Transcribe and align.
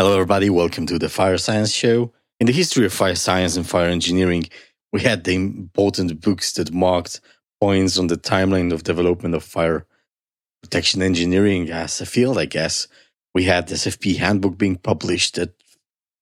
Hello, 0.00 0.12
everybody. 0.12 0.48
Welcome 0.48 0.86
to 0.86 0.96
the 0.96 1.08
Fire 1.08 1.38
Science 1.38 1.72
Show. 1.72 2.12
In 2.38 2.46
the 2.46 2.52
history 2.52 2.86
of 2.86 2.92
fire 2.92 3.16
science 3.16 3.56
and 3.56 3.68
fire 3.68 3.88
engineering, 3.88 4.44
we 4.92 5.00
had 5.00 5.24
the 5.24 5.34
important 5.34 6.20
books 6.20 6.52
that 6.52 6.72
marked 6.72 7.20
points 7.60 7.98
on 7.98 8.06
the 8.06 8.16
timeline 8.16 8.72
of 8.72 8.84
development 8.84 9.34
of 9.34 9.42
fire 9.42 9.86
protection 10.62 11.02
engineering 11.02 11.68
as 11.72 12.00
a 12.00 12.06
field, 12.06 12.38
I 12.38 12.44
guess. 12.44 12.86
We 13.34 13.42
had 13.42 13.66
the 13.66 13.74
SFPE 13.74 14.18
handbook 14.18 14.56
being 14.56 14.76
published 14.76 15.34
that 15.34 15.60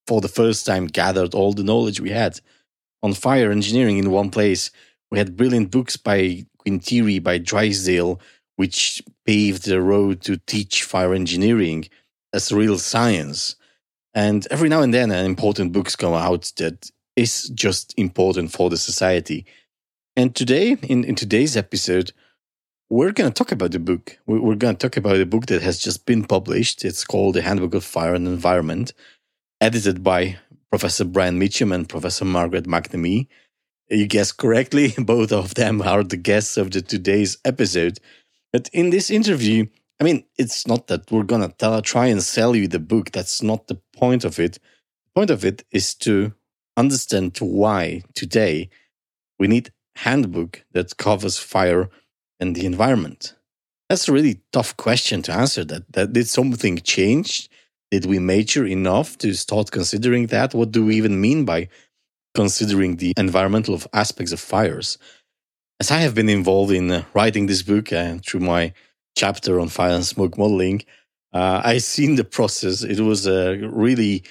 for 0.07 0.23
the 0.23 0.29
first 0.29 0.65
time 0.65 0.87
gathered 0.87 1.35
all 1.35 1.53
the 1.53 1.63
knowledge 1.63 2.01
we 2.01 2.09
had 2.09 2.41
on 3.03 3.13
fire 3.13 3.51
engineering 3.53 3.99
in 3.99 4.11
one 4.11 4.31
place. 4.31 4.71
We 5.11 5.19
had 5.19 5.37
brilliant 5.37 5.71
books 5.71 5.99
by 5.99 6.47
Quintiere, 6.67 7.23
by 7.23 7.37
Drysdale, 7.37 8.23
which 8.57 9.03
paved 9.27 9.67
the 9.67 9.83
road 9.83 10.23
to 10.23 10.39
teach 10.39 10.83
fire 10.83 11.13
engineering 11.13 11.91
as 12.33 12.51
real 12.51 12.79
science. 12.79 13.56
And 14.17 14.49
every 14.51 14.71
now 14.71 14.81
and 14.81 14.95
then, 14.95 15.11
an 15.11 15.27
important 15.27 15.73
books 15.73 15.95
come 15.95 16.15
out 16.15 16.51
that 16.57 16.91
is 17.17 17.51
just 17.51 17.93
important 17.99 18.51
for 18.51 18.71
the 18.71 18.79
society. 18.79 19.45
And 20.17 20.35
today, 20.35 20.79
in, 20.83 21.05
in 21.05 21.15
today's 21.15 21.55
episode, 21.55 22.13
we're 22.89 23.13
going 23.13 23.31
to 23.31 23.35
talk 23.35 23.53
about 23.53 23.73
the 23.73 23.79
book. 23.79 24.17
We're 24.27 24.55
going 24.55 24.75
to 24.75 24.89
talk 24.89 24.97
about 24.97 25.21
a 25.21 25.27
book 25.27 25.47
that 25.47 25.61
has 25.61 25.79
just 25.79 26.07
been 26.07 26.25
published. 26.25 26.83
It's 26.83 27.05
called 27.05 27.35
The 27.35 27.43
Handbook 27.43 27.75
of 27.75 27.85
Fire 27.85 28.15
and 28.15 28.27
Environment, 28.27 28.95
edited 29.61 30.03
by 30.03 30.39
Professor 30.71 31.05
Brian 31.05 31.39
Meacham 31.39 31.71
and 31.71 31.87
Professor 31.87 32.25
Margaret 32.25 32.65
McNamee. 32.65 33.27
You 33.91 34.07
guessed 34.07 34.39
correctly, 34.39 34.95
both 34.99 35.31
of 35.31 35.57
them 35.57 35.83
are 35.83 36.03
the 36.03 36.17
guests 36.17 36.57
of 36.57 36.71
the 36.71 36.81
today's 36.81 37.37
episode. 37.45 37.99
But 38.51 38.71
in 38.73 38.89
this 38.89 39.11
interview, 39.11 39.67
I 39.99 40.05
mean, 40.05 40.25
it's 40.37 40.67
not 40.67 40.89
that 40.89 41.11
we're 41.11 41.23
gonna 41.23 41.49
tell, 41.49 41.81
try 41.83 42.07
and 42.07 42.23
sell 42.23 42.55
you 42.55 42.69
the 42.69 42.79
book. 42.79 43.13
That's 43.13 43.43
not 43.43 43.67
the 43.67 43.81
point 43.95 44.25
of 44.25 44.39
it. 44.39 44.55
The 44.55 45.11
point 45.15 45.31
of 45.31 45.45
it 45.45 45.65
is 45.71 45.95
to 45.97 46.35
understand 46.77 47.39
why 47.39 48.03
today 48.15 48.69
we 49.39 49.49
need 49.49 49.73
handbook 49.97 50.65
that 50.73 50.97
covers 50.99 51.39
fire 51.39 51.89
and 52.39 52.55
the 52.55 52.67
environment. 52.67 53.35
That's 53.89 54.09
a 54.09 54.13
really 54.13 54.41
tough 54.53 54.77
question 54.77 55.23
to 55.23 55.33
answer. 55.33 55.65
That 55.65 55.91
that 55.93 56.13
did 56.13 56.29
something 56.29 56.79
change? 56.79 57.49
Did 57.91 58.05
we 58.05 58.19
mature 58.19 58.67
enough 58.67 59.17
to 59.19 59.33
start 59.33 59.71
considering 59.71 60.27
that? 60.27 60.55
What 60.55 60.73
do 60.73 60.85
we 60.85 60.97
even 60.97 61.21
mean 61.21 61.45
by 61.45 61.69
considering 62.35 62.97
the 62.97 63.13
environmental 63.17 63.81
aspects 63.93 64.33
of 64.33 64.41
fires? 64.41 64.99
As 65.81 65.91
I 65.91 65.99
have 65.99 66.15
been 66.15 66.29
involved 66.29 66.73
in 66.73 66.91
uh, 66.91 67.05
writing 67.15 67.47
this 67.47 67.63
book 67.63 67.93
uh, 67.93 68.19
through 68.27 68.41
my 68.41 68.73
chapter 69.17 69.59
on 69.59 69.69
fire 69.69 69.95
and 69.95 70.07
smoke 70.07 70.39
modeling, 70.39 70.85
uh, 71.33 71.61
I 71.65 71.79
seen 71.79 72.15
the 72.15 72.25
process. 72.25 72.83
It 72.85 73.01
was 73.01 73.27
a 73.27 73.57
really 73.57 74.23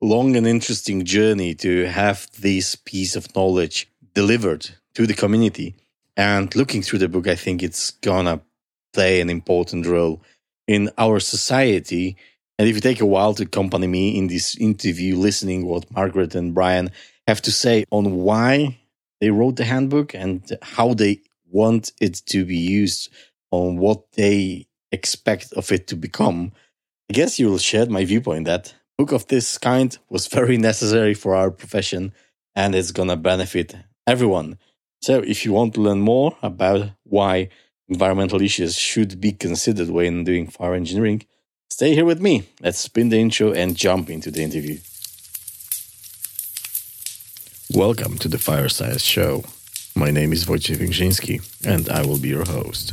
long 0.00 0.36
and 0.36 0.46
interesting 0.46 1.04
journey 1.04 1.54
to 1.54 1.86
have 1.86 2.28
this 2.40 2.76
piece 2.76 3.16
of 3.16 3.34
knowledge 3.34 3.90
delivered 4.14 4.70
to 4.94 5.06
the 5.06 5.14
community. 5.14 5.74
And 6.16 6.54
looking 6.54 6.82
through 6.82 7.00
the 7.00 7.08
book, 7.08 7.26
I 7.26 7.34
think 7.34 7.62
it's 7.62 7.90
gonna 7.90 8.40
play 8.92 9.20
an 9.20 9.30
important 9.30 9.86
role 9.86 10.22
in 10.68 10.90
our 10.96 11.18
society. 11.18 12.16
And 12.58 12.68
if 12.68 12.76
you 12.76 12.80
take 12.80 13.00
a 13.00 13.06
while 13.06 13.34
to 13.34 13.42
accompany 13.42 13.88
me 13.88 14.16
in 14.16 14.28
this 14.28 14.56
interview, 14.56 15.16
listening 15.16 15.66
what 15.66 15.90
Margaret 15.90 16.34
and 16.34 16.54
Brian 16.54 16.90
have 17.26 17.42
to 17.42 17.50
say 17.50 17.84
on 17.90 18.14
why 18.16 18.78
they 19.20 19.30
wrote 19.30 19.56
the 19.56 19.64
handbook 19.64 20.14
and 20.14 20.56
how 20.62 20.94
they 20.94 21.20
want 21.50 21.92
it 22.00 22.22
to 22.26 22.44
be 22.44 22.56
used 22.56 23.08
on 23.54 23.76
what 23.78 24.12
they 24.12 24.66
expect 24.90 25.52
of 25.52 25.70
it 25.70 25.86
to 25.88 25.96
become. 25.96 26.52
I 27.10 27.12
guess 27.14 27.38
you 27.38 27.48
will 27.48 27.58
share 27.58 27.86
my 27.86 28.04
viewpoint 28.04 28.46
that 28.46 28.74
book 28.98 29.12
of 29.12 29.26
this 29.28 29.58
kind 29.58 29.96
was 30.08 30.26
very 30.26 30.56
necessary 30.70 31.14
for 31.14 31.34
our 31.34 31.50
profession 31.50 32.12
and 32.56 32.74
it's 32.74 32.92
to 32.92 33.16
benefit 33.16 33.76
everyone. 34.06 34.58
So 35.02 35.20
if 35.20 35.44
you 35.44 35.52
want 35.52 35.74
to 35.74 35.80
learn 35.80 36.00
more 36.00 36.36
about 36.42 36.90
why 37.04 37.48
environmental 37.88 38.40
issues 38.40 38.76
should 38.76 39.20
be 39.20 39.32
considered 39.32 39.90
when 39.90 40.24
doing 40.24 40.46
fire 40.46 40.74
engineering, 40.74 41.24
stay 41.70 41.94
here 41.94 42.04
with 42.04 42.20
me. 42.20 42.44
Let's 42.60 42.78
spin 42.78 43.10
the 43.10 43.18
intro 43.18 43.52
and 43.52 43.76
jump 43.76 44.08
into 44.10 44.30
the 44.30 44.42
interview. 44.42 44.78
Welcome 47.74 48.18
to 48.18 48.28
the 48.28 48.38
Fire 48.38 48.68
Science 48.68 49.02
Show. 49.02 49.44
My 49.96 50.10
name 50.10 50.32
is 50.32 50.46
Wojciech 50.46 50.78
Węgrzyński, 50.78 51.40
and 51.64 51.88
I 51.88 52.04
will 52.04 52.18
be 52.18 52.28
your 52.28 52.44
host. 52.44 52.92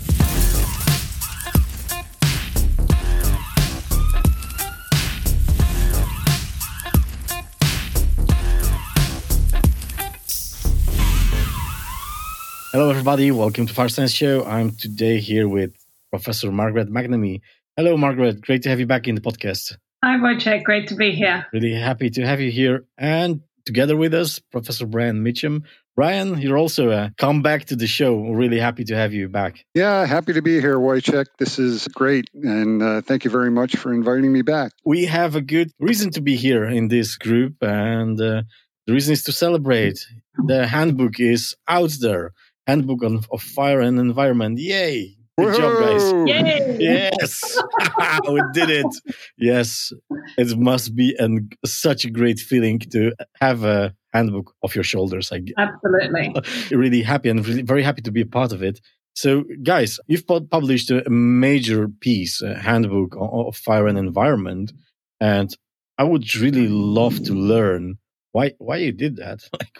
Hello, 12.71 12.89
everybody. 12.89 13.31
Welcome 13.31 13.67
to 13.67 13.73
Fire 13.73 13.89
Science 13.89 14.13
Show. 14.13 14.45
I'm 14.45 14.71
today 14.71 15.19
here 15.19 15.45
with 15.45 15.73
Professor 16.09 16.53
Margaret 16.53 16.89
McNamee. 16.89 17.41
Hello, 17.75 17.97
Margaret. 17.97 18.39
Great 18.39 18.63
to 18.63 18.69
have 18.69 18.79
you 18.79 18.85
back 18.85 19.09
in 19.09 19.15
the 19.15 19.19
podcast. 19.19 19.75
Hi, 20.01 20.15
Wojciech. 20.15 20.63
Great 20.63 20.87
to 20.87 20.95
be 20.95 21.11
here. 21.11 21.45
Really 21.51 21.73
happy 21.73 22.09
to 22.11 22.25
have 22.25 22.39
you 22.39 22.49
here. 22.49 22.85
And 22.97 23.41
together 23.65 23.97
with 23.97 24.13
us, 24.13 24.39
Professor 24.39 24.85
Brian 24.85 25.21
Meacham. 25.21 25.65
Brian, 25.97 26.37
you're 26.37 26.57
also 26.57 26.91
uh, 26.91 27.09
come 27.17 27.41
back 27.41 27.65
to 27.65 27.75
the 27.75 27.87
show. 27.87 28.15
We're 28.15 28.37
really 28.37 28.59
happy 28.59 28.85
to 28.85 28.95
have 28.95 29.11
you 29.11 29.27
back. 29.27 29.65
Yeah, 29.75 30.05
happy 30.05 30.31
to 30.31 30.41
be 30.41 30.61
here, 30.61 30.79
Wojciech. 30.79 31.25
This 31.39 31.59
is 31.59 31.89
great. 31.89 32.29
And 32.33 32.81
uh, 32.81 33.01
thank 33.01 33.25
you 33.25 33.31
very 33.31 33.51
much 33.51 33.75
for 33.75 33.93
inviting 33.93 34.31
me 34.31 34.43
back. 34.43 34.71
We 34.85 35.07
have 35.07 35.35
a 35.35 35.41
good 35.41 35.71
reason 35.77 36.11
to 36.11 36.21
be 36.21 36.37
here 36.37 36.63
in 36.63 36.87
this 36.87 37.17
group. 37.17 37.55
And 37.61 38.17
uh, 38.21 38.43
the 38.87 38.93
reason 38.93 39.11
is 39.11 39.25
to 39.25 39.33
celebrate. 39.33 40.07
The 40.45 40.65
handbook 40.67 41.19
is 41.19 41.53
out 41.67 41.91
there 41.99 42.31
handbook 42.71 43.03
on, 43.03 43.19
of 43.31 43.41
fire 43.41 43.81
and 43.81 43.99
environment. 43.99 44.57
Yay! 44.57 45.17
Good 45.37 45.53
Whoa. 45.53 45.59
job, 45.59 45.73
guys. 45.83 46.03
Yay. 46.31 46.77
Yes, 46.79 47.61
we 48.29 48.41
did 48.53 48.69
it. 48.69 48.91
Yes, 49.37 49.93
it 50.37 50.57
must 50.57 50.95
be 50.95 51.15
an, 51.17 51.49
such 51.65 52.05
a 52.05 52.09
great 52.09 52.39
feeling 52.39 52.79
to 52.93 53.13
have 53.39 53.63
a 53.63 53.93
handbook 54.13 54.53
off 54.61 54.75
your 54.75 54.83
shoulders. 54.83 55.31
I, 55.31 55.41
Absolutely. 55.57 56.35
really 56.83 57.01
happy 57.01 57.29
and 57.29 57.45
really, 57.47 57.61
very 57.61 57.83
happy 57.83 58.01
to 58.03 58.11
be 58.11 58.21
a 58.21 58.25
part 58.25 58.51
of 58.51 58.61
it. 58.61 58.79
So, 59.13 59.43
guys, 59.63 59.99
you've 60.07 60.27
published 60.27 60.89
a 60.91 61.09
major 61.09 61.89
piece, 61.89 62.41
a 62.41 62.57
handbook 62.57 63.15
of 63.19 63.55
fire 63.57 63.87
and 63.87 63.97
environment, 63.97 64.71
and 65.19 65.49
I 65.97 66.03
would 66.03 66.35
really 66.35 66.67
love 66.69 67.15
to 67.23 67.33
learn 67.33 67.97
why 68.31 68.53
why 68.57 68.77
you 68.77 68.91
did 68.91 69.17
that? 69.17 69.39
Like 69.59 69.77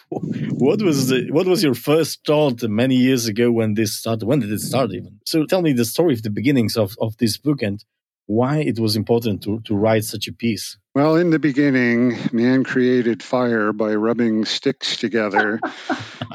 what 0.52 0.82
was 0.82 1.08
the 1.08 1.32
what 1.32 1.48
was 1.48 1.64
your 1.64 1.74
first 1.74 2.26
thought 2.26 2.62
many 2.64 2.96
years 2.96 3.28
ago 3.28 3.52
when 3.52 3.74
this 3.74 3.98
started 3.98 4.26
when 4.26 4.40
did 4.40 4.52
it 4.52 4.60
start 4.60 4.92
even? 4.94 5.20
So 5.26 5.46
tell 5.46 5.62
me 5.62 5.74
the 5.74 5.86
story 5.86 6.14
of 6.14 6.24
the 6.24 6.30
beginnings 6.30 6.78
of, 6.78 6.96
of 7.00 7.18
this 7.18 7.38
book 7.38 7.62
and 7.62 7.84
why 8.28 8.58
it 8.60 8.80
was 8.80 8.96
important 8.96 9.42
to, 9.44 9.60
to 9.62 9.76
write 9.76 10.04
such 10.04 10.28
a 10.28 10.34
piece. 10.34 10.78
Well 10.94 11.16
in 11.16 11.30
the 11.30 11.40
beginning 11.40 12.18
man 12.32 12.64
created 12.64 13.24
fire 13.24 13.74
by 13.74 13.96
rubbing 13.96 14.46
sticks 14.46 14.98
together. 14.98 15.60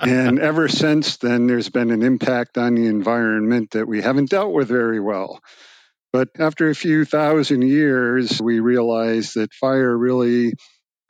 And 0.02 0.38
ever 0.38 0.68
since 0.68 1.16
then 1.16 1.46
there's 1.46 1.70
been 1.70 1.90
an 1.90 2.02
impact 2.02 2.58
on 2.58 2.74
the 2.74 2.86
environment 2.86 3.70
that 3.70 3.88
we 3.88 4.02
haven't 4.02 4.28
dealt 4.28 4.52
with 4.52 4.68
very 4.68 5.00
well. 5.00 5.40
But 6.12 6.28
after 6.38 6.68
a 6.68 6.74
few 6.74 7.06
thousand 7.06 7.62
years 7.62 8.40
we 8.40 8.60
realized 8.60 9.36
that 9.36 9.54
fire 9.54 9.96
really 9.96 10.52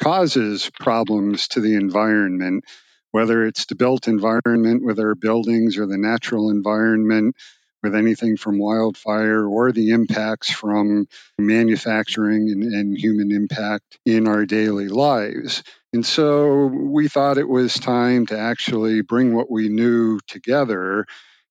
causes 0.02 0.70
problems 0.78 1.48
to 1.48 1.60
the 1.60 1.74
environment, 1.74 2.64
whether 3.12 3.46
it's 3.46 3.66
the 3.66 3.74
built 3.74 4.08
environment 4.08 4.84
with 4.84 4.98
our 4.98 5.14
buildings 5.14 5.78
or 5.78 5.86
the 5.86 5.98
natural 5.98 6.50
environment 6.50 7.34
with 7.82 7.94
anything 7.94 8.36
from 8.36 8.58
wildfire 8.58 9.46
or 9.46 9.70
the 9.70 9.90
impacts 9.90 10.50
from 10.50 11.06
manufacturing 11.38 12.50
and, 12.50 12.62
and, 12.62 12.98
human 12.98 13.30
impact 13.30 13.98
in 14.04 14.26
our 14.26 14.44
daily 14.44 14.88
lives. 14.88 15.62
And 15.92 16.04
so 16.04 16.66
we 16.66 17.08
thought 17.08 17.38
it 17.38 17.48
was 17.48 17.74
time 17.74 18.26
to 18.26 18.38
actually 18.38 19.02
bring 19.02 19.34
what 19.34 19.50
we 19.50 19.68
knew 19.68 20.18
together 20.26 21.06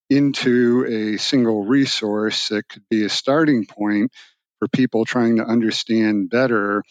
into 0.09 0.85
a 0.85 1.17
single 1.17 1.65
resource 1.65 2.49
that 2.49 2.67
could 2.67 2.83
be 2.89 3.05
a 3.05 3.09
starting 3.09 3.65
point 3.65 4.11
for 4.59 4.67
people 4.67 5.05
trying 5.05 5.37
to 5.37 5.45
understand 5.45 6.29
better 6.29 6.83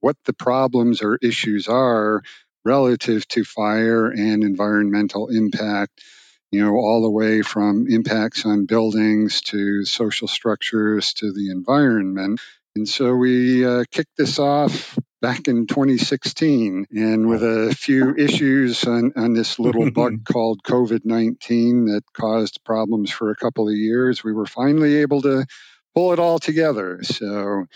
what 0.00 0.16
the 0.24 0.32
problems 0.32 1.02
or 1.02 1.18
issues 1.22 1.68
are 1.68 2.22
relative 2.64 3.26
to 3.28 3.44
fire 3.44 4.08
and 4.08 4.42
environmental 4.42 5.28
impact, 5.28 6.02
you 6.50 6.64
know, 6.64 6.74
all 6.74 7.02
the 7.02 7.10
way 7.10 7.42
from 7.42 7.86
impacts 7.88 8.44
on 8.44 8.66
buildings 8.66 9.40
to 9.42 9.84
social 9.84 10.28
structures 10.28 11.14
to 11.14 11.32
the 11.32 11.50
environment. 11.50 12.40
And 12.76 12.88
so 12.88 13.14
we 13.14 13.64
uh, 13.64 13.84
kicked 13.90 14.16
this 14.16 14.38
off 14.38 14.98
back 15.20 15.48
in 15.48 15.66
2016 15.66 16.86
and 16.90 17.28
with 17.28 17.42
a 17.42 17.74
few 17.76 18.14
issues 18.14 18.84
on, 18.84 19.12
on 19.16 19.32
this 19.32 19.58
little 19.58 19.90
bug 19.90 20.24
called 20.32 20.62
COVID 20.62 21.00
19 21.04 21.86
that 21.86 22.02
caused 22.12 22.60
problems 22.64 23.10
for 23.10 23.30
a 23.30 23.36
couple 23.36 23.68
of 23.68 23.74
years, 23.74 24.22
we 24.22 24.32
were 24.32 24.46
finally 24.46 24.96
able 24.98 25.22
to 25.22 25.44
pull 25.94 26.12
it 26.12 26.18
all 26.18 26.38
together. 26.38 27.00
So 27.02 27.66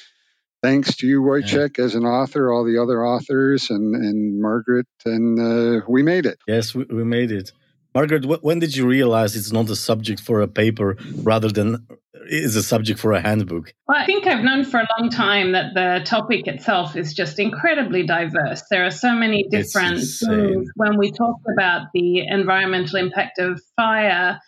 thanks 0.62 0.96
to 0.96 1.06
you, 1.06 1.22
Wojciech, 1.22 1.78
yeah. 1.78 1.84
as 1.84 1.94
an 1.94 2.04
author, 2.04 2.52
all 2.52 2.64
the 2.64 2.78
other 2.78 3.04
authors, 3.04 3.70
and, 3.70 3.94
and 3.94 4.40
Margaret, 4.40 4.86
and 5.04 5.38
uh, 5.38 5.84
we 5.88 6.02
made 6.02 6.26
it. 6.26 6.38
Yes, 6.46 6.74
we, 6.74 6.84
we 6.84 7.04
made 7.04 7.30
it. 7.30 7.52
Margaret, 7.94 8.24
when 8.42 8.58
did 8.58 8.74
you 8.74 8.86
realize 8.86 9.36
it's 9.36 9.52
not 9.52 9.68
a 9.68 9.76
subject 9.76 10.20
for 10.20 10.40
a 10.40 10.48
paper 10.48 10.96
rather 11.22 11.48
than 11.48 11.86
is 12.26 12.56
a 12.56 12.62
subject 12.62 12.98
for 12.98 13.12
a 13.12 13.20
handbook? 13.20 13.74
Well, 13.86 13.98
I 13.98 14.06
think 14.06 14.26
I've 14.26 14.42
known 14.42 14.64
for 14.64 14.80
a 14.80 14.88
long 14.98 15.10
time 15.10 15.52
that 15.52 15.74
the 15.74 16.02
topic 16.04 16.46
itself 16.46 16.96
is 16.96 17.12
just 17.12 17.38
incredibly 17.38 18.06
diverse. 18.06 18.62
There 18.70 18.86
are 18.86 18.90
so 18.90 19.14
many 19.14 19.46
different 19.50 19.98
things. 19.98 20.70
When 20.76 20.96
we 20.96 21.12
talk 21.12 21.36
about 21.52 21.88
the 21.92 22.26
environmental 22.26 22.98
impact 22.98 23.38
of 23.38 23.60
fire, 23.76 24.40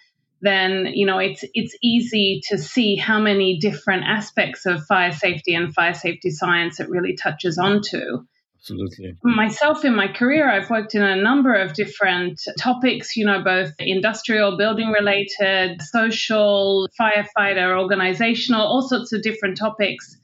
then 0.45 0.87
you 0.95 1.07
know 1.07 1.19
it's 1.19 1.45
it's 1.55 1.77
easy 1.83 2.41
to 2.49 2.59
see 2.59 2.97
how 2.97 3.19
many 3.19 3.59
different 3.59 4.05
aspects 4.05 4.67
of 4.67 4.85
fire 4.85 5.13
safety 5.13 5.55
and 5.55 5.75
fire 5.75 5.95
safety 5.95 6.31
science 6.31 6.81
it 6.81 6.89
really 6.89 7.17
touches 7.17 7.59
onto. 7.59 8.25
Absolutely. 8.61 9.15
Myself 9.23 9.85
in 9.85 9.95
my 9.95 10.09
career, 10.09 10.51
I've 10.51 10.71
worked 10.71 10.95
in 10.95 11.03
a 11.03 11.21
number 11.23 11.55
of 11.55 11.75
different 11.75 12.41
topics, 12.59 13.15
you 13.15 13.27
know, 13.27 13.45
both 13.45 13.73
industrial, 13.79 14.57
building 14.57 14.89
related, 14.89 15.83
social, 15.83 16.89
firefighter, 16.99 17.79
organizational, 17.79 18.63
all 18.63 18.81
sorts 18.81 19.13
of 19.13 19.21
different 19.21 19.59
topics 19.59 20.17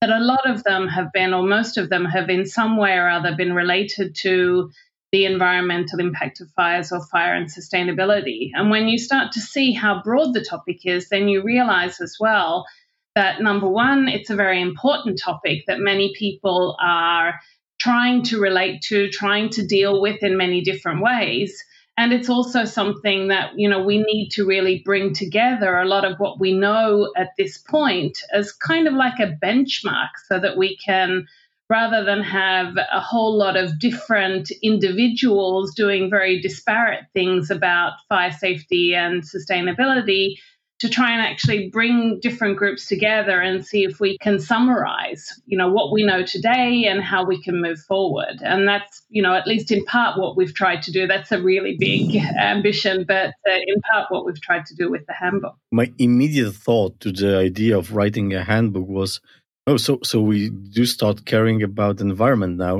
that 0.00 0.10
a 0.10 0.20
lot 0.20 0.48
of 0.48 0.62
them 0.62 0.86
have 0.86 1.12
been, 1.12 1.34
or 1.34 1.42
most 1.42 1.76
of 1.76 1.90
them 1.90 2.04
have 2.04 2.30
in 2.30 2.46
some 2.46 2.76
way 2.76 2.92
or 2.92 3.08
other 3.08 3.34
been 3.34 3.52
related 3.52 4.14
to 4.20 4.70
the 5.12 5.24
environmental 5.24 6.00
impact 6.00 6.40
of 6.40 6.50
fires 6.50 6.92
or 6.92 7.04
fire 7.06 7.34
and 7.34 7.48
sustainability. 7.48 8.50
And 8.54 8.70
when 8.70 8.88
you 8.88 8.98
start 8.98 9.32
to 9.32 9.40
see 9.40 9.72
how 9.72 10.02
broad 10.02 10.34
the 10.34 10.44
topic 10.44 10.84
is, 10.84 11.08
then 11.08 11.28
you 11.28 11.42
realize 11.42 12.00
as 12.00 12.16
well 12.20 12.66
that 13.14 13.40
number 13.40 13.68
one, 13.68 14.08
it's 14.08 14.30
a 14.30 14.36
very 14.36 14.60
important 14.60 15.18
topic 15.18 15.64
that 15.66 15.80
many 15.80 16.12
people 16.16 16.76
are 16.80 17.40
trying 17.80 18.22
to 18.24 18.40
relate 18.40 18.82
to, 18.82 19.08
trying 19.08 19.48
to 19.50 19.66
deal 19.66 20.00
with 20.00 20.22
in 20.22 20.36
many 20.36 20.60
different 20.60 21.02
ways. 21.02 21.64
And 21.96 22.12
it's 22.12 22.28
also 22.28 22.64
something 22.64 23.28
that, 23.28 23.52
you 23.56 23.68
know, 23.68 23.82
we 23.82 23.98
need 23.98 24.30
to 24.30 24.46
really 24.46 24.82
bring 24.84 25.14
together 25.14 25.78
a 25.78 25.84
lot 25.84 26.04
of 26.04 26.18
what 26.18 26.38
we 26.38 26.52
know 26.52 27.12
at 27.16 27.30
this 27.36 27.58
point 27.58 28.18
as 28.32 28.52
kind 28.52 28.86
of 28.86 28.94
like 28.94 29.18
a 29.18 29.36
benchmark 29.42 30.10
so 30.28 30.38
that 30.38 30.56
we 30.56 30.76
can, 30.76 31.26
rather 31.70 32.04
than 32.04 32.22
have 32.22 32.76
a 32.76 33.00
whole 33.00 33.36
lot 33.36 33.56
of 33.56 33.78
different 33.78 34.50
individuals 34.62 35.74
doing 35.74 36.08
very 36.10 36.40
disparate 36.40 37.04
things 37.12 37.50
about 37.50 37.92
fire 38.08 38.32
safety 38.32 38.94
and 38.94 39.22
sustainability, 39.22 40.36
to 40.80 40.88
try 40.88 41.10
and 41.10 41.20
actually 41.20 41.68
bring 41.70 42.20
different 42.20 42.56
groups 42.56 42.86
together 42.86 43.40
and 43.40 43.66
see 43.66 43.82
if 43.82 43.98
we 43.98 44.16
can 44.18 44.38
summarize, 44.38 45.40
you 45.44 45.58
know, 45.58 45.70
what 45.70 45.92
we 45.92 46.04
know 46.04 46.22
today 46.22 46.84
and 46.84 47.02
how 47.02 47.24
we 47.24 47.42
can 47.42 47.60
move 47.60 47.80
forward. 47.80 48.40
And 48.42 48.68
that's, 48.68 49.02
you 49.08 49.20
know, 49.20 49.34
at 49.34 49.46
least 49.46 49.72
in 49.72 49.84
part 49.86 50.20
what 50.20 50.36
we've 50.36 50.54
tried 50.54 50.82
to 50.82 50.92
do. 50.92 51.08
That's 51.08 51.32
a 51.32 51.42
really 51.42 51.76
big 51.78 52.14
ambition, 52.38 53.04
but 53.08 53.30
uh, 53.48 53.58
in 53.66 53.80
part 53.90 54.06
what 54.10 54.24
we've 54.24 54.40
tried 54.40 54.66
to 54.66 54.76
do 54.76 54.88
with 54.88 55.04
the 55.06 55.14
handbook. 55.14 55.56
My 55.72 55.92
immediate 55.98 56.52
thought 56.52 57.00
to 57.00 57.10
the 57.10 57.36
idea 57.36 57.76
of 57.76 57.92
writing 57.92 58.32
a 58.32 58.44
handbook 58.44 58.86
was, 58.86 59.20
oh, 59.68 59.76
so 59.76 60.00
so 60.02 60.20
we 60.20 60.50
do 60.50 60.84
start 60.86 61.24
caring 61.24 61.62
about 61.62 62.00
environment 62.00 62.56
now. 62.56 62.76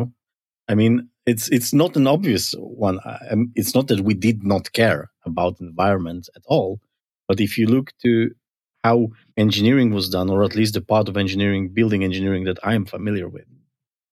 I 0.69 0.75
mean, 0.75 1.09
it's 1.27 1.49
it's 1.51 1.73
not 1.73 1.97
an 1.97 2.07
obvious 2.07 2.55
one. 2.59 2.99
It's 3.55 3.75
not 3.75 3.87
that 3.89 4.01
we 4.01 4.15
did 4.15 4.43
not 4.43 4.73
care 4.73 5.11
about 5.25 5.61
environment 5.61 6.29
at 6.37 6.43
all 6.47 6.81
but 7.29 7.41
if 7.41 7.59
you 7.59 7.67
look 7.67 7.93
to 8.03 8.31
how 8.83 9.09
engineering 9.37 9.93
was 9.93 10.09
done, 10.09 10.31
or 10.31 10.43
at 10.43 10.57
least 10.57 10.75
the 10.75 10.81
part 10.81 11.09
of 11.09 11.17
engineering, 11.17 11.69
building 11.69 12.03
engineering 12.03 12.45
that 12.45 12.59
I 12.65 12.75
am 12.75 12.87
familiar 12.87 13.29
with, 13.29 13.45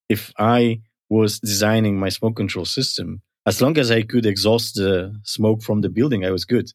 if 0.08 0.32
I 0.38 0.82
was 1.08 1.40
designing 1.40 1.98
my 1.98 2.10
smoke 2.10 2.36
control 2.36 2.66
system, 2.66 3.22
as 3.46 3.62
long 3.62 3.78
as 3.78 3.90
I 3.90 4.02
could 4.02 4.26
exhaust 4.26 4.74
the 4.74 5.18
smoke 5.24 5.62
from 5.62 5.80
the 5.80 5.88
building, 5.88 6.24
I 6.24 6.30
was 6.30 6.44
good. 6.44 6.70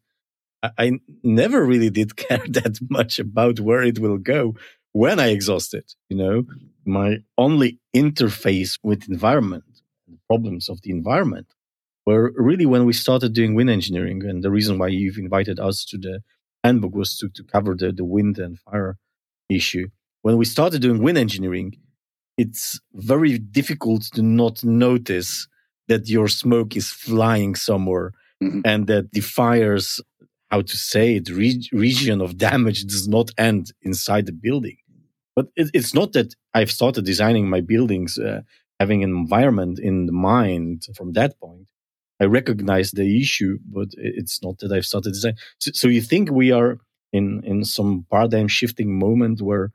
I, 0.64 0.72
I 0.78 0.92
never 1.22 1.64
really 1.64 1.90
did 1.92 2.16
care 2.26 2.46
that 2.50 2.80
much 2.90 3.20
about 3.20 3.60
where 3.60 3.84
it 3.84 4.00
will 4.00 4.18
go 4.18 4.56
when 4.94 5.20
I 5.20 5.28
exhaust 5.30 5.74
it. 5.74 5.94
You 6.10 6.18
know, 6.18 6.44
my 6.86 7.18
only 7.38 7.80
interface 7.96 8.78
with 8.84 9.10
environment, 9.10 9.66
the 10.08 10.18
problems 10.28 10.70
of 10.70 10.82
the 10.82 10.92
environment, 10.92 11.48
were 12.06 12.34
really 12.36 12.66
when 12.66 12.86
we 12.86 12.94
started 12.94 13.34
doing 13.34 13.54
wind 13.54 13.70
engineering. 13.70 14.24
And 14.26 14.44
the 14.44 14.52
reason 14.52 14.78
why 14.78 14.88
you've 14.88 15.18
invited 15.18 15.60
us 15.60 15.86
to 15.86 15.98
the 15.98 16.22
handbook 16.64 16.96
was 16.96 17.18
to, 17.18 17.30
to 17.30 17.44
cover 17.44 17.76
the, 17.76 17.92
the 17.92 18.06
wind 18.06 18.38
and 18.38 18.60
fire 18.60 18.98
issue. 19.50 19.88
When 20.22 20.38
we 20.38 20.46
started 20.46 20.82
doing 20.82 21.02
wind 21.02 21.18
engineering, 21.18 21.78
it's 22.38 22.80
very 22.94 23.38
difficult 23.38 24.04
to 24.14 24.22
not 24.22 24.64
notice 24.64 25.48
that 25.88 26.10
your 26.10 26.28
smoke 26.28 26.76
is 26.76 26.90
flying 26.90 27.56
somewhere 27.56 28.14
mm-hmm. 28.42 28.62
and 28.66 28.88
that 28.88 29.12
the 29.12 29.22
fires, 29.22 30.00
how 30.50 30.62
to 30.62 30.78
say 30.78 31.16
it, 31.16 31.30
re- 31.30 31.68
region 31.72 32.22
of 32.22 32.38
damage 32.38 32.84
does 32.86 33.08
not 33.08 33.30
end 33.38 33.72
inside 33.82 34.26
the 34.26 34.32
building. 34.32 34.78
But 35.42 35.52
it, 35.56 35.72
it's 35.74 35.94
not 35.94 36.14
that 36.14 36.36
I've 36.54 36.72
started 36.72 37.04
designing 37.06 37.50
my 37.50 37.62
buildings 37.62 38.20
uh, 38.20 38.42
having 38.80 39.04
an 39.04 39.10
environment 39.10 39.80
in 39.80 40.06
the 40.06 40.12
mind 40.12 40.86
from 40.96 41.14
that 41.14 41.40
point. 41.40 41.68
I 42.20 42.26
recognize 42.26 42.92
the 42.92 43.20
issue, 43.20 43.58
but 43.66 43.90
it's 43.98 44.44
not 44.44 44.60
that 44.60 44.72
I've 44.72 44.86
started 44.86 45.14
design. 45.14 45.38
So, 45.60 45.72
so 45.74 45.88
you 45.88 46.02
think 46.02 46.30
we 46.30 46.52
are 46.52 46.78
in 47.12 47.42
in 47.44 47.66
some 47.66 48.06
paradigm 48.12 48.48
shifting 48.48 49.00
moment 49.00 49.42
where 49.42 49.72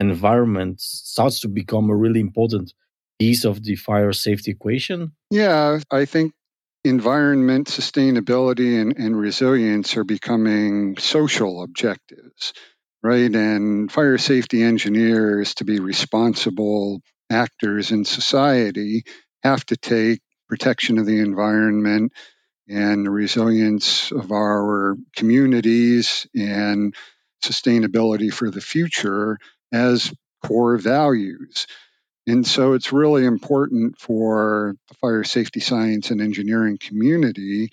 environment 0.00 0.80
starts 0.80 1.40
to 1.40 1.48
become 1.48 1.90
a 1.90 1.96
really 2.04 2.20
important 2.20 2.72
piece 3.18 3.44
of 3.44 3.62
the 3.62 3.76
fire 3.76 4.12
safety 4.12 4.50
equation? 4.50 5.12
Yeah, 5.30 5.80
I 5.90 6.06
think 6.06 6.32
environment, 6.84 7.68
sustainability, 7.68 8.80
and, 8.80 8.96
and 8.98 9.16
resilience 9.16 9.96
are 9.96 10.04
becoming 10.04 10.96
social 10.96 11.62
objectives, 11.62 12.54
right? 13.02 13.34
And 13.34 13.90
fire 13.90 14.18
safety 14.18 14.62
engineers 14.62 15.54
to 15.54 15.64
be 15.64 15.80
responsible 15.80 17.00
actors 17.30 17.90
in 17.90 18.04
society 18.04 19.04
have 19.42 19.64
to 19.66 19.76
take 19.76 20.20
protection 20.48 20.98
of 20.98 21.06
the 21.06 21.20
environment 21.20 22.12
and 22.68 23.04
the 23.04 23.10
resilience 23.10 24.12
of 24.12 24.30
our 24.30 24.96
communities 25.16 26.26
and 26.34 26.94
sustainability 27.44 28.32
for 28.32 28.50
the 28.50 28.60
future 28.60 29.38
as 29.72 30.12
core 30.44 30.76
values. 30.76 31.66
And 32.26 32.46
so 32.46 32.74
it's 32.74 32.92
really 32.92 33.24
important 33.24 33.98
for 33.98 34.76
the 34.88 34.94
fire 34.94 35.24
safety 35.24 35.60
science 35.60 36.10
and 36.10 36.20
engineering 36.20 36.78
community 36.78 37.70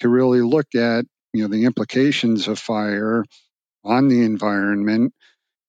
to 0.00 0.08
really 0.08 0.40
look 0.40 0.74
at 0.74 1.04
you 1.32 1.42
know 1.42 1.48
the 1.48 1.64
implications 1.64 2.48
of 2.48 2.58
fire 2.58 3.24
on 3.84 4.08
the 4.08 4.22
environment 4.24 5.14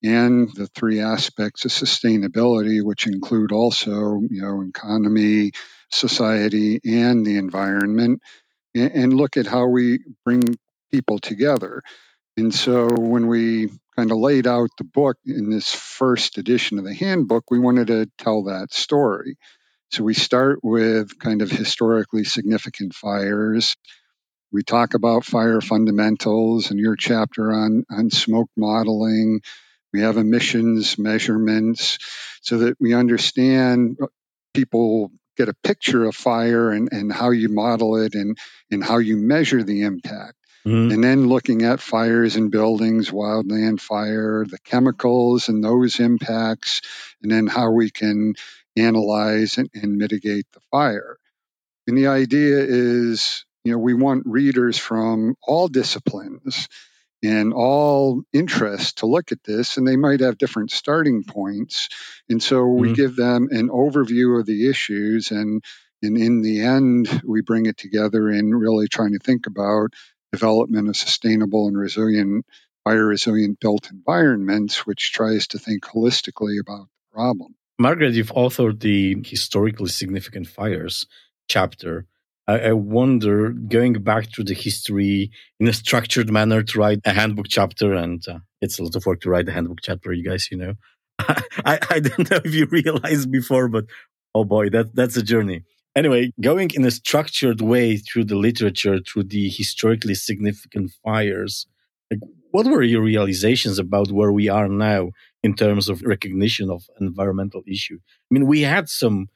and 0.04 0.50
the 0.56 0.68
three 0.68 1.02
aspects 1.02 1.66
of 1.66 1.72
sustainability, 1.72 2.84
which 2.84 3.08
include 3.08 3.52
also 3.52 4.22
you 4.30 4.42
know 4.42 4.64
economy, 4.68 5.52
society 5.92 6.80
and 6.86 7.26
the 7.26 7.38
environment 7.38 8.22
and, 8.76 8.92
and 8.92 9.14
look 9.14 9.38
at 9.38 9.48
how 9.48 9.68
we 9.68 10.00
bring 10.26 10.44
people 10.92 11.20
together. 11.20 11.82
And 12.38 12.54
so 12.54 12.88
when 12.90 13.28
we 13.28 13.70
kind 13.98 14.12
of 14.12 14.18
laid 14.18 14.48
out 14.48 14.70
the 14.78 14.84
book 14.86 15.18
in 15.26 15.50
this 15.50 15.74
first 15.74 16.38
edition 16.38 16.80
of 16.80 16.86
the 16.86 16.94
handbook, 16.96 17.46
we 17.52 17.60
wanted 17.60 17.88
to 17.88 18.10
tell 18.18 18.46
that 18.46 18.74
story. 18.74 19.38
So 19.92 20.04
we 20.04 20.16
start 20.16 20.60
with 20.64 21.20
kind 21.20 21.42
of 21.42 21.52
historically 21.52 22.24
significant 22.26 22.96
fires. 22.96 23.76
We 24.52 24.64
talk 24.64 24.94
about 24.94 25.26
fire 25.26 25.62
fundamentals 25.62 26.72
and 26.72 26.80
your 26.80 26.96
chapter 26.96 27.52
on, 27.52 27.86
on 27.90 28.10
smoke 28.10 28.50
modeling. 28.58 29.42
We 29.94 30.02
have 30.02 30.18
emissions 30.18 30.98
measurements 30.98 31.98
so 32.42 32.60
that 32.60 32.78
we 32.80 32.94
understand 32.94 33.98
people 34.54 35.12
get 35.38 35.50
a 35.50 35.56
picture 35.64 36.06
of 36.06 36.16
fire 36.16 36.72
and, 36.72 36.90
and 36.92 37.12
how 37.12 37.32
you 37.32 37.50
model 37.50 37.96
it 37.98 38.16
and, 38.16 38.38
and 38.70 38.84
how 38.84 38.98
you 38.98 39.18
measure 39.18 39.64
the 39.64 39.84
impact. 39.84 40.36
Mm-hmm. 40.66 40.94
And 40.94 41.04
then 41.04 41.28
looking 41.28 41.64
at 41.64 41.80
fires 41.80 42.36
in 42.36 42.50
buildings, 42.50 43.10
wildland 43.10 43.82
fire, 43.82 44.46
the 44.48 44.60
chemicals 44.60 45.50
and 45.50 45.64
those 45.64 46.00
impacts, 46.00 46.82
and 47.24 47.32
then 47.32 47.48
how 47.48 47.72
we 47.72 47.90
can 47.90 48.36
analyze 48.76 49.58
and, 49.58 49.70
and 49.74 49.98
mitigate 49.98 50.46
the 50.54 50.60
fire. 50.70 51.18
And 51.88 51.98
the 51.98 52.08
idea 52.08 52.60
is, 52.60 53.44
you 53.64 53.72
know, 53.72 53.78
we 53.78 53.94
want 53.94 54.24
readers 54.26 54.78
from 54.78 55.36
all 55.42 55.68
disciplines 55.68 56.68
and 57.24 57.54
all 57.54 58.24
interests 58.34 58.94
to 58.94 59.06
look 59.06 59.32
at 59.32 59.44
this, 59.44 59.78
and 59.78 59.88
they 59.88 59.96
might 59.96 60.22
have 60.22 60.38
different 60.38 60.72
starting 60.72 61.24
points. 61.24 61.90
And 62.30 62.42
so 62.42 62.66
we 62.66 62.88
mm-hmm. 62.88 62.96
give 62.96 63.16
them 63.16 63.50
an 63.52 63.70
overview 63.70 64.40
of 64.40 64.46
the 64.46 64.70
issues, 64.70 65.32
and 65.32 65.64
and 66.04 66.18
in 66.18 66.42
the 66.42 66.62
end, 66.62 67.22
we 67.24 67.42
bring 67.42 67.68
it 67.68 67.78
together 67.78 68.30
in 68.30 68.56
really 68.56 68.88
trying 68.88 69.14
to 69.14 69.20
think 69.20 69.46
about 69.46 69.94
development 70.32 70.90
of 70.90 70.98
sustainable 70.98 71.68
and 71.68 71.78
resilient, 71.78 72.46
fire 72.84 73.06
resilient 73.06 73.60
built 73.60 73.92
environments, 73.92 74.86
which 74.88 75.12
tries 75.12 75.48
to 75.48 75.60
think 75.60 75.84
holistically 75.84 76.60
about 76.60 76.88
the 76.88 77.14
problem. 77.14 77.56
Margaret, 77.78 78.14
you've 78.14 78.32
authored 78.32 78.80
the 78.80 79.18
historically 79.24 79.90
significant 79.90 80.48
fires 80.48 81.06
chapter. 81.48 82.08
I, 82.52 82.70
I 82.70 82.74
wonder, 82.74 83.50
going 83.50 83.94
back 84.04 84.34
through 84.34 84.46
the 84.46 84.54
history 84.54 85.32
in 85.60 85.68
a 85.68 85.74
structured 85.74 86.30
manner 86.30 86.62
to 86.64 86.80
write 86.80 87.00
a 87.06 87.14
handbook 87.14 87.48
chapter, 87.48 87.94
and 87.94 88.22
uh, 88.28 88.40
it's 88.62 88.78
a 88.78 88.84
lot 88.84 88.96
of 88.96 89.06
work 89.06 89.22
to 89.22 89.30
write 89.30 89.48
a 89.48 89.54
handbook 89.54 89.80
chapter, 89.82 90.12
you 90.12 90.24
guys, 90.24 90.50
you 90.52 90.58
know. 90.58 90.74
I, 91.20 91.80
I 91.90 92.00
don't 92.00 92.30
know 92.30 92.40
if 92.44 92.54
you 92.54 92.66
realized 92.66 93.32
before, 93.32 93.70
but 93.70 93.86
oh 94.36 94.44
boy, 94.44 94.70
that, 94.70 94.96
that's 94.96 95.16
a 95.16 95.24
journey. 95.24 95.64
Anyway, 95.96 96.32
going 96.42 96.70
in 96.74 96.86
a 96.86 96.92
structured 96.92 97.62
way 97.62 97.98
through 97.98 98.26
the 98.26 98.36
literature, 98.36 99.00
through 99.00 99.24
the 99.24 99.50
historically 99.50 100.16
significant 100.16 100.92
fires, 101.04 101.68
like 102.10 102.20
what 102.52 102.66
were 102.66 102.84
your 102.84 103.02
realizations 103.02 103.80
about 103.80 104.12
where 104.12 104.32
we 104.32 104.50
are 104.50 104.68
now 104.68 105.12
in 105.42 105.54
terms 105.54 105.88
of 105.90 106.02
recognition 106.02 106.70
of 106.70 106.84
environmental 107.00 107.62
issue? 107.66 108.00
I 108.00 108.30
mean, 108.34 108.46
we 108.46 108.62
had 108.62 108.90
some 108.90 109.28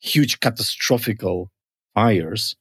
huge 0.00 0.40
catastrophical 0.40 1.50
fires, 1.94 2.56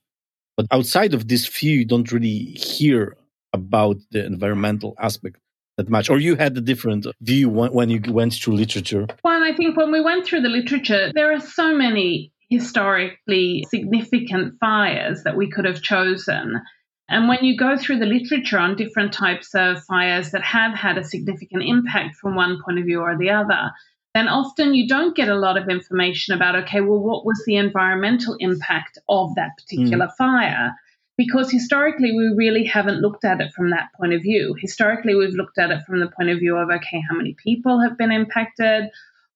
but 0.62 0.78
outside 0.78 1.14
of 1.14 1.28
this 1.28 1.48
few, 1.48 1.80
you 1.80 1.86
don't 1.86 2.12
really 2.12 2.54
hear 2.54 3.18
about 3.54 3.98
the 4.12 4.26
environmental 4.26 4.96
aspect 5.00 5.38
that 5.78 5.90
much. 5.90 6.10
Or 6.10 6.20
you 6.20 6.36
had 6.36 6.56
a 6.56 6.62
different 6.62 7.08
view 7.22 7.50
when, 7.50 7.74
when 7.74 7.90
you 7.90 8.02
went 8.10 8.34
through 8.34 8.56
literature? 8.56 9.08
Well, 9.24 9.44
I 9.44 9.56
think 9.56 9.76
when 9.76 9.92
we 9.92 10.02
went 10.02 10.26
through 10.26 10.42
the 10.42 10.50
literature, 10.50 11.12
there 11.14 11.34
are 11.34 11.40
so 11.40 11.76
many 11.76 12.32
historically 12.50 13.66
significant 13.70 14.56
fires 14.60 15.24
that 15.24 15.36
we 15.36 15.50
could 15.50 15.66
have 15.66 15.82
chosen. 15.82 16.62
And 17.10 17.28
when 17.28 17.44
you 17.44 17.58
go 17.58 17.76
through 17.78 18.00
the 18.00 18.06
literature 18.06 18.60
on 18.60 18.76
different 18.76 19.14
types 19.14 19.56
of 19.56 19.84
fires 19.86 20.32
that 20.32 20.44
have 20.44 20.76
had 20.76 20.98
a 20.98 21.04
significant 21.04 21.64
impact 21.64 22.18
from 22.18 22.36
one 22.36 22.62
point 22.64 22.78
of 22.78 22.86
view 22.86 23.02
or 23.02 23.18
the 23.18 23.32
other, 23.32 23.72
then 24.14 24.28
often 24.28 24.74
you 24.74 24.88
don't 24.88 25.16
get 25.16 25.30
a 25.30 25.36
lot 25.36 25.58
of 25.58 25.70
information 25.70 26.34
about, 26.34 26.56
okay, 26.56 26.82
well, 26.82 27.00
what 27.00 27.26
was 27.26 27.42
the 27.46 27.56
environmental 27.56 28.36
impact 28.40 28.98
of 29.08 29.34
that 29.36 29.52
particular 29.58 30.08
mm. 30.08 30.16
fire? 30.18 30.76
Because 31.18 31.52
historically, 31.52 32.12
we 32.12 32.34
really 32.36 32.66
haven't 32.66 33.02
looked 33.02 33.24
at 33.24 33.40
it 33.42 33.54
from 33.54 33.70
that 33.70 33.90
point 33.96 34.14
of 34.14 34.22
view. 34.22 34.56
Historically, 34.60 35.16
we've 35.16 35.36
looked 35.36 35.58
at 35.58 35.72
it 35.72 35.84
from 35.86 36.00
the 36.00 36.10
point 36.10 36.30
of 36.30 36.40
view 36.40 36.58
of, 36.58 36.70
okay, 36.70 37.02
how 37.10 37.16
many 37.16 37.36
people 37.42 37.80
have 37.80 37.98
been 37.98 38.12
impacted? 38.12 38.90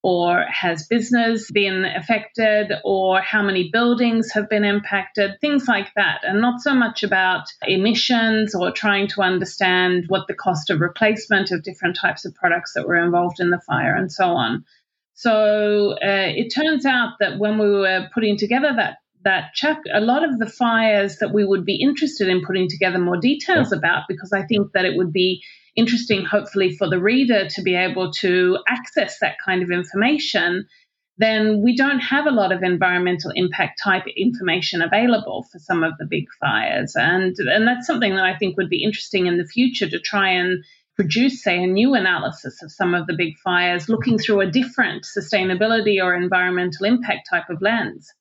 Or 0.05 0.45
has 0.63 0.85
business 0.87 1.49
been 1.49 1.83
affected, 1.83 2.71
or 2.83 3.21
how 3.21 3.41
many 3.41 3.71
buildings 3.71 4.31
have 4.31 4.47
been 4.47 4.63
impacted, 4.63 5.31
things 5.41 5.67
like 5.67 5.89
that, 5.95 6.19
and 6.21 6.39
not 6.41 6.61
so 6.61 6.75
much 6.75 7.01
about 7.01 7.45
emissions 7.63 8.53
or 8.53 8.69
trying 8.69 9.07
to 9.07 9.21
understand 9.21 10.03
what 10.07 10.27
the 10.27 10.35
cost 10.35 10.69
of 10.69 10.79
replacement 10.79 11.49
of 11.49 11.63
different 11.63 11.97
types 11.99 12.23
of 12.23 12.35
products 12.35 12.73
that 12.73 12.87
were 12.87 13.03
involved 13.03 13.39
in 13.39 13.49
the 13.49 13.59
fire 13.65 13.95
and 13.95 14.11
so 14.11 14.25
on. 14.25 14.63
So 15.15 15.93
uh, 15.93 16.29
it 16.41 16.49
turns 16.53 16.85
out 16.85 17.13
that 17.19 17.39
when 17.39 17.57
we 17.57 17.67
were 17.71 18.07
putting 18.13 18.37
together 18.37 18.73
that 18.75 18.97
that 19.23 19.53
chapter, 19.55 19.89
a 19.91 20.01
lot 20.01 20.23
of 20.23 20.37
the 20.37 20.45
fires 20.45 21.17
that 21.17 21.33
we 21.33 21.43
would 21.43 21.65
be 21.65 21.81
interested 21.81 22.27
in 22.27 22.45
putting 22.45 22.69
together 22.69 22.99
more 22.99 23.17
details 23.17 23.71
about, 23.71 24.03
because 24.07 24.31
I 24.31 24.43
think 24.43 24.73
that 24.73 24.85
it 24.85 24.95
would 24.95 25.11
be 25.11 25.41
interesting, 25.75 26.25
hopefully, 26.25 26.75
for 26.75 26.89
the 26.89 26.99
reader 26.99 27.47
to 27.49 27.61
be 27.61 27.75
able 27.75 28.11
to 28.19 28.57
access 28.67 29.19
that 29.19 29.35
kind 29.45 29.63
of 29.63 29.71
information, 29.71 30.67
then 31.17 31.61
we 31.63 31.75
don't 31.75 31.99
have 31.99 32.25
a 32.25 32.31
lot 32.31 32.51
of 32.51 32.61
environmental 32.61 33.31
impact 33.35 33.79
type 33.81 34.03
information 34.17 34.81
available 34.81 35.45
for 35.51 35.59
some 35.59 35.83
of 35.83 35.93
the 35.97 36.05
big 36.05 36.25
fires. 36.39 36.93
And, 36.95 37.35
and 37.39 37.67
that's 37.67 37.87
something 37.87 38.15
that 38.15 38.25
I 38.25 38.37
think 38.37 38.57
would 38.57 38.69
be 38.69 38.83
interesting 38.83 39.27
in 39.27 39.37
the 39.37 39.45
future 39.45 39.89
to 39.89 39.99
try 39.99 40.31
and 40.31 40.63
produce, 40.95 41.43
say, 41.43 41.63
a 41.63 41.67
new 41.67 41.93
analysis 41.93 42.61
of 42.63 42.71
some 42.71 42.93
of 42.93 43.07
the 43.07 43.15
big 43.17 43.37
fires, 43.43 43.89
looking 43.89 44.17
through 44.17 44.41
a 44.41 44.51
different 44.51 45.05
sustainability 45.05 46.01
or 46.01 46.15
environmental 46.15 46.85
impact 46.85 47.27
type 47.29 47.49
of 47.49 47.61
lens. 47.61 48.11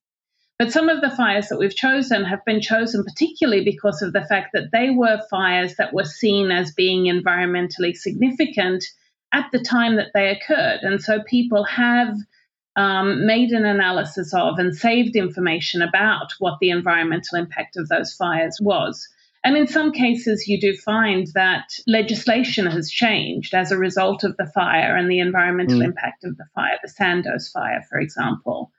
But 0.58 0.72
some 0.72 0.88
of 0.88 1.00
the 1.00 1.10
fires 1.10 1.48
that 1.48 1.58
we've 1.58 1.74
chosen 1.74 2.24
have 2.24 2.44
been 2.44 2.60
chosen 2.60 3.02
particularly 3.02 3.64
because 3.64 4.02
of 4.02 4.12
the 4.12 4.24
fact 4.24 4.50
that 4.52 4.70
they 4.72 4.90
were 4.90 5.20
fires 5.28 5.74
that 5.76 5.92
were 5.92 6.04
seen 6.04 6.52
as 6.52 6.72
being 6.72 7.04
environmentally 7.04 7.96
significant 7.96 8.84
at 9.32 9.50
the 9.50 9.58
time 9.58 9.96
that 9.96 10.12
they 10.14 10.30
occurred. 10.30 10.80
And 10.82 11.02
so 11.02 11.22
people 11.24 11.64
have 11.64 12.14
um, 12.76 13.26
made 13.26 13.50
an 13.50 13.64
analysis 13.64 14.32
of 14.32 14.58
and 14.58 14.76
saved 14.76 15.16
information 15.16 15.82
about 15.82 16.32
what 16.38 16.58
the 16.60 16.70
environmental 16.70 17.38
impact 17.38 17.76
of 17.76 17.88
those 17.88 18.14
fires 18.14 18.58
was. 18.60 19.08
And 19.42 19.56
in 19.56 19.66
some 19.66 19.92
cases, 19.92 20.48
you 20.48 20.60
do 20.60 20.74
find 20.76 21.26
that 21.34 21.78
legislation 21.86 22.66
has 22.66 22.90
changed 22.90 23.54
as 23.54 23.72
a 23.72 23.78
result 23.78 24.24
of 24.24 24.36
the 24.36 24.46
fire 24.46 24.96
and 24.96 25.10
the 25.10 25.18
environmental 25.18 25.80
mm. 25.80 25.84
impact 25.84 26.24
of 26.24 26.36
the 26.36 26.46
fire, 26.54 26.78
the 26.82 26.88
Sandoz 26.88 27.50
fire, 27.50 27.84
for 27.90 27.98
example. 27.98 28.72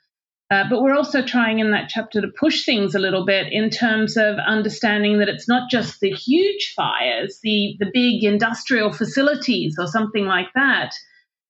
Uh, 0.51 0.63
but 0.69 0.81
we're 0.81 0.95
also 0.95 1.25
trying 1.25 1.57
in 1.57 1.71
that 1.71 1.89
chapter 1.89 2.21
to 2.21 2.27
push 2.27 2.65
things 2.65 2.93
a 2.93 2.99
little 2.99 3.25
bit 3.25 3.51
in 3.51 3.69
terms 3.71 4.15
of 4.15 4.37
understanding 4.37 5.17
that 5.17 5.29
it's 5.29 5.47
not 5.47 5.71
just 5.71 5.99
the 6.01 6.11
huge 6.11 6.73
fires, 6.75 7.39
the, 7.41 7.75
the 7.79 7.89
big 7.91 8.23
industrial 8.23 8.91
facilities 8.91 9.75
or 9.79 9.87
something 9.87 10.25
like 10.25 10.53
that, 10.53 10.93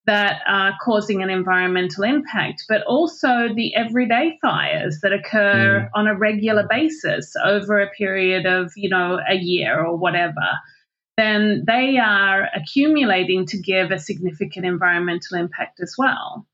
that 0.06 0.42
are 0.48 0.74
causing 0.82 1.22
an 1.24 1.30
environmental 1.30 2.04
impact, 2.04 2.64
but 2.70 2.84
also 2.84 3.50
the 3.54 3.76
everyday 3.76 4.38
fires 4.42 5.00
that 5.02 5.12
occur 5.12 5.82
mm. 5.82 5.90
on 5.94 6.08
a 6.08 6.16
regular 6.16 6.66
basis 6.70 7.34
over 7.44 7.80
a 7.80 7.90
period 7.90 8.46
of, 8.46 8.72
you 8.76 8.90
know, 8.90 9.20
a 9.28 9.36
year 9.36 9.84
or 9.84 9.98
whatever. 9.98 10.60
Then 11.18 11.64
they 11.66 11.98
are 11.98 12.48
accumulating 12.56 13.46
to 13.48 13.58
give 13.58 13.92
a 13.92 14.00
significant 14.00 14.66
environmental 14.66 15.38
impact 15.38 15.80
as 15.82 15.96
well. 15.98 16.46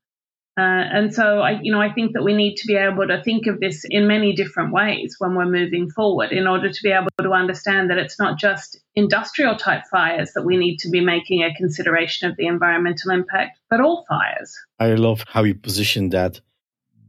Uh, 0.58 0.60
and 0.60 1.14
so, 1.14 1.38
I, 1.38 1.60
you 1.62 1.72
know, 1.72 1.80
I 1.80 1.90
think 1.90 2.12
that 2.12 2.22
we 2.22 2.34
need 2.34 2.56
to 2.56 2.66
be 2.66 2.76
able 2.76 3.06
to 3.06 3.22
think 3.22 3.46
of 3.46 3.58
this 3.58 3.86
in 3.88 4.06
many 4.06 4.34
different 4.34 4.70
ways 4.72 5.16
when 5.18 5.34
we're 5.34 5.46
moving 5.46 5.88
forward, 5.88 6.30
in 6.30 6.46
order 6.46 6.70
to 6.70 6.82
be 6.82 6.90
able 6.90 7.08
to 7.22 7.32
understand 7.32 7.88
that 7.88 7.96
it's 7.96 8.18
not 8.18 8.38
just 8.38 8.78
industrial 8.94 9.56
type 9.56 9.84
fires 9.90 10.32
that 10.34 10.44
we 10.44 10.58
need 10.58 10.76
to 10.80 10.90
be 10.90 11.00
making 11.00 11.42
a 11.42 11.54
consideration 11.54 12.30
of 12.30 12.36
the 12.36 12.46
environmental 12.46 13.12
impact, 13.12 13.58
but 13.70 13.80
all 13.80 14.04
fires. 14.06 14.54
I 14.78 14.94
love 14.94 15.24
how 15.26 15.42
you 15.44 15.54
position 15.54 16.10
that 16.10 16.40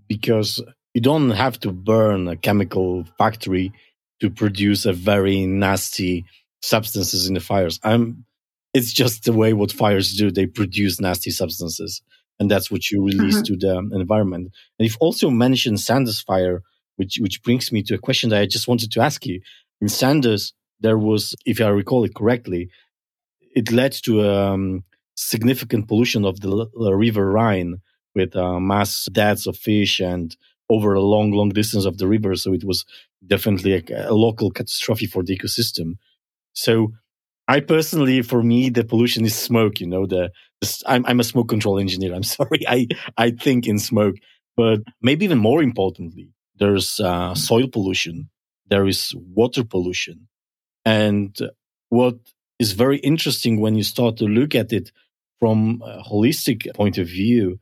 because 0.07 0.61
you 0.93 1.01
don't 1.01 1.31
have 1.31 1.59
to 1.61 1.71
burn 1.73 2.29
a 2.29 2.37
chemical 2.37 3.03
factory 3.17 3.73
to 4.21 4.29
produce 4.29 4.85
a 4.85 4.93
very 4.93 5.45
nasty 5.45 6.25
substances 6.61 7.27
in 7.27 7.33
the 7.33 7.41
fires. 7.41 7.79
I'm. 7.83 8.25
It's 8.73 8.93
just 8.93 9.25
the 9.25 9.33
way 9.33 9.53
what 9.53 9.71
fires 9.71 10.15
do; 10.15 10.31
they 10.31 10.47
produce 10.47 10.99
nasty 11.01 11.29
substances 11.29 12.01
and 12.39 12.49
that's 12.49 12.71
what 12.71 12.89
you 12.89 13.03
release 13.03 13.41
mm-hmm. 13.41 13.53
to 13.53 13.57
the 13.57 13.77
environment. 13.95 14.51
And 14.77 14.87
you've 14.87 14.97
also 14.99 15.29
mentioned 15.29 15.79
Sandoz 15.79 16.21
fire, 16.21 16.61
which 16.97 17.17
which 17.19 17.41
brings 17.43 17.71
me 17.71 17.83
to 17.83 17.95
a 17.95 17.99
question 17.99 18.29
that 18.29 18.41
I 18.41 18.45
just 18.45 18.67
wanted 18.67 18.91
to 18.91 19.01
ask 19.01 19.25
you. 19.25 19.41
In 19.81 19.89
Sandoz, 19.89 20.53
there 20.79 20.97
was, 20.97 21.35
if 21.45 21.59
I 21.59 21.67
recall 21.67 22.03
it 22.03 22.15
correctly, 22.15 22.69
it 23.55 23.71
led 23.71 23.93
to 24.03 24.29
um, 24.29 24.83
significant 25.15 25.87
pollution 25.87 26.25
of 26.25 26.39
the, 26.39 26.69
river 26.95 27.31
Rhine 27.31 27.81
with 28.15 28.35
uh, 28.35 28.59
mass 28.59 29.07
deaths 29.11 29.47
of 29.47 29.57
fish 29.57 29.99
and 29.99 30.35
over 30.69 30.93
a 30.93 31.01
long, 31.01 31.31
long 31.31 31.49
distance 31.49 31.85
of 31.85 31.97
the 31.97 32.07
river. 32.07 32.35
So 32.35 32.53
it 32.53 32.63
was 32.63 32.85
definitely 33.25 33.73
a, 33.73 34.09
a 34.09 34.13
local 34.13 34.51
catastrophe 34.51 35.05
for 35.05 35.23
the 35.23 35.37
ecosystem. 35.37 35.97
So 36.53 36.93
I 37.47 37.59
personally, 37.59 38.21
for 38.21 38.41
me, 38.41 38.69
the 38.69 38.83
pollution 38.83 39.25
is 39.25 39.35
smoke. 39.35 39.79
You 39.79 39.87
know, 39.87 40.05
the 40.05 40.31
I'm 40.87 41.05
I'm 41.05 41.19
a 41.19 41.23
smoke 41.23 41.49
control 41.49 41.79
engineer. 41.79 42.13
I'm 42.13 42.23
sorry, 42.37 42.61
I 42.67 42.87
I 43.17 43.31
think 43.31 43.67
in 43.67 43.79
smoke, 43.79 44.15
but 44.55 44.79
maybe 45.01 45.25
even 45.25 45.37
more 45.37 45.61
importantly, 45.61 46.29
there's 46.55 46.99
uh, 46.99 47.35
soil 47.35 47.67
pollution, 47.67 48.29
there 48.67 48.87
is 48.87 49.13
water 49.15 49.63
pollution, 49.63 50.27
and 50.85 51.35
what 51.89 52.15
is 52.59 52.73
very 52.73 52.97
interesting 52.99 53.59
when 53.59 53.75
you 53.75 53.83
start 53.83 54.17
to 54.17 54.25
look 54.25 54.55
at 54.55 54.71
it 54.71 54.91
from 55.39 55.81
a 55.85 56.01
holistic 56.03 56.73
point 56.73 56.97
of 56.97 57.07
view, 57.07 57.59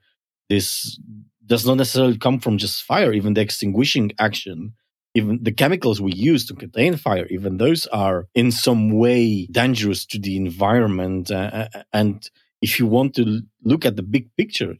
this 0.49 0.99
does 1.45 1.65
not 1.65 1.77
necessarily 1.77 2.17
come 2.17 2.39
from 2.39 2.57
just 2.57 2.83
fire. 2.83 3.11
Even 3.11 3.33
the 3.33 3.41
extinguishing 3.41 4.11
action 4.19 4.73
even 5.13 5.43
the 5.43 5.51
chemicals 5.51 6.01
we 6.01 6.13
use 6.13 6.45
to 6.45 6.55
contain 6.55 6.95
fire, 6.95 7.27
even 7.27 7.57
those 7.57 7.87
are 7.87 8.27
in 8.33 8.51
some 8.51 8.91
way 8.91 9.45
dangerous 9.47 10.05
to 10.05 10.19
the 10.19 10.37
environment. 10.37 11.31
Uh, 11.31 11.67
uh, 11.73 11.83
and 11.91 12.29
if 12.61 12.79
you 12.79 12.85
want 12.85 13.15
to 13.15 13.41
look 13.63 13.85
at 13.85 13.95
the 13.95 14.03
big 14.03 14.29
picture, 14.37 14.75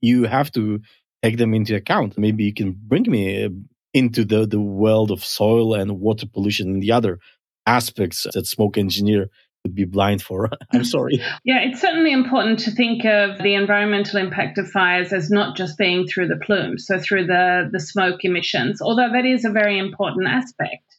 you 0.00 0.24
have 0.24 0.52
to 0.52 0.80
take 1.22 1.38
them 1.38 1.54
into 1.54 1.74
account. 1.74 2.18
Maybe 2.18 2.44
you 2.44 2.54
can 2.54 2.72
bring 2.72 3.04
me 3.08 3.44
uh, 3.44 3.48
into 3.94 4.24
the, 4.24 4.46
the 4.46 4.60
world 4.60 5.10
of 5.10 5.24
soil 5.24 5.74
and 5.74 6.00
water 6.00 6.26
pollution 6.26 6.68
and 6.70 6.82
the 6.82 6.92
other 6.92 7.18
aspects 7.66 8.26
that 8.34 8.46
smoke 8.46 8.76
engineer 8.76 9.28
would 9.64 9.74
be 9.74 9.84
blind 9.84 10.22
for. 10.22 10.50
I'm 10.72 10.84
sorry. 10.84 11.22
Yeah, 11.44 11.60
it's 11.60 11.80
certainly 11.80 12.12
important 12.12 12.58
to 12.60 12.70
think 12.72 13.04
of 13.04 13.38
the 13.38 13.54
environmental 13.54 14.18
impact 14.18 14.58
of 14.58 14.68
fires 14.68 15.12
as 15.12 15.30
not 15.30 15.56
just 15.56 15.78
being 15.78 16.06
through 16.06 16.28
the 16.28 16.40
plume, 16.44 16.78
so 16.78 16.98
through 16.98 17.26
the, 17.26 17.68
the 17.70 17.80
smoke 17.80 18.24
emissions, 18.24 18.82
although 18.82 19.10
that 19.12 19.24
is 19.24 19.44
a 19.44 19.50
very 19.50 19.78
important 19.78 20.26
aspect. 20.26 20.91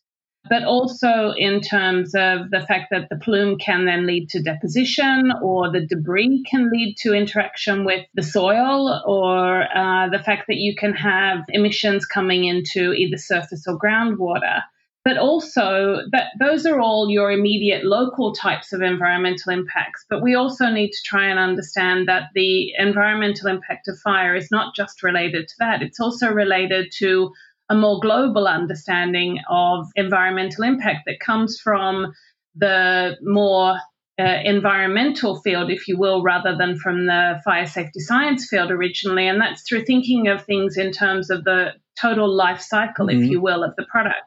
But 0.49 0.63
also 0.63 1.33
in 1.37 1.61
terms 1.61 2.13
of 2.15 2.51
the 2.51 2.63
fact 2.67 2.87
that 2.91 3.07
the 3.09 3.15
plume 3.15 3.57
can 3.57 3.85
then 3.85 4.05
lead 4.05 4.29
to 4.29 4.41
deposition 4.41 5.31
or 5.41 5.71
the 5.71 5.85
debris 5.85 6.43
can 6.49 6.69
lead 6.69 6.95
to 6.97 7.13
interaction 7.13 7.85
with 7.85 8.05
the 8.13 8.23
soil 8.23 9.01
or 9.05 9.63
uh, 9.75 10.09
the 10.09 10.19
fact 10.19 10.45
that 10.47 10.57
you 10.57 10.75
can 10.75 10.93
have 10.93 11.39
emissions 11.49 12.05
coming 12.05 12.43
into 12.43 12.91
either 12.93 13.17
surface 13.17 13.65
or 13.67 13.79
groundwater. 13.79 14.61
But 15.05 15.17
also 15.17 15.99
that 16.11 16.27
those 16.39 16.65
are 16.65 16.79
all 16.79 17.09
your 17.09 17.29
immediate 17.29 17.83
local 17.83 18.33
types 18.33 18.71
of 18.71 18.81
environmental 18.81 19.51
impacts. 19.51 20.05
But 20.09 20.21
we 20.21 20.35
also 20.35 20.69
need 20.69 20.91
to 20.91 21.03
try 21.03 21.27
and 21.27 21.39
understand 21.39 22.07
that 22.07 22.29
the 22.35 22.71
environmental 22.77 23.49
impact 23.49 23.89
of 23.89 23.99
fire 23.99 24.33
is 24.33 24.49
not 24.49 24.75
just 24.75 25.03
related 25.03 25.49
to 25.49 25.55
that. 25.59 25.81
It's 25.81 25.99
also 25.99 26.29
related 26.29 26.91
to 26.99 27.33
a 27.73 27.75
more 27.75 27.99
global 27.99 28.47
understanding 28.47 29.39
of 29.49 29.87
environmental 29.95 30.63
impact 30.63 30.99
that 31.07 31.19
comes 31.19 31.59
from 31.59 32.13
the 32.55 33.17
more 33.23 33.75
uh, 34.19 34.37
environmental 34.45 35.41
field, 35.41 35.71
if 35.71 35.87
you 35.87 35.97
will, 35.97 36.21
rather 36.21 36.55
than 36.55 36.77
from 36.77 37.07
the 37.07 37.41
fire 37.43 37.65
safety 37.65 37.99
science 37.99 38.47
field 38.47 38.69
originally. 38.69 39.27
And 39.27 39.41
that's 39.41 39.63
through 39.67 39.85
thinking 39.85 40.27
of 40.27 40.45
things 40.45 40.77
in 40.77 40.91
terms 40.91 41.31
of 41.31 41.43
the 41.43 41.71
total 41.99 42.31
life 42.31 42.61
cycle, 42.61 43.07
mm-hmm. 43.07 43.23
if 43.23 43.29
you 43.29 43.41
will, 43.41 43.63
of 43.63 43.75
the 43.75 43.85
product. 43.91 44.21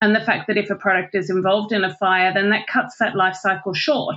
And 0.00 0.16
the 0.16 0.20
fact 0.20 0.48
that 0.48 0.58
if 0.58 0.68
a 0.70 0.74
product 0.74 1.14
is 1.14 1.30
involved 1.30 1.72
in 1.72 1.84
a 1.84 1.94
fire, 1.94 2.34
then 2.34 2.50
that 2.50 2.66
cuts 2.66 2.96
that 2.98 3.14
life 3.14 3.36
cycle 3.36 3.74
short. 3.74 4.16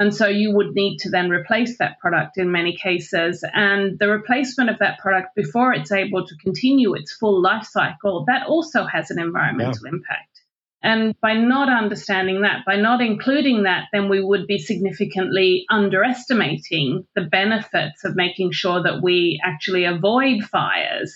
And 0.00 0.14
so 0.14 0.26
you 0.26 0.56
would 0.56 0.74
need 0.74 0.96
to 1.00 1.10
then 1.10 1.28
replace 1.28 1.76
that 1.76 1.98
product 2.00 2.38
in 2.38 2.50
many 2.50 2.74
cases. 2.74 3.44
And 3.52 3.98
the 3.98 4.08
replacement 4.08 4.70
of 4.70 4.78
that 4.78 4.98
product 4.98 5.36
before 5.36 5.74
it's 5.74 5.92
able 5.92 6.26
to 6.26 6.36
continue 6.36 6.94
its 6.94 7.12
full 7.12 7.42
life 7.42 7.66
cycle, 7.66 8.24
that 8.26 8.46
also 8.46 8.86
has 8.86 9.10
an 9.10 9.20
environmental 9.20 9.84
yeah. 9.84 9.92
impact. 9.92 10.40
And 10.82 11.14
by 11.20 11.34
not 11.34 11.68
understanding 11.68 12.40
that, 12.40 12.64
by 12.64 12.76
not 12.76 13.02
including 13.02 13.64
that, 13.64 13.88
then 13.92 14.08
we 14.08 14.24
would 14.24 14.46
be 14.46 14.58
significantly 14.58 15.66
underestimating 15.68 17.06
the 17.14 17.24
benefits 17.24 18.02
of 18.02 18.16
making 18.16 18.52
sure 18.52 18.82
that 18.82 19.02
we 19.02 19.38
actually 19.44 19.84
avoid 19.84 20.42
fires 20.44 21.14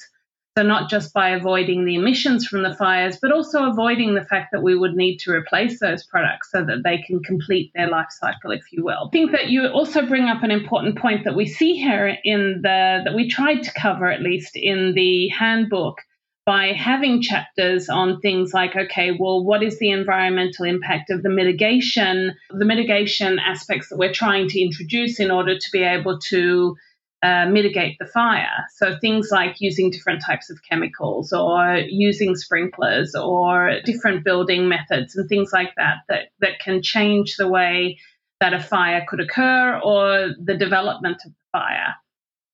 so, 0.56 0.62
not 0.62 0.88
just 0.88 1.12
by 1.12 1.30
avoiding 1.30 1.84
the 1.84 1.96
emissions 1.96 2.46
from 2.46 2.62
the 2.62 2.74
fires, 2.74 3.18
but 3.20 3.32
also 3.32 3.68
avoiding 3.68 4.14
the 4.14 4.24
fact 4.24 4.52
that 4.52 4.62
we 4.62 4.76
would 4.76 4.94
need 4.94 5.18
to 5.18 5.32
replace 5.32 5.80
those 5.80 6.04
products 6.04 6.52
so 6.52 6.64
that 6.64 6.84
they 6.84 6.98
can 6.98 7.20
complete 7.24 7.72
their 7.74 7.88
life 7.88 8.10
cycle, 8.10 8.52
if 8.52 8.62
you 8.70 8.84
will. 8.84 9.08
I 9.08 9.10
think 9.10 9.32
that 9.32 9.48
you 9.48 9.66
also 9.66 10.06
bring 10.06 10.28
up 10.28 10.44
an 10.44 10.52
important 10.52 10.96
point 10.96 11.24
that 11.24 11.34
we 11.34 11.46
see 11.46 11.74
here 11.74 12.16
in 12.22 12.60
the, 12.62 13.02
that 13.04 13.14
we 13.16 13.28
tried 13.28 13.64
to 13.64 13.72
cover 13.72 14.08
at 14.08 14.22
least 14.22 14.52
in 14.54 14.94
the 14.94 15.26
handbook 15.28 16.02
by 16.46 16.66
having 16.66 17.20
chapters 17.20 17.88
on 17.88 18.20
things 18.20 18.52
like 18.52 18.76
okay 18.76 19.16
well 19.18 19.42
what 19.42 19.62
is 19.62 19.78
the 19.78 19.90
environmental 19.90 20.66
impact 20.66 21.08
of 21.08 21.22
the 21.22 21.30
mitigation 21.30 22.34
the 22.50 22.66
mitigation 22.66 23.38
aspects 23.38 23.88
that 23.88 23.96
we're 23.96 24.12
trying 24.12 24.46
to 24.46 24.60
introduce 24.60 25.18
in 25.18 25.30
order 25.30 25.58
to 25.58 25.70
be 25.72 25.82
able 25.82 26.18
to 26.18 26.76
uh, 27.24 27.46
mitigate 27.46 27.96
the 27.98 28.04
fire. 28.04 28.66
So 28.76 28.98
things 29.00 29.30
like 29.32 29.56
using 29.58 29.90
different 29.90 30.22
types 30.22 30.50
of 30.50 30.58
chemicals 30.68 31.32
or 31.32 31.78
using 31.88 32.36
sprinklers 32.36 33.14
or 33.14 33.80
different 33.82 34.24
building 34.24 34.68
methods 34.68 35.16
and 35.16 35.26
things 35.26 35.50
like 35.50 35.70
that 35.78 35.98
that, 36.10 36.24
that 36.40 36.58
can 36.58 36.82
change 36.82 37.36
the 37.36 37.48
way 37.48 37.98
that 38.40 38.52
a 38.52 38.60
fire 38.60 39.06
could 39.08 39.20
occur 39.20 39.80
or 39.82 40.34
the 40.38 40.54
development 40.54 41.16
of 41.24 41.32
the 41.32 41.58
fire. 41.58 41.94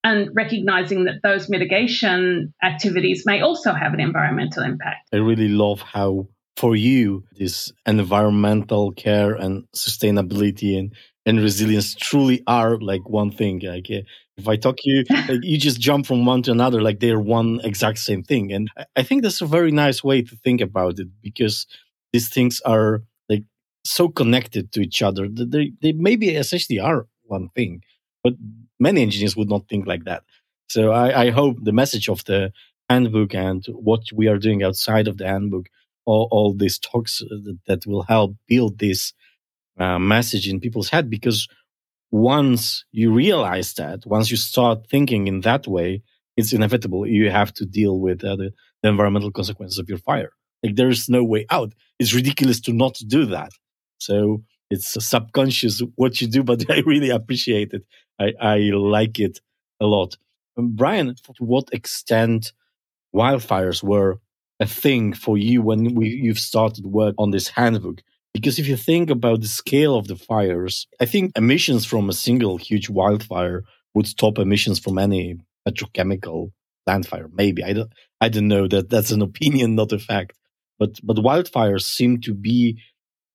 And 0.05 0.31
recognizing 0.35 1.05
that 1.07 1.21
those 1.25 1.49
mitigation 1.49 2.55
activities 2.63 3.25
may 3.27 3.41
also 3.41 3.73
have 3.73 3.93
an 3.93 3.99
environmental 3.99 4.63
impact. 4.63 5.09
I 5.13 5.17
really 5.17 5.49
love 5.49 5.81
how, 5.81 6.29
for 6.57 6.77
you, 6.77 7.25
this 7.33 7.73
environmental 7.87 8.93
care 8.93 9.35
and 9.35 9.65
sustainability 9.75 10.79
and 10.79 10.95
and 11.27 11.41
resilience 11.41 11.95
truly 11.95 12.43
are 12.47 12.79
like 12.79 13.09
one 13.09 13.31
thing. 13.31 13.61
Like 13.61 13.91
eh, 13.91 14.03
if 14.37 14.49
I 14.49 14.57
talk 14.57 14.77
you, 14.85 15.05
like, 15.11 15.41
you 15.43 15.59
just 15.59 15.81
jump 15.81 16.07
from 16.07 16.25
one 16.25 16.43
to 16.43 16.53
another, 16.53 16.81
like 16.81 17.01
they're 17.01 17.21
one 17.21 17.61
exact 17.63 17.99
same 17.99 18.23
thing. 18.23 18.53
And 18.53 18.71
I 18.97 19.03
think 19.03 19.23
that's 19.23 19.41
a 19.41 19.47
very 19.47 19.71
nice 19.71 20.03
way 20.03 20.23
to 20.23 20.37
think 20.37 20.61
about 20.61 20.99
it 20.99 21.09
because 21.23 21.67
these 22.13 22.29
things 22.29 22.61
are 22.63 23.03
like 23.29 23.45
so 23.85 24.09
connected 24.09 24.73
to 24.73 24.81
each 24.81 25.03
other 25.03 25.29
that 25.29 25.51
they, 25.51 25.73
they 25.83 25.93
maybe 25.93 26.31
essentially 26.31 26.81
are 26.81 27.07
one 27.25 27.49
thing, 27.51 27.83
but 28.25 28.35
many 28.79 29.03
engineers 29.03 29.37
would 29.37 29.49
not 29.49 29.69
think 29.69 29.87
like 29.87 30.05
that. 30.05 30.25
So 30.69 30.93
I, 30.93 31.27
I 31.27 31.31
hope 31.31 31.57
the 31.63 31.73
message 31.73 32.09
of 32.09 32.25
the 32.25 32.53
handbook 32.89 33.35
and 33.35 33.65
what 33.69 34.01
we 34.13 34.27
are 34.29 34.39
doing 34.39 34.63
outside 34.63 35.07
of 35.07 35.19
the 35.19 35.27
handbook, 35.27 35.67
all, 36.07 36.29
all 36.31 36.55
these 36.55 36.79
talks 36.79 37.23
uh, 37.23 37.27
that, 37.45 37.59
that 37.67 37.87
will 37.87 38.03
help 38.03 38.35
build 38.49 38.79
this 38.79 39.13
uh, 39.81 39.99
message 39.99 40.49
in 40.49 40.61
people's 40.61 40.91
head 40.91 41.09
because 41.09 41.49
once 42.11 42.85
you 42.93 43.13
realize 43.13 43.75
that, 43.75 44.05
once 44.05 44.31
you 44.31 44.37
start 44.37 44.87
thinking 44.91 45.27
in 45.27 45.41
that 45.41 45.67
way, 45.67 46.03
it's 46.37 46.53
inevitable. 46.53 47.07
You 47.07 47.31
have 47.31 47.53
to 47.55 47.67
deal 47.67 47.99
with 47.99 48.25
uh, 48.25 48.37
the, 48.37 48.51
the, 48.83 48.89
environmental 48.89 49.31
consequences 49.31 49.79
of 49.79 49.89
your 49.89 49.99
fire. 49.99 50.33
Like 50.63 50.77
there's 50.77 51.09
no 51.09 51.25
way 51.25 51.47
out. 51.51 51.73
It's 51.99 52.15
ridiculous 52.15 52.61
to 52.63 52.73
not 52.73 52.99
do 53.07 53.27
that. 53.27 53.53
So 53.99 54.43
it's 54.71 55.03
subconscious 55.05 55.83
what 55.97 56.21
you 56.21 56.29
do, 56.29 56.43
but 56.51 56.71
I 56.71 56.81
really 56.81 57.11
appreciate 57.11 57.73
it. 57.73 57.85
I, 58.19 58.33
I 58.41 58.57
like 58.75 59.19
it 59.19 59.41
a 59.81 59.87
lot. 59.87 60.17
Um, 60.59 60.73
Brian, 60.75 61.15
to 61.15 61.45
what 61.45 61.73
extent 61.73 62.53
wildfires 63.15 63.83
were 63.83 64.21
a 64.61 64.67
thing 64.67 65.15
for 65.15 65.39
you 65.39 65.63
when 65.63 65.95
we, 65.95 66.09
you've 66.09 66.39
started 66.39 66.85
work 66.85 67.15
on 67.19 67.31
this 67.31 67.49
handbook? 67.49 68.03
Because 68.33 68.59
if 68.59 68.69
you 68.69 68.77
think 68.77 69.11
about 69.11 69.41
the 69.41 69.49
scale 69.49 69.97
of 69.97 70.07
the 70.07 70.17
fires, 70.17 70.87
I 71.01 71.07
think 71.07 71.33
emissions 71.37 71.85
from 71.85 72.09
a 72.09 72.13
single 72.13 72.57
huge 72.57 72.89
wildfire 72.89 73.65
would 73.95 74.07
stop 74.07 74.39
emissions 74.39 74.79
from 74.79 74.99
any 74.99 75.39
petrochemical 75.67 76.53
plant 76.87 77.07
fire. 77.07 77.29
Maybe 77.33 77.65
I 77.65 77.73
don't. 77.73 77.93
I 78.21 78.29
don't 78.29 78.49
know 78.49 78.69
that. 78.69 78.91
That's 78.91 79.11
an 79.11 79.23
opinion, 79.31 79.75
not 79.75 79.93
a 79.93 79.99
fact. 79.99 80.37
But 80.79 80.99
but 81.03 81.17
wildfires 81.17 81.83
seem 81.83 82.21
to 82.23 82.35
be 82.35 82.79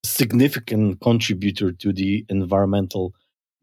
a 0.04 0.08
significant 0.08 1.02
contributor 1.02 1.72
to 1.72 1.94
the 1.94 2.26
environmental 2.30 3.14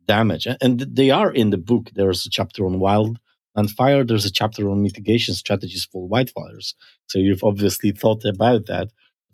damage, 0.07 0.47
and 0.61 0.81
they 0.81 1.11
are 1.11 1.33
in 1.33 1.51
the 1.51 1.59
book. 1.59 1.91
There's 1.95 2.27
a 2.27 2.31
chapter 2.31 2.67
on 2.67 2.79
wild 2.79 3.19
and 3.57 3.71
fire. 3.71 4.05
There's 4.05 4.25
a 4.25 4.33
chapter 4.33 4.71
on 4.71 4.83
mitigation 4.83 5.35
strategies 5.35 5.89
for 5.91 6.09
wildfires. 6.09 6.75
So 7.07 7.19
you've 7.19 7.45
obviously 7.45 7.91
thought 7.93 8.25
about 8.25 8.67
that. 8.67 8.89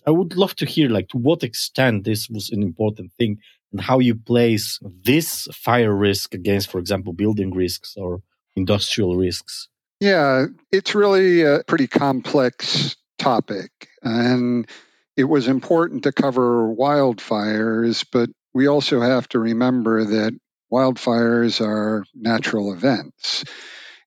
I 0.08 0.10
would 0.10 0.36
love 0.36 0.56
to 0.56 0.64
hear, 0.64 0.88
like, 0.88 1.08
to 1.10 1.18
what 1.18 1.44
extent 1.44 2.04
this 2.04 2.30
was 2.30 2.48
an 2.48 2.62
important 2.62 3.12
thing 3.18 3.36
and 3.72 3.78
how 3.78 3.98
you 3.98 4.14
place 4.14 4.78
this 5.04 5.46
fire 5.52 5.94
risk 5.94 6.32
against, 6.32 6.70
for 6.70 6.78
example, 6.78 7.12
building 7.12 7.52
risks 7.52 7.94
or 7.94 8.22
industrial 8.56 9.16
risks. 9.16 9.68
Yeah, 10.00 10.46
it's 10.72 10.94
really 10.94 11.42
a 11.42 11.62
pretty 11.66 11.88
complex 11.88 12.96
topic. 13.18 13.70
And 14.02 14.66
it 15.14 15.24
was 15.24 15.46
important 15.46 16.04
to 16.04 16.12
cover 16.12 16.74
wildfires, 16.74 18.02
but 18.10 18.30
we 18.54 18.66
also 18.66 19.02
have 19.02 19.28
to 19.28 19.38
remember 19.38 20.04
that 20.04 20.32
wildfires 20.72 21.60
are 21.60 22.06
natural 22.14 22.72
events. 22.72 23.44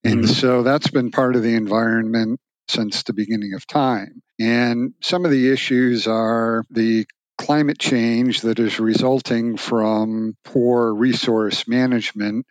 And 0.04 0.24
mm-hmm. 0.24 0.34
so 0.34 0.64
that's 0.64 0.90
been 0.90 1.12
part 1.12 1.36
of 1.36 1.44
the 1.44 1.54
environment 1.54 2.40
since 2.71 3.03
the 3.03 3.13
beginning 3.13 3.53
of 3.53 3.67
time. 3.67 4.21
And 4.39 4.93
some 5.01 5.25
of 5.25 5.31
the 5.31 5.51
issues 5.51 6.07
are 6.07 6.63
the 6.69 7.05
climate 7.38 7.79
change 7.79 8.41
that 8.41 8.60
is 8.60 8.79
resulting 8.79 9.57
from 9.57 10.38
poor 10.45 10.93
resource 10.93 11.67
management 11.67 12.45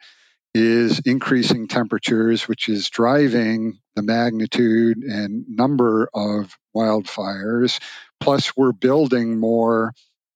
is 0.55 0.99
increasing 1.01 1.69
temperatures, 1.69 2.49
which 2.49 2.69
is 2.69 2.91
driving 2.91 3.79
the 3.95 4.03
magnitude 4.03 4.99
and 4.99 5.45
number 5.49 6.11
of 6.13 6.57
wildfires. 6.77 7.81
Plus, 8.19 8.57
we're 8.57 8.73
building 8.73 9.39
more 9.39 9.95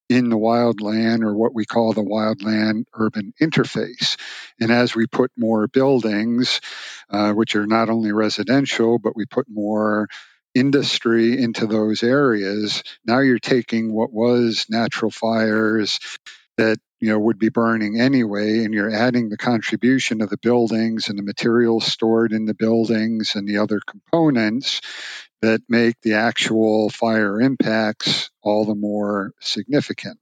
in 0.09 0.29
the 0.29 0.39
wildland 0.39 1.23
or 1.23 1.35
what 1.35 1.55
we 1.55 1.65
call 1.65 1.93
the 1.93 2.03
wildland 2.03 2.85
urban 2.95 3.33
interface. 3.41 4.17
And 4.61 4.71
as 4.71 4.95
we 4.95 5.07
put 5.07 5.31
more 5.37 5.67
buildings, 5.69 6.61
uh, 7.11 7.33
which 7.33 7.57
are 7.57 7.67
not 7.67 7.91
only 7.91 8.13
residential, 8.13 8.99
but 8.99 9.17
we 9.17 9.27
put 9.27 9.47
more 9.49 10.09
industry 10.55 11.41
into 11.43 11.67
those 11.67 12.03
areas, 12.03 12.83
now 13.07 13.21
you're 13.21 13.39
taking 13.39 13.93
what 13.93 14.13
was 14.13 14.67
natural 14.71 15.11
fires 15.11 15.99
that 16.57 16.79
you 17.01 17.09
know 17.11 17.19
would 17.19 17.39
be 17.39 17.49
burning 17.51 18.01
anyway 18.01 18.65
and 18.65 18.75
you're 18.75 18.95
adding 18.95 19.29
the 19.29 19.37
contribution 19.37 20.23
of 20.23 20.31
the 20.31 20.39
buildings 20.39 21.09
and 21.09 21.19
the 21.19 21.23
materials 21.23 21.87
stored 21.87 22.33
in 22.33 22.47
the 22.47 22.55
buildings 22.55 23.35
and 23.35 23.49
the 23.49 23.59
other 23.59 23.81
components 23.87 24.81
that 25.45 25.63
make 25.69 26.01
the 26.03 26.15
actual 26.15 26.89
fire 26.89 27.41
impacts 27.41 28.31
all 28.43 28.65
the 28.65 28.75
more 28.75 29.33
significant. 29.41 30.19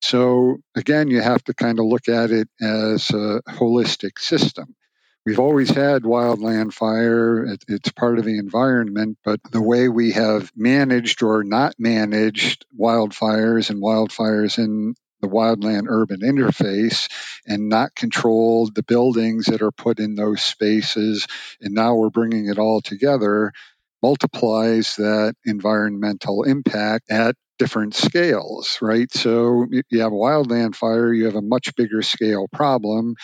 So, 0.00 0.58
again, 0.76 1.08
you 1.08 1.20
have 1.20 1.42
to 1.44 1.54
kind 1.54 1.78
of 1.78 1.86
look 1.86 2.08
at 2.08 2.30
it 2.30 2.48
as 2.60 3.10
a 3.10 3.40
holistic 3.48 4.18
system. 4.18 4.74
We've 5.26 5.40
always 5.40 5.70
had 5.70 6.02
wildland 6.02 6.74
fire. 6.74 7.46
It, 7.46 7.64
it's 7.66 7.90
part 7.92 8.18
of 8.18 8.26
the 8.26 8.38
environment, 8.38 9.16
but 9.24 9.40
the 9.50 9.62
way 9.62 9.88
we 9.88 10.12
have 10.12 10.52
managed 10.54 11.22
or 11.22 11.42
not 11.42 11.74
managed 11.78 12.66
wildfires 12.78 13.70
and 13.70 13.82
wildfires 13.82 14.58
in 14.58 14.94
the 15.22 15.28
wildland 15.28 15.86
urban 15.88 16.20
interface 16.20 17.10
and 17.46 17.70
not 17.70 17.94
controlled 17.94 18.74
the 18.74 18.82
buildings 18.82 19.46
that 19.46 19.62
are 19.62 19.72
put 19.72 19.98
in 19.98 20.14
those 20.14 20.42
spaces. 20.42 21.26
And 21.62 21.74
now 21.74 21.94
we're 21.94 22.10
bringing 22.10 22.48
it 22.48 22.58
all 22.58 22.82
together 22.82 23.52
multiplies 24.04 24.96
that 24.96 25.34
environmental 25.46 26.42
impact 26.42 27.10
at 27.10 27.34
different 27.58 27.94
scales, 27.94 28.76
right? 28.82 29.10
So 29.10 29.64
you 29.88 30.00
have 30.00 30.12
a 30.12 30.14
wildland 30.14 30.76
fire, 30.76 31.10
you 31.10 31.24
have 31.24 31.36
a 31.36 31.40
much 31.40 31.74
bigger 31.74 32.02
scale 32.02 32.46
problem. 32.52 33.14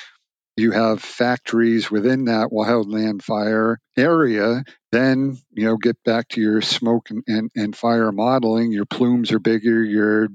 You 0.56 0.70
have 0.70 1.02
factories 1.02 1.90
within 1.90 2.24
that 2.26 2.48
wildland 2.48 3.20
fire 3.20 3.78
area. 3.94 4.64
Then, 4.90 5.36
you 5.52 5.66
know, 5.66 5.76
get 5.76 6.02
back 6.02 6.28
to 6.28 6.40
your 6.40 6.62
smoke 6.62 7.10
and, 7.10 7.24
and, 7.26 7.50
and 7.54 7.76
fire 7.76 8.10
modeling. 8.10 8.72
Your 8.72 8.86
plumes 8.86 9.32
are 9.32 9.38
bigger, 9.38 9.84
your 9.84 10.28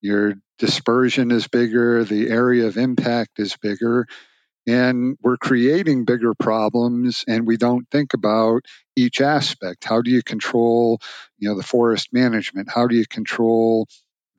your 0.00 0.34
dispersion 0.60 1.32
is 1.32 1.48
bigger, 1.48 2.04
the 2.04 2.28
area 2.30 2.68
of 2.68 2.76
impact 2.76 3.40
is 3.40 3.56
bigger 3.56 4.06
and 4.68 5.16
we're 5.22 5.38
creating 5.38 6.04
bigger 6.04 6.34
problems 6.34 7.24
and 7.26 7.46
we 7.46 7.56
don't 7.56 7.88
think 7.90 8.12
about 8.12 8.66
each 8.96 9.20
aspect. 9.22 9.84
How 9.84 10.02
do 10.02 10.10
you 10.10 10.22
control 10.22 11.00
you 11.38 11.48
know 11.48 11.56
the 11.56 11.62
forest 11.62 12.12
management? 12.12 12.68
How 12.70 12.86
do 12.86 12.94
you 12.94 13.06
control 13.06 13.88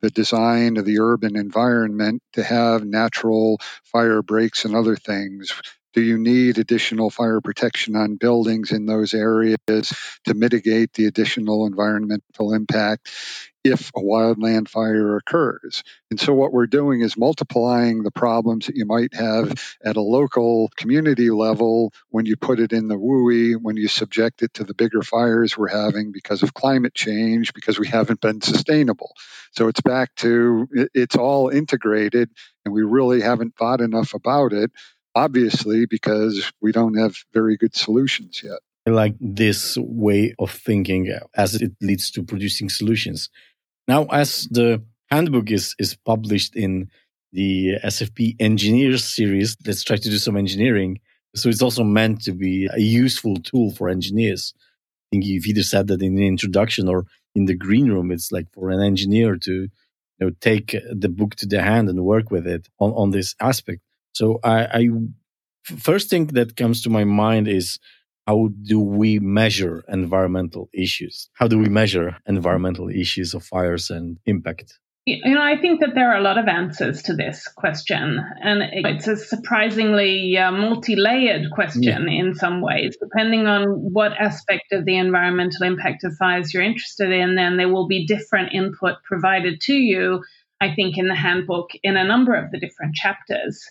the 0.02 0.10
design 0.10 0.76
of 0.76 0.84
the 0.84 1.00
urban 1.00 1.36
environment 1.36 2.22
to 2.34 2.42
have 2.42 2.84
natural 2.84 3.58
fire 3.84 4.22
breaks 4.22 4.64
and 4.64 4.76
other 4.76 4.96
things 4.96 5.52
do 5.92 6.00
you 6.00 6.18
need 6.18 6.58
additional 6.58 7.10
fire 7.10 7.40
protection 7.40 7.96
on 7.96 8.16
buildings 8.16 8.70
in 8.70 8.86
those 8.86 9.12
areas 9.12 9.58
to 9.66 10.34
mitigate 10.34 10.92
the 10.92 11.06
additional 11.06 11.66
environmental 11.66 12.54
impact 12.54 13.08
if 13.64 13.90
a 13.90 14.00
wildland 14.00 14.68
fire 14.68 15.16
occurs? 15.16 15.82
And 16.10 16.20
so, 16.20 16.32
what 16.32 16.52
we're 16.52 16.68
doing 16.68 17.00
is 17.00 17.16
multiplying 17.16 18.04
the 18.04 18.12
problems 18.12 18.66
that 18.66 18.76
you 18.76 18.86
might 18.86 19.14
have 19.14 19.52
at 19.84 19.96
a 19.96 20.00
local 20.00 20.70
community 20.76 21.30
level 21.30 21.92
when 22.10 22.24
you 22.24 22.36
put 22.36 22.60
it 22.60 22.72
in 22.72 22.86
the 22.86 22.96
WUI, 22.96 23.56
when 23.60 23.76
you 23.76 23.88
subject 23.88 24.42
it 24.42 24.54
to 24.54 24.64
the 24.64 24.74
bigger 24.74 25.02
fires 25.02 25.58
we're 25.58 25.68
having 25.68 26.12
because 26.12 26.44
of 26.44 26.54
climate 26.54 26.94
change, 26.94 27.52
because 27.52 27.80
we 27.80 27.88
haven't 27.88 28.20
been 28.20 28.40
sustainable. 28.40 29.12
So, 29.50 29.66
it's 29.66 29.80
back 29.80 30.14
to 30.16 30.68
it's 30.94 31.16
all 31.16 31.48
integrated, 31.48 32.30
and 32.64 32.72
we 32.72 32.82
really 32.82 33.22
haven't 33.22 33.56
thought 33.56 33.80
enough 33.80 34.14
about 34.14 34.52
it 34.52 34.70
obviously 35.14 35.86
because 35.86 36.52
we 36.60 36.72
don't 36.72 36.98
have 36.98 37.16
very 37.32 37.56
good 37.56 37.74
solutions 37.74 38.42
yet. 38.44 38.58
I 38.86 38.90
like 38.90 39.14
this 39.20 39.76
way 39.76 40.34
of 40.38 40.50
thinking 40.50 41.12
as 41.34 41.54
it 41.54 41.72
leads 41.80 42.10
to 42.12 42.22
producing 42.22 42.68
solutions. 42.68 43.28
Now, 43.86 44.06
as 44.06 44.48
the 44.50 44.82
handbook 45.10 45.50
is, 45.50 45.74
is 45.78 45.96
published 45.96 46.56
in 46.56 46.90
the 47.32 47.78
SFPE 47.84 48.36
Engineers 48.40 49.04
series, 49.04 49.56
let's 49.66 49.84
try 49.84 49.96
to 49.96 50.10
do 50.10 50.18
some 50.18 50.36
engineering. 50.36 51.00
So 51.36 51.48
it's 51.48 51.62
also 51.62 51.84
meant 51.84 52.22
to 52.22 52.32
be 52.32 52.68
a 52.72 52.80
useful 52.80 53.36
tool 53.36 53.70
for 53.72 53.88
engineers. 53.88 54.54
I 54.56 55.06
think 55.12 55.24
you've 55.24 55.46
either 55.46 55.62
said 55.62 55.88
that 55.88 56.02
in 56.02 56.16
the 56.16 56.26
introduction 56.26 56.88
or 56.88 57.06
in 57.34 57.44
the 57.44 57.54
green 57.54 57.90
room. 57.90 58.10
It's 58.10 58.32
like 58.32 58.46
for 58.52 58.70
an 58.70 58.80
engineer 58.80 59.36
to 59.36 59.52
you 59.52 59.70
know, 60.20 60.30
take 60.40 60.76
the 60.90 61.08
book 61.08 61.34
to 61.36 61.46
the 61.46 61.62
hand 61.62 61.88
and 61.88 62.04
work 62.04 62.30
with 62.30 62.46
it 62.46 62.68
on, 62.78 62.92
on 62.92 63.10
this 63.10 63.34
aspect. 63.40 63.80
So 64.12 64.40
I, 64.42 64.64
I 64.64 64.88
first 65.64 66.10
thing 66.10 66.26
that 66.28 66.56
comes 66.56 66.82
to 66.82 66.90
my 66.90 67.04
mind 67.04 67.48
is 67.48 67.78
how 68.26 68.50
do 68.62 68.78
we 68.80 69.18
measure 69.18 69.82
environmental 69.88 70.68
issues? 70.72 71.28
How 71.34 71.48
do 71.48 71.58
we 71.58 71.68
measure 71.68 72.16
environmental 72.26 72.88
issues 72.88 73.34
of 73.34 73.44
fires 73.44 73.90
and 73.90 74.18
impact? 74.26 74.78
You 75.06 75.34
know, 75.34 75.42
I 75.42 75.56
think 75.56 75.80
that 75.80 75.94
there 75.94 76.12
are 76.12 76.18
a 76.18 76.22
lot 76.22 76.38
of 76.38 76.46
answers 76.46 77.02
to 77.04 77.14
this 77.14 77.48
question, 77.56 78.20
and 78.42 78.62
it's 78.70 79.08
a 79.08 79.16
surprisingly 79.16 80.36
uh, 80.36 80.52
multi 80.52 80.94
layered 80.94 81.50
question 81.50 81.82
yeah. 81.82 82.20
in 82.20 82.34
some 82.34 82.60
ways. 82.60 82.96
Depending 83.02 83.46
on 83.46 83.64
what 83.92 84.12
aspect 84.12 84.72
of 84.72 84.84
the 84.84 84.98
environmental 84.98 85.66
impact 85.66 86.04
of 86.04 86.14
fires 86.16 86.52
you're 86.52 86.62
interested 86.62 87.10
in, 87.10 87.34
then 87.34 87.56
there 87.56 87.72
will 87.72 87.88
be 87.88 88.06
different 88.06 88.52
input 88.52 89.02
provided 89.02 89.60
to 89.62 89.74
you, 89.74 90.22
I 90.60 90.74
think, 90.74 90.98
in 90.98 91.08
the 91.08 91.16
handbook 91.16 91.70
in 91.82 91.96
a 91.96 92.04
number 92.04 92.34
of 92.34 92.50
the 92.50 92.60
different 92.60 92.94
chapters. 92.94 93.64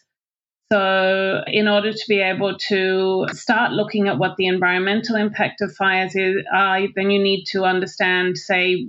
So, 0.71 1.43
in 1.47 1.67
order 1.67 1.91
to 1.91 2.05
be 2.07 2.21
able 2.21 2.55
to 2.67 3.25
start 3.31 3.71
looking 3.71 4.07
at 4.07 4.19
what 4.19 4.35
the 4.37 4.45
environmental 4.45 5.15
impact 5.15 5.61
of 5.61 5.75
fires 5.75 6.15
is, 6.15 6.45
uh, 6.53 6.81
then 6.95 7.09
you 7.09 7.21
need 7.21 7.45
to 7.51 7.63
understand, 7.63 8.37
say, 8.37 8.87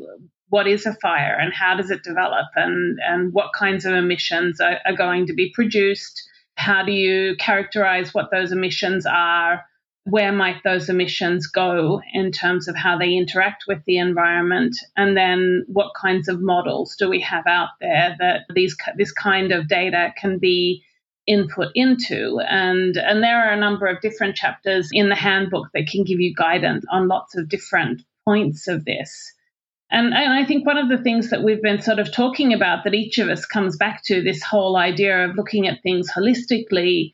what 0.50 0.66
is 0.66 0.84
a 0.84 0.94
fire 0.94 1.38
and 1.40 1.54
how 1.54 1.76
does 1.76 1.90
it 1.90 2.02
develop 2.02 2.46
and, 2.54 2.98
and 3.02 3.32
what 3.32 3.52
kinds 3.54 3.86
of 3.86 3.94
emissions 3.94 4.60
are, 4.60 4.78
are 4.84 4.96
going 4.96 5.26
to 5.26 5.32
be 5.32 5.52
produced. 5.54 6.28
How 6.56 6.84
do 6.84 6.92
you 6.92 7.36
characterize 7.38 8.12
what 8.12 8.30
those 8.30 8.52
emissions 8.52 9.06
are? 9.06 9.64
Where 10.04 10.32
might 10.32 10.62
those 10.64 10.88
emissions 10.88 11.46
go 11.46 12.02
in 12.12 12.32
terms 12.32 12.68
of 12.68 12.76
how 12.76 12.98
they 12.98 13.14
interact 13.14 13.64
with 13.68 13.78
the 13.86 13.98
environment? 13.98 14.76
And 14.96 15.16
then 15.16 15.64
what 15.68 15.92
kinds 15.94 16.28
of 16.28 16.42
models 16.42 16.96
do 16.98 17.08
we 17.08 17.20
have 17.20 17.46
out 17.46 17.68
there 17.80 18.16
that 18.18 18.40
these 18.54 18.76
this 18.96 19.12
kind 19.12 19.52
of 19.52 19.68
data 19.68 20.12
can 20.18 20.38
be 20.38 20.82
input 21.30 21.68
into. 21.74 22.40
And 22.40 22.96
and 22.96 23.22
there 23.22 23.38
are 23.48 23.52
a 23.52 23.60
number 23.60 23.86
of 23.86 24.00
different 24.00 24.36
chapters 24.36 24.88
in 24.92 25.08
the 25.08 25.14
handbook 25.14 25.68
that 25.74 25.86
can 25.86 26.04
give 26.04 26.20
you 26.20 26.34
guidance 26.34 26.84
on 26.90 27.08
lots 27.08 27.36
of 27.36 27.48
different 27.48 28.02
points 28.24 28.66
of 28.68 28.84
this. 28.84 29.32
And, 29.92 30.14
and 30.14 30.32
I 30.32 30.44
think 30.44 30.66
one 30.66 30.78
of 30.78 30.88
the 30.88 31.02
things 31.02 31.30
that 31.30 31.42
we've 31.42 31.62
been 31.62 31.82
sort 31.82 31.98
of 31.98 32.12
talking 32.12 32.52
about 32.52 32.84
that 32.84 32.94
each 32.94 33.18
of 33.18 33.28
us 33.28 33.44
comes 33.44 33.76
back 33.76 34.02
to 34.04 34.22
this 34.22 34.42
whole 34.42 34.76
idea 34.76 35.24
of 35.24 35.34
looking 35.36 35.66
at 35.66 35.82
things 35.82 36.08
holistically 36.10 37.12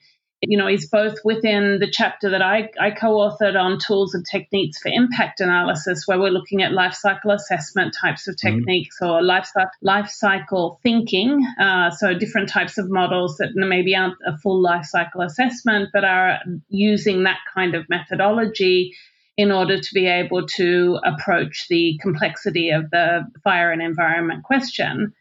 you 0.48 0.56
know, 0.56 0.68
is 0.68 0.87
both 0.87 1.18
within 1.24 1.78
the 1.80 1.90
chapter 1.90 2.30
that 2.30 2.42
I, 2.42 2.70
I 2.80 2.90
co-authored 2.90 3.59
on 3.59 3.78
tools 3.78 4.14
and 4.14 4.24
techniques 4.24 4.78
for 4.78 4.88
impact 4.88 5.40
analysis, 5.40 6.06
where 6.06 6.18
we're 6.18 6.30
looking 6.30 6.62
at 6.62 6.72
life 6.72 6.94
cycle 6.94 7.30
assessment 7.30 7.94
types 8.00 8.28
of 8.28 8.37
mm-hmm. 8.37 8.59
techniques 8.59 8.96
mm-hmm. 9.00 9.12
or 9.12 9.22
life, 9.22 9.50
life 9.82 10.09
cycle 10.09 10.80
thinking. 10.82 11.44
Uh, 11.61 11.90
so 11.90 12.14
different 12.14 12.48
types 12.48 12.78
of 12.78 12.90
models 12.90 13.37
that 13.38 13.50
maybe 13.54 13.94
aren't 13.94 14.16
a 14.26 14.37
full 14.38 14.61
life 14.61 14.85
cycle 14.85 15.20
assessment, 15.20 15.90
but 15.92 16.04
are 16.04 16.38
using 16.68 17.24
that 17.24 17.38
kind 17.54 17.74
of 17.74 17.88
methodology 17.88 18.94
in 19.37 19.52
order 19.52 19.78
to 19.78 19.94
be 19.94 20.06
able 20.06 20.46
to 20.46 20.98
approach 21.04 21.66
the 21.68 21.98
complexity 22.00 22.70
of 22.70 22.90
the 22.90 23.20
fire 23.44 23.70
and 23.70 23.82
environment 23.82 24.42
question. 24.44 25.12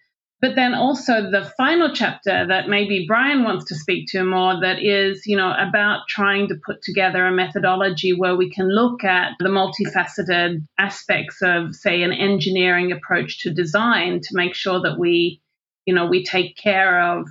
But 0.41 0.55
then 0.55 0.73
also 0.73 1.31
the 1.31 1.51
final 1.57 1.93
chapter 1.93 2.45
that 2.47 2.67
maybe 2.67 3.05
Brian 3.07 3.43
wants 3.43 3.65
to 3.65 3.75
speak 3.75 4.07
to 4.09 4.23
more 4.23 4.59
that 4.61 4.83
is, 4.83 5.25
you 5.25 5.37
know, 5.37 5.53
about 5.57 6.07
trying 6.09 6.49
to 6.49 6.55
put 6.65 6.81
together 6.81 7.25
a 7.25 7.31
methodology 7.31 8.13
where 8.13 8.35
we 8.35 8.51
can 8.51 8.67
look 8.67 9.03
at 9.03 9.31
the 9.39 9.49
multifaceted 9.49 10.65
aspects 10.77 11.41
of, 11.41 11.73
say, 11.73 12.03
an 12.03 12.11
engineering 12.11 12.91
approach 12.91 13.39
to 13.43 13.53
design 13.53 14.19
to 14.23 14.35
make 14.35 14.53
sure 14.55 14.81
that 14.81 14.99
we, 14.99 15.41
you 15.85 15.95
know, 15.95 16.05
we 16.05 16.23
take 16.23 16.57
care 16.57 17.01
of 17.01 17.27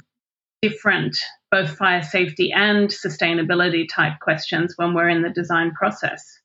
different 0.62 1.17
both 1.51 1.77
fire 1.77 2.03
safety 2.03 2.53
and 2.53 2.88
sustainability 2.88 3.87
type 3.88 4.19
questions 4.21 4.75
when 4.77 4.95
we're 4.95 5.09
in 5.09 5.23
the 5.23 5.31
design 5.31 5.73
process. 5.73 6.40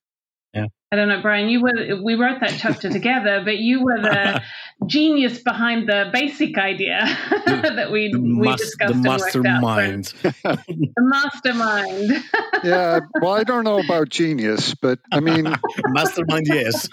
Yeah. 0.54 0.66
I 0.92 0.96
don't 0.96 1.08
know, 1.08 1.22
Brian. 1.22 1.50
You 1.50 1.62
were 1.62 2.02
we 2.04 2.16
wrote 2.16 2.40
that 2.42 2.58
chapter 2.60 2.90
together, 2.92 3.42
but 3.44 3.58
you 3.58 3.84
were 3.84 4.02
the 4.02 4.42
genius 4.86 5.40
behind 5.40 5.88
the 5.88 6.10
basic 6.14 6.58
idea 6.58 7.00
that 7.46 7.92
we 7.92 8.14
we 8.16 8.56
discussed. 8.56 8.80
The 8.90 8.96
mastermind. 8.96 10.06
the 10.24 10.94
mastermind. 10.98 12.24
yeah. 12.64 13.02
Well, 13.22 13.34
I 13.34 13.44
don't 13.44 13.64
know 13.64 13.80
about 13.80 14.10
genius, 14.10 14.74
but 14.74 15.00
I 15.12 15.20
mean, 15.20 15.54
mastermind. 15.94 16.48
Yes. 16.48 16.88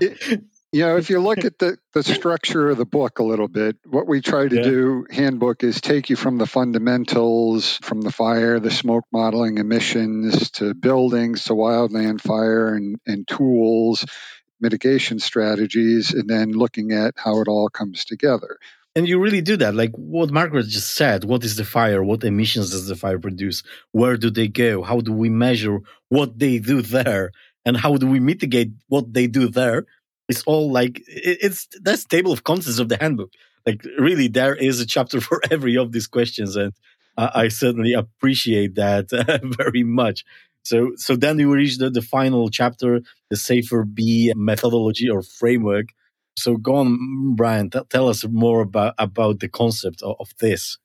It, 0.00 0.42
you 0.72 0.80
know, 0.80 0.96
if 0.96 1.10
you 1.10 1.20
look 1.20 1.44
at 1.44 1.58
the, 1.58 1.76
the 1.92 2.02
structure 2.02 2.70
of 2.70 2.78
the 2.78 2.86
book 2.86 3.18
a 3.18 3.22
little 3.22 3.46
bit, 3.46 3.76
what 3.84 4.08
we 4.08 4.22
try 4.22 4.48
to 4.48 4.56
yeah. 4.56 4.62
do, 4.62 5.06
handbook, 5.10 5.62
is 5.62 5.82
take 5.82 6.08
you 6.08 6.16
from 6.16 6.38
the 6.38 6.46
fundamentals, 6.46 7.78
from 7.82 8.00
the 8.00 8.10
fire, 8.10 8.58
the 8.58 8.70
smoke 8.70 9.04
modeling, 9.12 9.58
emissions, 9.58 10.50
to 10.52 10.72
buildings, 10.72 11.44
to 11.44 11.52
wildland 11.52 12.22
fire, 12.22 12.74
and, 12.74 12.96
and 13.06 13.28
tools, 13.28 14.06
mitigation 14.62 15.18
strategies, 15.18 16.14
and 16.14 16.28
then 16.30 16.52
looking 16.52 16.92
at 16.92 17.14
how 17.16 17.40
it 17.40 17.48
all 17.48 17.68
comes 17.68 18.04
together. 18.04 18.58
And 18.94 19.08
you 19.08 19.18
really 19.18 19.40
do 19.40 19.56
that. 19.56 19.74
Like 19.74 19.92
what 19.92 20.30
Margaret 20.30 20.66
just 20.66 20.94
said, 20.94 21.24
what 21.24 21.44
is 21.44 21.56
the 21.56 21.64
fire? 21.64 22.02
What 22.04 22.24
emissions 22.24 22.70
does 22.70 22.86
the 22.88 22.96
fire 22.96 23.18
produce? 23.18 23.62
Where 23.90 24.16
do 24.16 24.30
they 24.30 24.48
go? 24.48 24.82
How 24.82 25.00
do 25.00 25.12
we 25.12 25.30
measure 25.30 25.80
what 26.08 26.38
they 26.38 26.58
do 26.58 26.82
there? 26.82 27.32
And 27.64 27.76
how 27.76 27.96
do 27.96 28.06
we 28.06 28.20
mitigate 28.20 28.72
what 28.88 29.12
they 29.12 29.26
do 29.26 29.48
there? 29.48 29.86
it's 30.28 30.42
all 30.44 30.70
like 30.70 31.02
it's 31.06 31.68
that's 31.82 32.04
table 32.04 32.32
of 32.32 32.44
contents 32.44 32.78
of 32.78 32.88
the 32.88 32.96
handbook. 33.00 33.32
Like 33.66 33.84
really, 33.98 34.28
there 34.28 34.54
is 34.54 34.80
a 34.80 34.86
chapter 34.86 35.20
for 35.28 35.40
every 35.50 35.76
of 35.76 35.92
these 35.92 36.06
questions, 36.06 36.56
and 36.56 36.72
I, 37.16 37.30
I 37.42 37.48
certainly 37.48 37.92
appreciate 37.92 38.74
that 38.76 39.10
very 39.58 39.82
much. 39.82 40.24
So, 40.64 40.92
so 40.96 41.16
then 41.16 41.36
we 41.36 41.44
reach 41.44 41.78
the, 41.78 41.90
the 41.90 42.02
final 42.02 42.48
chapter, 42.48 43.00
the 43.30 43.36
Safer 43.36 43.84
BE 43.84 44.32
methodology 44.36 45.08
or 45.08 45.22
framework. 45.22 45.86
So, 46.36 46.56
go 46.56 46.76
on, 46.76 47.34
Brian. 47.34 47.70
T- 47.70 47.80
tell 47.90 48.08
us 48.08 48.24
more 48.26 48.62
about 48.62 48.94
about 48.98 49.40
the 49.40 49.48
concept 49.48 50.02
of, 50.02 50.16
of 50.18 50.30
this. 50.40 50.78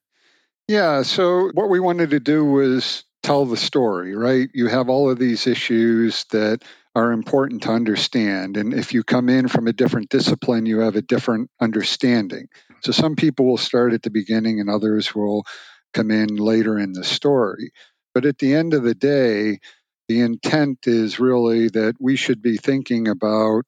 Yeah. 0.67 1.03
So, 1.03 1.51
what 1.53 1.69
we 1.69 1.79
wanted 1.79 2.09
to 2.09 2.19
do 2.19 2.43
was 2.43 3.05
tell 3.23 3.45
the 3.45 3.57
story, 3.57 4.15
right? 4.15 4.49
You 4.53 4.67
have 4.67 4.89
all 4.89 5.09
of 5.09 5.19
these 5.19 5.47
issues 5.47 6.25
that 6.31 6.63
are 6.95 7.11
important 7.11 7.63
to 7.63 7.71
understand. 7.71 8.57
And 8.57 8.73
if 8.73 8.93
you 8.93 9.03
come 9.03 9.29
in 9.29 9.47
from 9.47 9.67
a 9.67 9.73
different 9.73 10.09
discipline, 10.09 10.65
you 10.65 10.79
have 10.79 10.95
a 10.95 11.01
different 11.01 11.51
understanding. 11.61 12.47
So 12.81 12.91
some 12.91 13.15
people 13.15 13.45
will 13.45 13.57
start 13.57 13.93
at 13.93 14.01
the 14.01 14.09
beginning 14.09 14.59
and 14.59 14.69
others 14.69 15.13
will 15.13 15.45
come 15.93 16.09
in 16.09 16.35
later 16.37 16.79
in 16.79 16.93
the 16.93 17.03
story. 17.03 17.71
But 18.17 18.25
at 18.25 18.39
the 18.39 18.56
end 18.56 18.73
of 18.73 18.82
the 18.82 18.95
day, 18.95 19.60
the 20.08 20.21
intent 20.21 20.88
is 20.88 21.19
really 21.19 21.69
that 21.69 21.97
we 21.99 22.15
should 22.15 22.41
be 22.41 22.58
thinking 22.58 23.08
about 23.08 23.65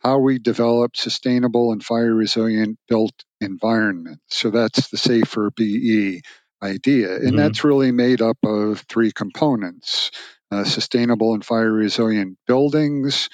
how 0.00 0.18
we 0.18 0.40
develop 0.40 0.96
sustainable 0.96 1.70
and 1.70 1.84
fire 1.84 2.12
resilient 2.12 2.80
built 2.88 3.14
environments. 3.40 4.24
So 4.26 4.50
that's 4.50 4.88
the 4.88 4.96
safer 4.96 5.52
BE 5.54 6.20
idea. 6.60 7.14
And 7.14 7.26
mm-hmm. 7.26 7.36
that's 7.36 7.62
really 7.62 7.92
made 7.92 8.20
up 8.20 8.38
of 8.42 8.80
three 8.88 9.12
components 9.12 10.10
uh, 10.50 10.64
sustainable 10.64 11.34
and 11.34 11.44
fire 11.44 11.72
resilient 11.72 12.38
buildings, 12.48 13.28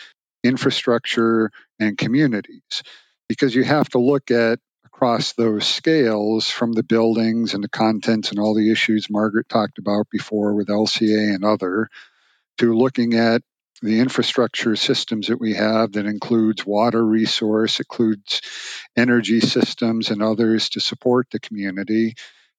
infrastructure, 0.44 1.50
and 1.80 1.96
communities. 1.96 2.82
Because 3.26 3.54
you 3.54 3.64
have 3.64 3.88
to 3.88 4.00
look 4.00 4.30
at 4.30 4.58
across 4.98 5.34
those 5.34 5.64
scales 5.64 6.50
from 6.50 6.72
the 6.72 6.82
buildings 6.82 7.54
and 7.54 7.62
the 7.62 7.68
contents 7.68 8.30
and 8.30 8.40
all 8.40 8.52
the 8.52 8.72
issues 8.72 9.08
Margaret 9.08 9.48
talked 9.48 9.78
about 9.78 10.10
before 10.10 10.54
with 10.54 10.66
LCA 10.66 11.36
and 11.36 11.44
other 11.44 11.88
to 12.58 12.74
looking 12.74 13.14
at 13.14 13.42
the 13.80 14.00
infrastructure 14.00 14.74
systems 14.74 15.28
that 15.28 15.40
we 15.40 15.54
have 15.54 15.92
that 15.92 16.06
includes 16.06 16.66
water 16.66 17.06
resource, 17.06 17.78
includes 17.78 18.40
energy 18.96 19.38
systems 19.38 20.10
and 20.10 20.20
others 20.20 20.70
to 20.70 20.80
support 20.80 21.28
the 21.30 21.38
community, 21.38 22.14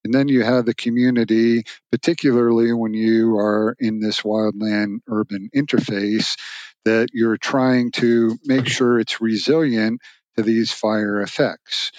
and 0.06 0.14
then 0.14 0.30
you 0.30 0.42
have 0.42 0.66
the 0.66 0.74
community, 0.74 1.64
particularly 1.92 2.72
when 2.72 2.94
you 2.94 3.38
are 3.38 3.76
in 3.80 4.00
this 4.00 4.22
wildland 4.22 5.00
urban 5.10 5.50
interface, 5.54 6.40
that 6.86 7.10
you're 7.12 7.36
trying 7.36 7.92
to 7.92 8.38
make 8.46 8.66
sure 8.66 8.98
it's 8.98 9.20
resilient 9.20 10.00
to 10.38 10.44
these 10.44 10.72
fire 10.72 11.20
effects. 11.20 11.92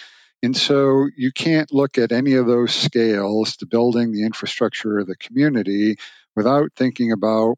And 0.42 0.56
so 0.56 1.08
you 1.16 1.32
can't 1.32 1.72
look 1.72 1.98
at 1.98 2.12
any 2.12 2.34
of 2.34 2.46
those 2.46 2.74
scales, 2.74 3.56
the 3.60 3.66
building, 3.66 4.12
the 4.12 4.24
infrastructure, 4.24 5.04
the 5.04 5.16
community, 5.16 5.96
without 6.34 6.70
thinking 6.76 7.12
about 7.12 7.56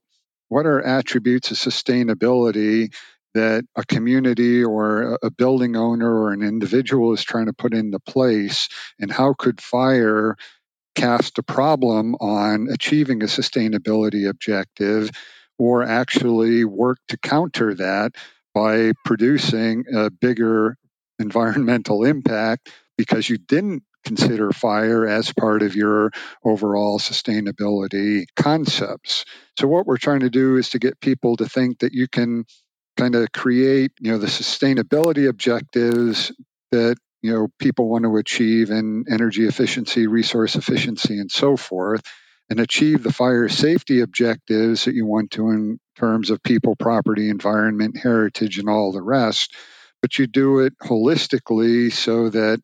what 0.49 0.66
are 0.66 0.83
attributes 0.83 1.51
of 1.51 1.57
sustainability 1.59 2.92
that 3.35 3.64
a 3.77 3.85
community 3.85 4.62
or 4.62 5.18
a 5.23 5.31
building 5.31 5.77
owner 5.77 6.12
or 6.12 6.33
an 6.33 6.42
individual 6.42 7.12
is 7.12 7.25
trying 7.25 7.47
to 7.47 7.53
put 7.53 7.73
into 7.73 7.99
place 8.01 8.68
and 9.01 9.11
how 9.11 9.35
could 9.38 9.61
fire 9.61 10.37
cast 10.95 11.38
a 11.38 11.42
problem 11.42 12.14
on 12.16 12.68
achieving 12.71 13.23
a 13.23 13.27
sustainability 13.27 14.29
objective 14.29 15.11
or 15.59 15.83
actually 15.83 16.64
work 16.64 16.99
to 17.09 17.16
counter 17.18 17.75
that 17.75 18.12
by 18.55 18.92
producing 19.05 19.85
a 19.95 20.11
bigger 20.11 20.77
environmental 21.23 22.05
impact 22.05 22.71
because 22.99 23.29
you 23.29 23.39
didn't 23.39 23.83
consider 24.05 24.51
fire 24.51 25.07
as 25.07 25.33
part 25.33 25.63
of 25.63 25.77
your 25.77 26.11
overall 26.45 26.99
sustainability 26.99 28.25
concepts. 28.37 29.25
So 29.59 29.69
what 29.69 29.87
we're 29.87 29.97
trying 29.97 30.21
to 30.21 30.31
do 30.31 30.57
is 30.57 30.71
to 30.71 30.79
get 30.79 31.01
people 31.01 31.37
to 31.37 31.49
think 31.49 31.81
that 31.81 31.93
you 31.93 32.09
can 32.09 32.45
kind 32.97 33.15
of 33.15 33.33
create, 33.33 33.93
you 34.01 34.13
know, 34.13 34.19
the 34.19 34.27
sustainability 34.27 35.29
objectives 35.29 36.33
that 36.73 36.97
you 37.23 37.33
know 37.33 37.49
people 37.59 37.89
want 37.89 38.05
to 38.05 38.17
achieve 38.17 38.71
in 38.71 39.05
energy 39.11 39.47
efficiency, 39.47 40.07
resource 40.07 40.57
efficiency, 40.57 41.19
and 41.19 41.31
so 41.31 41.57
forth, 41.57 42.03
and 42.51 42.59
achieve 42.61 43.03
the 43.03 43.13
fire 43.13 43.49
safety 43.49 44.01
objectives 44.01 44.85
that 44.85 44.95
you 44.95 45.07
want 45.07 45.31
to 45.33 45.51
in 45.51 45.79
terms 45.97 46.31
of 46.31 46.43
people, 46.43 46.75
property, 46.77 47.31
environment, 47.31 47.97
heritage, 47.97 48.59
and 48.59 48.69
all 48.69 48.93
the 48.93 49.03
rest. 49.03 49.55
But 50.03 50.19
you 50.19 50.29
do 50.29 50.61
it 50.61 50.75
holistically 50.81 51.93
so 51.93 52.31
that 52.31 52.61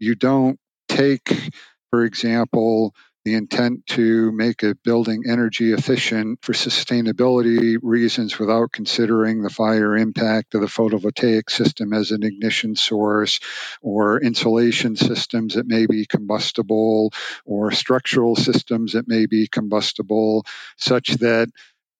you 0.00 0.16
don't 0.16 0.58
take, 0.88 1.52
for 1.90 2.04
example, 2.04 2.94
the 3.24 3.34
intent 3.34 3.86
to 3.88 4.32
make 4.32 4.62
a 4.62 4.76
building 4.84 5.24
energy 5.28 5.72
efficient 5.72 6.40
for 6.42 6.52
sustainability 6.54 7.76
reasons 7.82 8.38
without 8.38 8.72
considering 8.72 9.42
the 9.42 9.50
fire 9.50 9.96
impact 9.96 10.54
of 10.54 10.62
the 10.62 10.68
photovoltaic 10.68 11.50
system 11.50 11.92
as 11.92 12.12
an 12.12 12.22
ignition 12.24 12.76
source 12.76 13.40
or 13.82 14.20
insulation 14.22 14.96
systems 14.96 15.54
that 15.54 15.66
may 15.66 15.86
be 15.86 16.06
combustible 16.06 17.12
or 17.44 17.72
structural 17.72 18.36
systems 18.36 18.94
that 18.94 19.08
may 19.08 19.26
be 19.26 19.48
combustible 19.48 20.44
such 20.78 21.08
that 21.18 21.48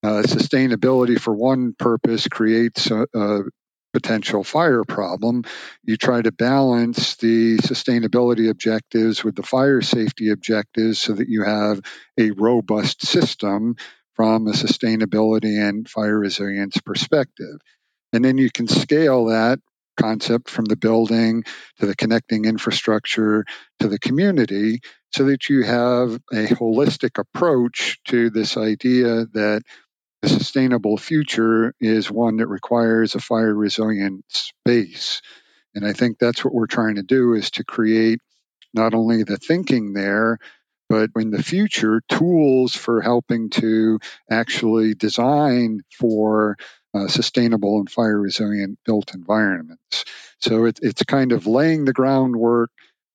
uh, 0.05 0.23
sustainability 0.27 1.21
for 1.21 1.35
one 1.35 1.75
purpose 1.79 2.29
creates 2.29 2.91
a, 2.91 3.07
a, 3.15 3.41
potential 3.93 4.45
fire 4.45 4.85
problem. 4.85 5.45
You 5.85 5.97
try 5.97 6.23
to 6.23 6.33
balance 6.33 7.17
the 7.17 7.59
sustainability 7.59 8.51
objectives 8.51 9.23
with 9.23 9.37
the 9.37 9.43
fire 9.43 9.83
safety 9.83 10.31
objectives 10.31 11.01
so 11.01 11.15
that 11.15 11.29
you 11.29 11.45
have 11.45 11.81
a 12.19 12.31
robust 12.31 13.07
system 13.07 13.77
from 14.15 14.47
a 14.47 14.53
sustainability 14.53 15.59
and 15.59 15.89
fire 15.89 16.19
resilience 16.19 16.79
perspective. 16.79 17.59
And 18.13 18.25
then 18.25 18.39
you 18.39 18.51
can 18.51 18.69
scale 18.69 19.27
that 19.27 19.59
concept 19.99 20.51
from 20.51 20.65
the 20.65 20.77
building 20.77 21.45
to 21.79 21.87
the 21.87 21.97
connecting 21.97 22.45
infrastructure 22.45 23.45
to 23.79 23.89
the 23.89 23.99
community 23.99 24.81
so 25.13 25.25
that 25.25 25.49
you 25.49 25.63
have 25.63 26.15
a 26.33 26.47
holistic 26.47 27.19
approach 27.19 27.99
to 28.07 28.31
this 28.31 28.57
idea 28.57 29.27
that 29.35 29.63
a 30.23 30.29
sustainable 30.29 30.97
future 30.97 31.75
is 31.81 32.11
one 32.11 32.37
that 32.37 32.47
requires 32.47 33.15
a 33.15 33.21
fire 33.21 33.55
resilient 33.55 34.25
space. 34.29 35.21
And 35.75 35.87
I 35.87 35.93
think 35.93 36.19
that's 36.19 36.45
what 36.45 36.55
we're 36.55 36.67
trying 36.67 36.97
to 36.97 37.03
do 37.03 37.35
is 37.35 37.51
to 37.53 37.65
create 37.65 38.21
not 38.75 38.95
only 38.95 39.23
the 39.25 39.37
thinking 39.37 39.93
there, 39.93 40.39
but 40.89 41.11
in 41.17 41.31
the 41.31 41.43
future, 41.43 42.03
tools 42.09 42.75
for 42.75 43.01
helping 43.01 43.51
to 43.51 43.99
actually 44.31 44.95
design 44.95 45.81
for 45.99 46.57
uh, 46.95 47.09
sustainable 47.09 47.79
and 47.79 47.91
fire 47.91 48.21
resilient 48.21 48.79
built 48.85 49.15
environments. 49.15 50.05
So 50.41 50.67
it, 50.67 50.79
it's 50.83 51.03
kind 51.05 51.33
of 51.33 51.47
laying 51.47 51.85
the 51.85 51.95
groundwork 51.95 52.71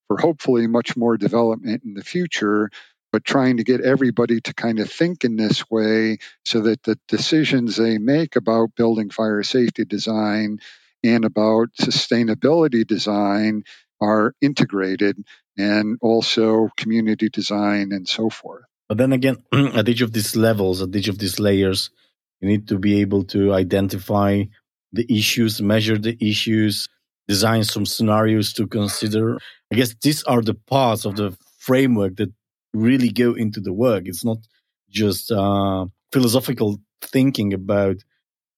for 0.07 0.17
hopefully 0.17 0.67
much 0.67 0.97
more 0.97 1.17
development 1.17 1.83
in 1.83 1.93
the 1.93 2.03
future 2.03 2.71
but 3.11 3.23
trying 3.23 3.57
to 3.57 3.63
get 3.63 3.81
everybody 3.81 4.41
to 4.41 4.53
kind 4.53 4.79
of 4.79 4.91
think 4.91 5.23
in 5.23 5.35
this 5.35 5.69
way 5.69 6.17
so 6.45 6.61
that 6.61 6.83
the 6.83 6.99
decisions 7.07 7.77
they 7.77 7.97
make 7.97 8.35
about 8.35 8.75
building 8.75 9.09
fire 9.09 9.43
safety 9.43 9.85
design 9.85 10.59
and 11.03 11.25
about 11.25 11.69
sustainability 11.79 12.85
design 12.85 13.63
are 14.01 14.33
integrated 14.41 15.17
and 15.57 15.97
also 16.01 16.69
community 16.77 17.29
design 17.29 17.91
and 17.91 18.07
so 18.07 18.29
forth. 18.29 18.63
But 18.89 18.97
then 18.97 19.13
again, 19.13 19.37
at 19.53 19.89
each 19.89 20.01
of 20.01 20.13
these 20.13 20.35
levels, 20.35 20.81
at 20.81 20.95
each 20.95 21.07
of 21.07 21.17
these 21.17 21.39
layers, 21.39 21.89
you 22.41 22.47
need 22.47 22.67
to 22.67 22.77
be 22.77 23.01
able 23.01 23.23
to 23.25 23.53
identify 23.53 24.43
the 24.93 25.05
issues, 25.09 25.61
measure 25.61 25.97
the 25.97 26.17
issues, 26.21 26.87
design 27.27 27.63
some 27.63 27.85
scenarios 27.85 28.53
to 28.53 28.67
consider. 28.67 29.37
I 29.71 29.75
guess 29.75 29.95
these 30.01 30.23
are 30.23 30.41
the 30.41 30.53
parts 30.53 31.05
of 31.05 31.15
the 31.15 31.35
framework 31.57 32.15
that 32.17 32.31
really 32.73 33.09
go 33.09 33.33
into 33.33 33.59
the 33.59 33.73
work. 33.73 34.03
It's 34.05 34.25
not 34.25 34.37
just 34.89 35.31
uh, 35.31 35.85
philosophical 36.11 36.77
thinking 37.01 37.53
about 37.53 37.97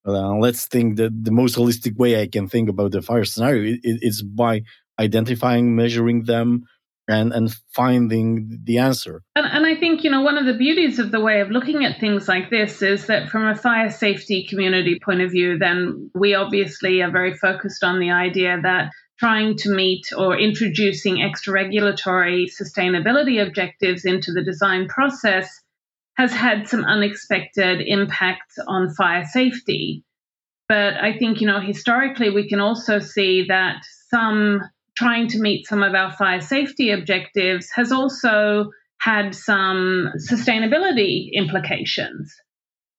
uh, 0.06 0.36
let's 0.36 0.66
think 0.66 0.98
that 0.98 1.24
the 1.24 1.32
most 1.32 1.56
holistic 1.56 1.98
way 1.98 2.22
I 2.22 2.28
can 2.28 2.48
think 2.48 2.70
about 2.70 2.92
the 2.92 3.02
fire 3.02 3.26
scenario 3.26 3.78
it, 3.84 4.36
by 4.36 4.64
identifying, 5.00 5.76
measuring 5.76 6.24
them, 6.24 6.64
and 7.08 7.34
and 7.34 7.54
finding 7.74 8.60
the 8.64 8.78
answer. 8.78 9.24
And, 9.36 9.46
and 9.46 9.66
I 9.66 9.76
think 9.76 10.04
you 10.04 10.10
know 10.10 10.22
one 10.22 10.38
of 10.38 10.46
the 10.46 10.54
beauties 10.54 11.00
of 11.00 11.12
the 11.12 11.20
way 11.20 11.42
of 11.42 11.50
looking 11.50 11.84
at 11.84 12.00
things 12.00 12.28
like 12.28 12.50
this 12.50 12.82
is 12.82 13.08
that 13.08 13.30
from 13.30 13.48
a 13.48 13.56
fire 13.56 13.90
safety 13.90 14.46
community 14.48 15.00
point 15.04 15.22
of 15.22 15.32
view, 15.32 15.58
then 15.58 16.10
we 16.16 16.34
obviously 16.34 17.02
are 17.02 17.12
very 17.12 17.36
focused 17.36 17.84
on 17.84 18.00
the 18.00 18.12
idea 18.12 18.60
that 18.62 18.92
trying 19.20 19.58
to 19.58 19.70
meet 19.70 20.08
or 20.18 20.38
introducing 20.38 21.22
extra 21.22 21.54
regulatory 21.54 22.48
sustainability 22.48 23.46
objectives 23.46 24.06
into 24.06 24.32
the 24.32 24.44
design 24.44 24.88
process 24.88 25.62
has 26.16 26.34
had 26.34 26.68
some 26.68 26.86
unexpected 26.86 27.82
impacts 27.86 28.58
on 28.68 28.94
fire 28.94 29.26
safety. 29.26 30.04
But 30.68 30.96
I 30.96 31.18
think, 31.18 31.42
you 31.42 31.48
know, 31.48 31.60
historically, 31.60 32.30
we 32.30 32.48
can 32.48 32.60
also 32.60 33.00
see 33.00 33.46
that 33.48 33.84
some 34.10 34.62
trying 34.96 35.28
to 35.30 35.40
meet 35.40 35.68
some 35.68 35.82
of 35.82 35.94
our 35.94 36.12
fire 36.12 36.42
safety 36.42 36.92
objectives 36.92 37.70
has 37.74 37.92
also 37.92 38.70
had 39.00 39.34
some 39.34 40.10
sustainability 40.18 41.30
implications. 41.34 42.36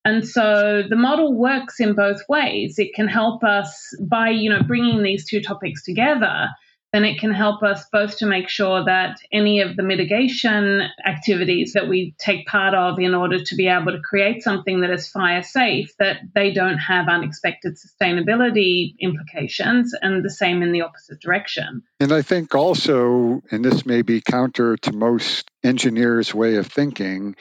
And 0.05 0.27
so 0.27 0.83
the 0.89 0.97
model 0.97 1.35
works 1.35 1.79
in 1.79 1.95
both 1.95 2.23
ways. 2.29 2.79
It 2.79 2.95
can 2.95 3.07
help 3.07 3.45
us 3.45 3.95
by, 4.01 4.31
you 4.31 4.51
know, 4.51 4.63
bringing 4.63 5.03
these 5.03 5.29
two 5.29 5.43
topics 5.43 5.85
together 5.85 6.49
then 6.93 7.05
it 7.05 7.21
can 7.21 7.33
help 7.33 7.63
us 7.63 7.87
both 7.93 8.19
to 8.19 8.27
make 8.27 8.49
sure 8.49 8.85
that 8.85 9.19
any 9.33 9.61
of 9.61 9.77
the 9.77 9.83
mitigation 9.83 10.83
activities 11.05 11.73
that 11.75 11.89
we 11.89 12.15
take 12.19 12.47
part 12.47 12.75
of 12.75 12.99
in 12.99 13.15
order 13.15 13.43
to 13.43 13.55
be 13.55 13.69
able 13.69 13.93
to 13.93 14.01
create 14.01 14.43
something 14.43 14.81
that 14.81 14.91
is 14.91 15.09
fire 15.09 15.43
safe 15.43 15.95
that 15.99 16.19
they 16.35 16.53
don't 16.53 16.79
have 16.79 17.09
unexpected 17.09 17.77
sustainability 17.77 18.95
implications 18.99 19.95
and 20.03 20.25
the 20.25 20.31
same 20.31 20.63
in 20.63 20.73
the 20.73 20.83
opposite 20.83 21.21
direction 21.21 21.83
and 22.01 22.13
i 22.13 22.23
think 22.23 22.55
also 22.55 23.41
and 23.51 23.65
this 23.65 23.87
may 23.87 24.03
be 24.03 24.21
counter 24.21 24.77
to 24.77 24.93
most 24.93 25.49
engineers 25.63 26.35
way 26.35 26.57
of 26.57 26.67
thinking 26.67 27.37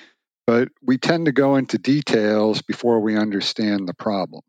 but 0.49 0.69
we 0.81 0.97
tend 0.97 1.27
to 1.27 1.31
go 1.31 1.57
into 1.57 1.77
details 1.77 2.63
before 2.63 2.99
we 2.99 3.15
understand 3.15 3.88
the 3.88 3.93
problem 3.93 4.41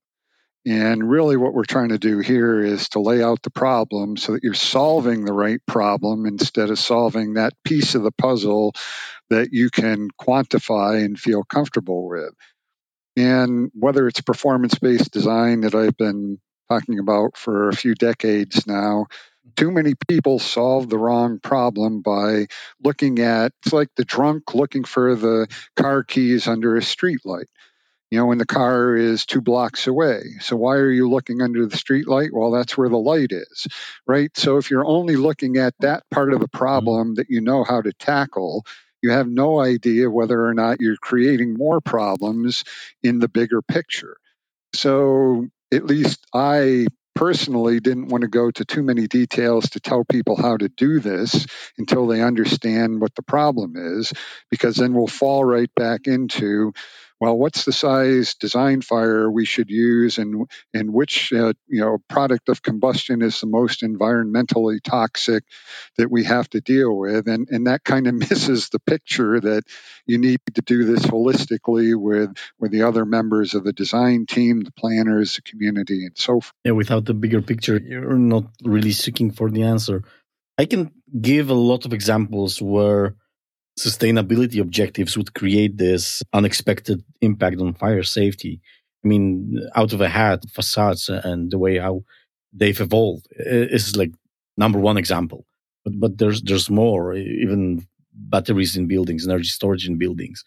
and 0.67 1.09
really, 1.09 1.39
what 1.39 1.55
we're 1.55 1.65
trying 1.65 1.89
to 1.89 1.99
do 1.99 2.19
here 2.19 2.63
is 2.63 2.91
to 2.91 3.01
lay 3.01 3.23
out 3.23 3.43
the 3.43 3.51
problem 3.51 4.19
so 4.19 4.33
that 4.33 4.43
you're 4.43 4.53
solving 4.53 5.25
the 5.25 5.33
right 5.33 5.61
problem 5.67 6.27
instead 6.27 6.69
of 6.69 6.79
solving 6.79 7.35
that 7.35 7.55
piece 7.65 7.95
of 7.95 8.03
the 8.03 8.13
puzzle 8.13 8.75
that 9.31 9.49
you 9.53 9.71
can 9.71 10.11
quantify 10.21 11.03
and 11.03 11.19
feel 11.19 11.45
comfortable 11.45 12.07
with. 12.07 12.35
And 13.17 13.71
whether 13.75 14.07
it's 14.07 14.21
performance 14.21 14.79
based 14.79 15.13
design 15.13 15.63
that 15.63 15.75
I've 15.75 15.97
been 15.97 16.39
talking 16.69 16.99
about 16.99 17.39
for 17.39 17.71
a 17.71 17.77
few 17.77 17.95
decades 17.95 18.67
now, 18.67 19.07
too 19.57 19.71
many 19.71 19.95
people 20.09 20.39
solve 20.39 20.89
the 20.89 20.99
wrong 20.99 21.39
problem 21.39 22.03
by 22.03 22.47
looking 22.83 23.19
at 23.19 23.53
it's 23.63 23.73
like 23.73 23.89
the 23.97 24.05
drunk 24.05 24.55
looking 24.55 24.85
for 24.85 25.15
the 25.15 25.49
car 25.77 26.03
keys 26.05 26.47
under 26.47 26.77
a 26.77 26.83
street 26.83 27.21
light 27.25 27.49
you 28.11 28.19
know, 28.19 28.27
when 28.27 28.39
the 28.39 28.47
car 28.47 28.97
is 28.97 29.25
two 29.25 29.41
blocks 29.41 29.87
away. 29.87 30.23
So 30.41 30.57
why 30.57 30.77
are 30.77 30.91
you 30.91 31.09
looking 31.09 31.43
under 31.43 31.67
the 31.67 31.77
street 31.77 32.09
light? 32.09 32.31
Well, 32.33 32.51
that's 32.51 32.77
where 32.77 32.89
the 32.89 32.99
light 32.99 33.31
is, 33.31 33.69
right? 34.07 34.37
So 34.37 34.57
if 34.57 34.71
you're 34.71 34.87
only 34.87 35.17
looking 35.17 35.59
at 35.59 35.75
that 35.79 36.03
part 36.11 36.33
of 36.33 36.41
the 36.41 36.47
mm-hmm. 36.47 36.59
problem 36.59 37.15
that 37.15 37.31
you 37.31 37.41
know 37.41 37.63
how 37.63 37.81
to 37.81 37.93
tackle, 37.93 38.67
you 39.01 39.11
have 39.11 39.29
no 39.29 39.61
idea 39.61 40.11
whether 40.11 40.45
or 40.45 40.55
not 40.55 40.81
you're 40.81 40.97
creating 40.97 41.55
more 41.55 41.81
problems 41.81 42.65
in 43.03 43.21
the 43.21 43.29
bigger 43.29 43.63
picture. 43.63 44.17
So 44.75 45.47
at 45.73 45.87
least 45.87 46.27
I 46.35 46.87
personally 47.21 47.81
didn't 47.81 48.09
want 48.09 48.23
to 48.23 48.29
go 48.29 48.51
to 48.51 48.65
too 48.65 48.83
many 48.83 49.07
details 49.07 49.69
to 49.69 49.79
tell 49.79 50.05
people 50.07 50.37
how 50.41 50.57
to 50.57 50.71
do 50.71 51.01
this 51.01 51.47
until 51.77 52.07
they 52.07 52.23
understand 52.23 52.99
what 52.99 53.15
the 53.15 53.23
problem 53.23 53.75
is, 53.77 54.11
because 54.51 54.77
then 54.77 54.95
we'll 54.95 55.07
fall 55.07 55.45
right 55.45 55.71
back 55.77 56.07
into 56.07 56.73
well, 57.21 57.37
what's 57.37 57.67
the 57.67 57.73
size 57.73 58.35
design 58.35 58.81
fire 58.81 59.31
we 59.31 59.45
should 59.45 59.71
use, 59.71 60.17
and 60.17 60.49
and 60.73 60.93
which 60.93 61.33
uh, 61.33 61.53
you 61.69 61.81
know 61.81 61.99
product 62.09 62.49
of 62.49 62.63
combustion 62.63 63.21
is 63.21 63.39
the 63.41 63.47
most 63.47 63.83
environmentally 63.83 64.83
toxic 64.83 65.45
that 65.99 66.11
we 66.11 66.25
have 66.25 66.49
to 66.51 66.63
deal 66.63 66.97
with, 66.97 67.29
and 67.29 67.47
and 67.51 67.67
that 67.67 67.85
kind 67.85 68.07
of 68.07 68.15
misses 68.31 68.71
the 68.71 68.79
picture 68.79 69.39
that 69.39 69.65
you 70.07 70.17
need 70.17 70.41
to 70.55 70.63
do 70.63 70.85
this 70.85 71.05
holistically 71.05 71.95
with 71.95 72.35
with 72.59 72.73
the 72.73 72.83
other 72.83 73.05
members 73.05 73.55
of 73.55 73.65
the 73.65 73.73
design 73.73 74.25
team, 74.25 74.63
the 74.63 74.73
planners, 74.73 75.37
the 75.37 75.43
community, 75.43 76.07
and 76.07 76.17
so 76.17 76.41
forth. 76.41 76.53
Yeah, 76.65 76.73
without 76.73 77.05
the 77.05 77.15
bigger 77.15 77.43
picture, 77.43 77.79
you're 77.79 78.17
not 78.17 78.45
really 78.65 78.93
seeking 78.93 79.31
for 79.31 79.51
the 79.51 79.63
answer. 79.63 80.05
I 80.57 80.65
can 80.65 80.91
give 81.21 81.51
a 81.51 81.55
lot 81.55 81.85
of 81.85 81.93
examples 81.93 82.63
where 82.63 83.17
sustainability 83.87 84.61
objectives 84.61 85.17
would 85.17 85.35
create 85.35 85.79
this 85.79 86.23
unexpected 86.33 87.03
impact 87.21 87.61
on 87.61 87.75
fire 87.75 88.03
safety. 88.03 88.61
I 89.05 89.09
mean, 89.09 89.59
out 89.75 89.93
of 89.93 90.01
a 90.01 90.09
hat, 90.09 90.45
facades 90.53 91.09
and 91.09 91.51
the 91.51 91.59
way 91.59 91.79
how 91.79 92.03
they've 92.53 92.81
evolved 92.81 93.27
is 93.31 93.97
like 93.97 94.13
number 94.57 94.79
one 94.79 94.99
example. 94.99 95.47
But 95.85 95.95
but 96.03 96.19
there's 96.19 96.43
there's 96.43 96.69
more. 96.69 97.15
Even 97.15 97.87
batteries 98.13 98.77
in 98.77 98.87
buildings, 98.87 99.27
energy 99.27 99.49
storage 99.49 99.89
in 99.89 99.97
buildings. 99.97 100.45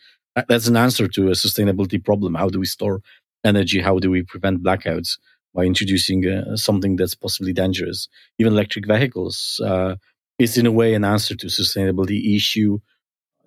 That's 0.48 0.68
an 0.68 0.78
answer 0.78 1.08
to 1.08 1.22
a 1.30 1.32
sustainability 1.46 2.04
problem. 2.04 2.36
How 2.36 2.50
do 2.50 2.60
we 2.60 2.66
store 2.66 3.02
energy? 3.44 3.80
How 3.80 3.98
do 4.00 4.12
we 4.12 4.22
prevent 4.24 4.64
blackouts 4.64 5.18
by 5.56 5.64
introducing 5.64 6.28
uh, 6.28 6.56
something 6.56 6.96
that's 6.96 7.16
possibly 7.16 7.54
dangerous? 7.54 8.08
Even 8.40 8.54
electric 8.54 8.86
vehicles 8.88 9.60
uh, 9.66 9.96
is 10.38 10.58
in 10.58 10.66
a 10.66 10.72
way 10.72 10.94
an 10.94 11.04
answer 11.04 11.36
to 11.36 11.48
sustainability 11.48 12.36
issue 12.36 12.80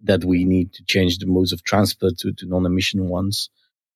that 0.03 0.25
we 0.25 0.45
need 0.45 0.73
to 0.75 0.85
change 0.85 1.19
the 1.19 1.27
modes 1.27 1.53
of 1.53 1.63
transport 1.63 2.19
to, 2.19 2.33
to 2.33 2.47
non-emission 2.47 3.09
ones. 3.09 3.51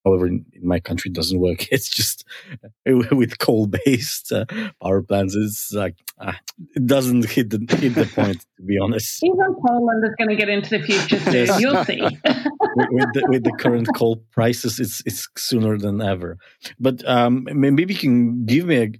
However, 0.04 0.26
in, 0.26 0.46
in, 0.54 0.66
my 0.66 0.80
country, 0.80 1.10
it 1.10 1.14
doesn't 1.14 1.38
work. 1.38 1.66
It's 1.70 1.90
just 1.90 2.24
with 2.86 3.38
coal-based 3.38 4.32
uh, 4.32 4.46
power 4.82 5.02
plants. 5.02 5.34
It's 5.36 5.72
like 5.72 5.96
uh, 6.18 6.32
it 6.74 6.86
doesn't 6.86 7.26
hit 7.26 7.50
the 7.50 7.58
hit 7.76 7.94
the 7.94 8.06
point. 8.06 8.40
To 8.56 8.62
be 8.62 8.78
honest, 8.78 9.22
even 9.22 9.54
Poland 9.66 10.02
is 10.04 10.14
going 10.16 10.30
to 10.30 10.36
get 10.36 10.48
into 10.48 10.70
the 10.78 10.82
future 10.82 11.18
soon. 11.18 11.34
Yes. 11.34 11.60
You'll 11.60 11.84
see. 11.90 12.00
with, 12.00 12.88
with, 12.90 13.08
the, 13.12 13.26
with, 13.28 13.44
the, 13.44 13.52
current 13.52 13.88
coal 13.94 14.24
prices, 14.32 14.80
it's 14.80 15.02
it's 15.04 15.28
sooner 15.36 15.76
than 15.76 16.00
ever. 16.00 16.38
But 16.78 17.06
um, 17.06 17.46
maybe 17.52 17.92
you 17.92 17.98
can 17.98 18.46
give 18.46 18.66
me 18.66 18.76
a. 18.76 18.92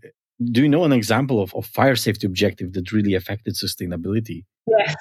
Do 0.43 0.63
you 0.63 0.71
know 0.71 0.85
an 0.85 0.93
example 0.93 1.43
of, 1.43 1.55
of 1.55 1.67
fire 1.67 1.97
safety 1.97 2.27
objective 2.27 2.73
that 2.73 2.93
really 2.93 3.15
affected 3.15 3.57
sustainability? 3.57 4.45
Yes. 4.67 4.95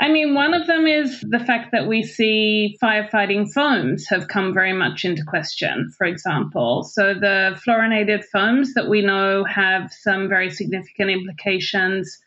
I 0.00 0.08
mean, 0.08 0.34
one 0.34 0.54
of 0.54 0.66
them 0.66 0.86
is 0.86 1.20
the 1.20 1.38
fact 1.38 1.72
that 1.72 1.86
we 1.86 2.02
see 2.02 2.76
firefighting 2.82 3.52
foams 3.52 4.06
have 4.08 4.28
come 4.28 4.54
very 4.54 4.72
much 4.72 5.04
into 5.04 5.24
question, 5.24 5.92
for 5.96 6.06
example. 6.06 6.84
So, 6.84 7.14
the 7.14 7.60
fluorinated 7.66 8.24
foams 8.24 8.74
that 8.74 8.88
we 8.88 9.02
know 9.02 9.44
have 9.44 9.92
some 9.92 10.28
very 10.28 10.50
significant 10.50 11.10
implications 11.10 12.18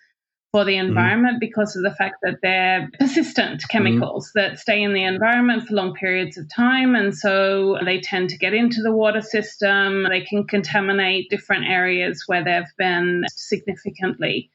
for 0.51 0.65
the 0.65 0.73
mm-hmm. 0.73 0.87
environment 0.87 1.37
mm. 1.37 1.39
because 1.39 1.75
of 1.75 1.83
the 1.83 1.93
fact 1.93 2.15
that 2.23 2.39
they're 2.41 2.89
persistent 2.99 3.63
chemicals 3.69 4.29
mm. 4.29 4.33
that 4.35 4.59
stay 4.59 4.81
in 4.81 4.93
the 4.93 5.03
environment 5.03 5.67
for 5.67 5.75
long 5.75 5.93
periods 5.93 6.37
of 6.37 6.49
time. 6.53 6.95
And 6.95 7.15
so 7.15 7.77
they 7.85 7.99
tend 7.99 8.29
to 8.29 8.37
get 8.37 8.53
into 8.53 8.81
the 8.81 8.91
water 8.91 9.21
system. 9.21 10.05
They 10.09 10.21
can 10.21 10.45
contaminate 10.47 11.29
different 11.29 11.65
areas 11.67 12.23
where 12.25 12.43
they've 12.43 12.63
been 12.77 13.25
significantly. 13.29 14.49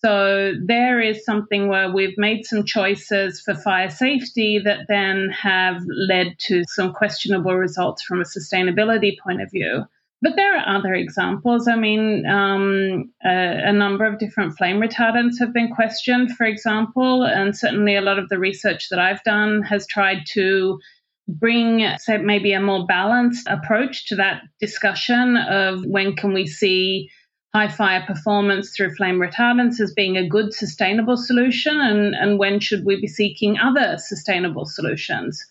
So 0.00 0.52
there 0.64 1.00
is 1.00 1.24
something 1.24 1.68
where 1.68 1.90
we've 1.90 2.16
made 2.16 2.46
some 2.46 2.64
choices 2.64 3.40
for 3.40 3.54
fire 3.54 3.90
safety 3.90 4.60
that 4.64 4.86
then 4.88 5.30
have 5.30 5.82
led 5.88 6.38
to 6.46 6.62
some 6.68 6.92
questionable 6.92 7.54
results 7.54 8.02
from 8.02 8.20
a 8.20 8.24
sustainability 8.24 9.18
point 9.18 9.42
of 9.42 9.50
view. 9.50 9.84
But 10.20 10.36
there 10.36 10.56
are 10.56 10.76
other 10.76 10.94
examples. 10.94 11.68
I 11.68 11.76
mean, 11.76 12.26
um, 12.26 13.12
a, 13.24 13.68
a, 13.68 13.72
number 13.72 14.04
of 14.04 14.18
different 14.18 14.56
flame 14.56 14.80
retardants 14.80 15.38
have 15.38 15.52
been 15.52 15.72
questioned, 15.72 16.32
for 16.36 16.44
example, 16.44 17.22
and 17.22 17.56
certainly 17.56 17.94
a 17.94 18.00
lot 18.00 18.18
of 18.18 18.28
the 18.28 18.38
research 18.38 18.88
that 18.88 18.98
I've 18.98 19.22
done 19.22 19.62
has 19.62 19.86
tried 19.86 20.24
to 20.32 20.80
bring, 21.28 21.86
say, 21.98 22.18
maybe 22.18 22.52
a 22.52 22.60
more 22.60 22.84
balanced 22.86 23.46
approach 23.48 24.06
to 24.06 24.16
that 24.16 24.42
discussion 24.60 25.36
of 25.36 25.84
when 25.84 26.16
can 26.16 26.32
we 26.32 26.46
see 26.46 27.10
high 27.54 27.68
fire 27.68 28.04
performance 28.06 28.70
through 28.76 28.94
flame 28.94 29.18
retardants 29.18 29.80
as 29.80 29.92
being 29.94 30.16
a 30.16 30.28
good 30.28 30.52
sustainable 30.52 31.16
solution 31.16 31.80
and, 31.80 32.14
and 32.14 32.38
when 32.38 32.60
should 32.60 32.84
we 32.84 33.00
be 33.00 33.06
seeking 33.06 33.58
other 33.58 33.96
sustainable 33.98 34.66
solutions? 34.66 35.44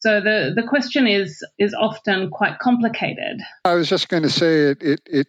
So 0.00 0.20
the, 0.20 0.52
the 0.54 0.64
question 0.64 1.06
is 1.06 1.44
is 1.58 1.74
often 1.74 2.30
quite 2.30 2.58
complicated. 2.58 3.40
I 3.64 3.74
was 3.74 3.88
just 3.88 4.08
going 4.08 4.24
to 4.24 4.30
say 4.30 4.70
it, 4.70 4.82
it, 4.82 5.00
it 5.06 5.26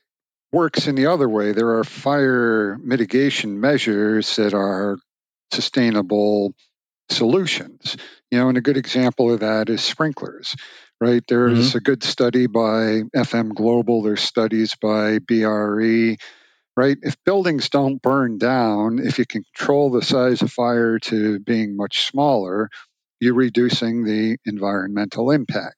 works 0.52 0.88
in 0.88 0.96
the 0.96 1.08
other 1.08 1.30
way. 1.30 1.52
There 1.52 1.78
are 1.78 1.84
fire 1.84 2.80
mitigation 2.82 3.60
measures 3.60 4.36
that 4.38 4.54
are 4.54 4.98
sustainable 5.52 6.56
solutions. 7.10 7.98
You 8.32 8.40
know, 8.40 8.50
and 8.50 8.58
a 8.58 8.62
good 8.62 8.78
example 8.78 9.32
of 9.32 9.42
that 9.42 9.70
is 9.70 9.84
sprinklers 9.84 10.56
right? 11.04 11.24
There's 11.28 11.70
mm-hmm. 11.70 11.78
a 11.80 11.82
good 11.82 12.02
study 12.02 12.48
by 12.48 13.02
FM 13.14 13.54
Global, 13.54 14.04
there's 14.04 14.22
studies 14.22 14.74
by 14.82 15.20
BRE, 15.20 16.16
right? 16.78 16.98
If 17.02 17.22
buildings 17.26 17.68
don't 17.68 18.02
burn 18.02 18.38
down, 18.38 19.00
if 19.00 19.20
you 19.20 19.26
can 19.26 19.44
control 19.54 19.92
the 19.92 20.02
size 20.02 20.42
of 20.42 20.50
fire 20.50 21.00
to 21.00 21.40
being 21.40 21.76
much 21.76 22.08
smaller, 22.08 22.70
you're 23.20 23.34
reducing 23.34 24.06
the 24.06 24.38
environmental 24.46 25.32
impact. 25.32 25.76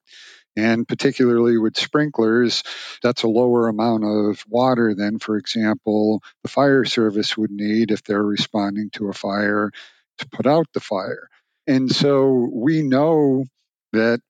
And 0.56 0.88
particularly 0.88 1.58
with 1.58 1.76
sprinklers, 1.76 2.62
that's 3.02 3.24
a 3.24 3.28
lower 3.28 3.68
amount 3.68 4.04
of 4.04 4.44
water 4.48 4.94
than, 4.94 5.18
for 5.18 5.38
example, 5.38 6.22
the 6.44 6.50
fire 6.50 6.86
service 6.86 7.36
would 7.36 7.50
need 7.50 7.90
if 7.90 8.04
they're 8.04 8.24
responding 8.24 8.92
to 8.92 9.10
a 9.10 9.14
fire 9.14 9.72
to 10.20 10.30
put 10.30 10.46
out 10.46 10.68
the 10.76 10.80
fire. 10.80 11.30
And 11.66 11.90
so 11.90 12.48
we 12.54 12.84
know 12.84 13.46
that 13.92 14.22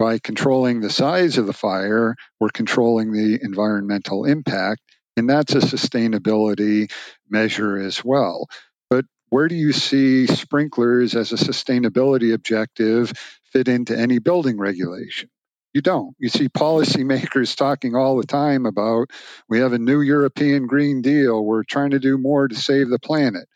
by 0.00 0.18
controlling 0.18 0.80
the 0.80 0.88
size 0.88 1.36
of 1.36 1.46
the 1.46 1.52
fire, 1.52 2.16
we're 2.40 2.48
controlling 2.48 3.12
the 3.12 3.38
environmental 3.42 4.24
impact. 4.24 4.80
And 5.18 5.28
that's 5.28 5.54
a 5.54 5.58
sustainability 5.58 6.90
measure 7.28 7.76
as 7.78 8.02
well. 8.02 8.48
But 8.88 9.04
where 9.28 9.46
do 9.46 9.54
you 9.54 9.74
see 9.74 10.26
sprinklers 10.26 11.14
as 11.14 11.32
a 11.32 11.36
sustainability 11.36 12.32
objective 12.32 13.12
fit 13.52 13.68
into 13.68 13.96
any 13.96 14.18
building 14.20 14.58
regulation? 14.58 15.28
You 15.74 15.82
don't. 15.82 16.16
You 16.18 16.30
see 16.30 16.48
policymakers 16.48 17.54
talking 17.54 17.94
all 17.94 18.16
the 18.16 18.26
time 18.26 18.64
about 18.64 19.10
we 19.50 19.58
have 19.60 19.74
a 19.74 19.78
new 19.78 20.00
European 20.00 20.66
Green 20.66 21.02
Deal. 21.02 21.44
We're 21.44 21.62
trying 21.62 21.90
to 21.90 22.00
do 22.00 22.16
more 22.16 22.48
to 22.48 22.54
save 22.54 22.88
the 22.88 22.98
planet. 22.98 23.46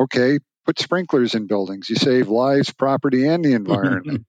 Okay, 0.00 0.38
put 0.64 0.78
sprinklers 0.78 1.34
in 1.34 1.48
buildings. 1.48 1.90
You 1.90 1.96
save 1.96 2.28
lives, 2.28 2.72
property, 2.72 3.26
and 3.26 3.44
the 3.44 3.52
environment. 3.54 4.22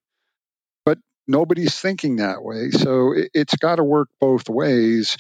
Nobody's 1.30 1.80
thinking 1.80 2.18
that 2.18 2.44
way. 2.44 2.72
So 2.72 3.14
it's 3.34 3.56
got 3.56 3.76
to 3.76 3.84
work 3.84 4.10
both 4.20 4.50
ways. 4.50 5.16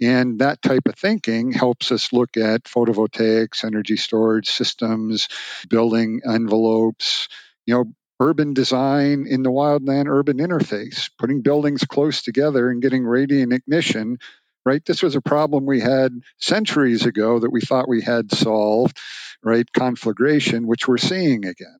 And 0.00 0.40
that 0.40 0.62
type 0.62 0.88
of 0.88 0.96
thinking 0.96 1.52
helps 1.52 1.92
us 1.92 2.12
look 2.12 2.36
at 2.36 2.64
photovoltaics, 2.64 3.64
energy 3.64 3.96
storage 3.96 4.50
systems, 4.50 5.28
building 5.68 6.22
envelopes, 6.26 7.28
you 7.66 7.74
know, 7.74 7.84
urban 8.20 8.54
design 8.54 9.26
in 9.28 9.42
the 9.42 9.50
wildland 9.50 10.06
urban 10.08 10.38
interface, 10.38 11.10
putting 11.18 11.42
buildings 11.42 11.84
close 11.84 12.22
together 12.22 12.70
and 12.70 12.82
getting 12.82 13.04
radiant 13.04 13.52
ignition. 13.52 14.18
Right, 14.66 14.84
this 14.84 15.02
was 15.02 15.16
a 15.16 15.22
problem 15.22 15.64
we 15.64 15.80
had 15.80 16.12
centuries 16.38 17.06
ago 17.06 17.38
that 17.38 17.50
we 17.50 17.62
thought 17.62 17.88
we 17.88 18.02
had 18.02 18.30
solved. 18.30 18.98
Right, 19.42 19.66
conflagration, 19.72 20.66
which 20.66 20.86
we're 20.86 20.98
seeing 20.98 21.46
again. 21.46 21.79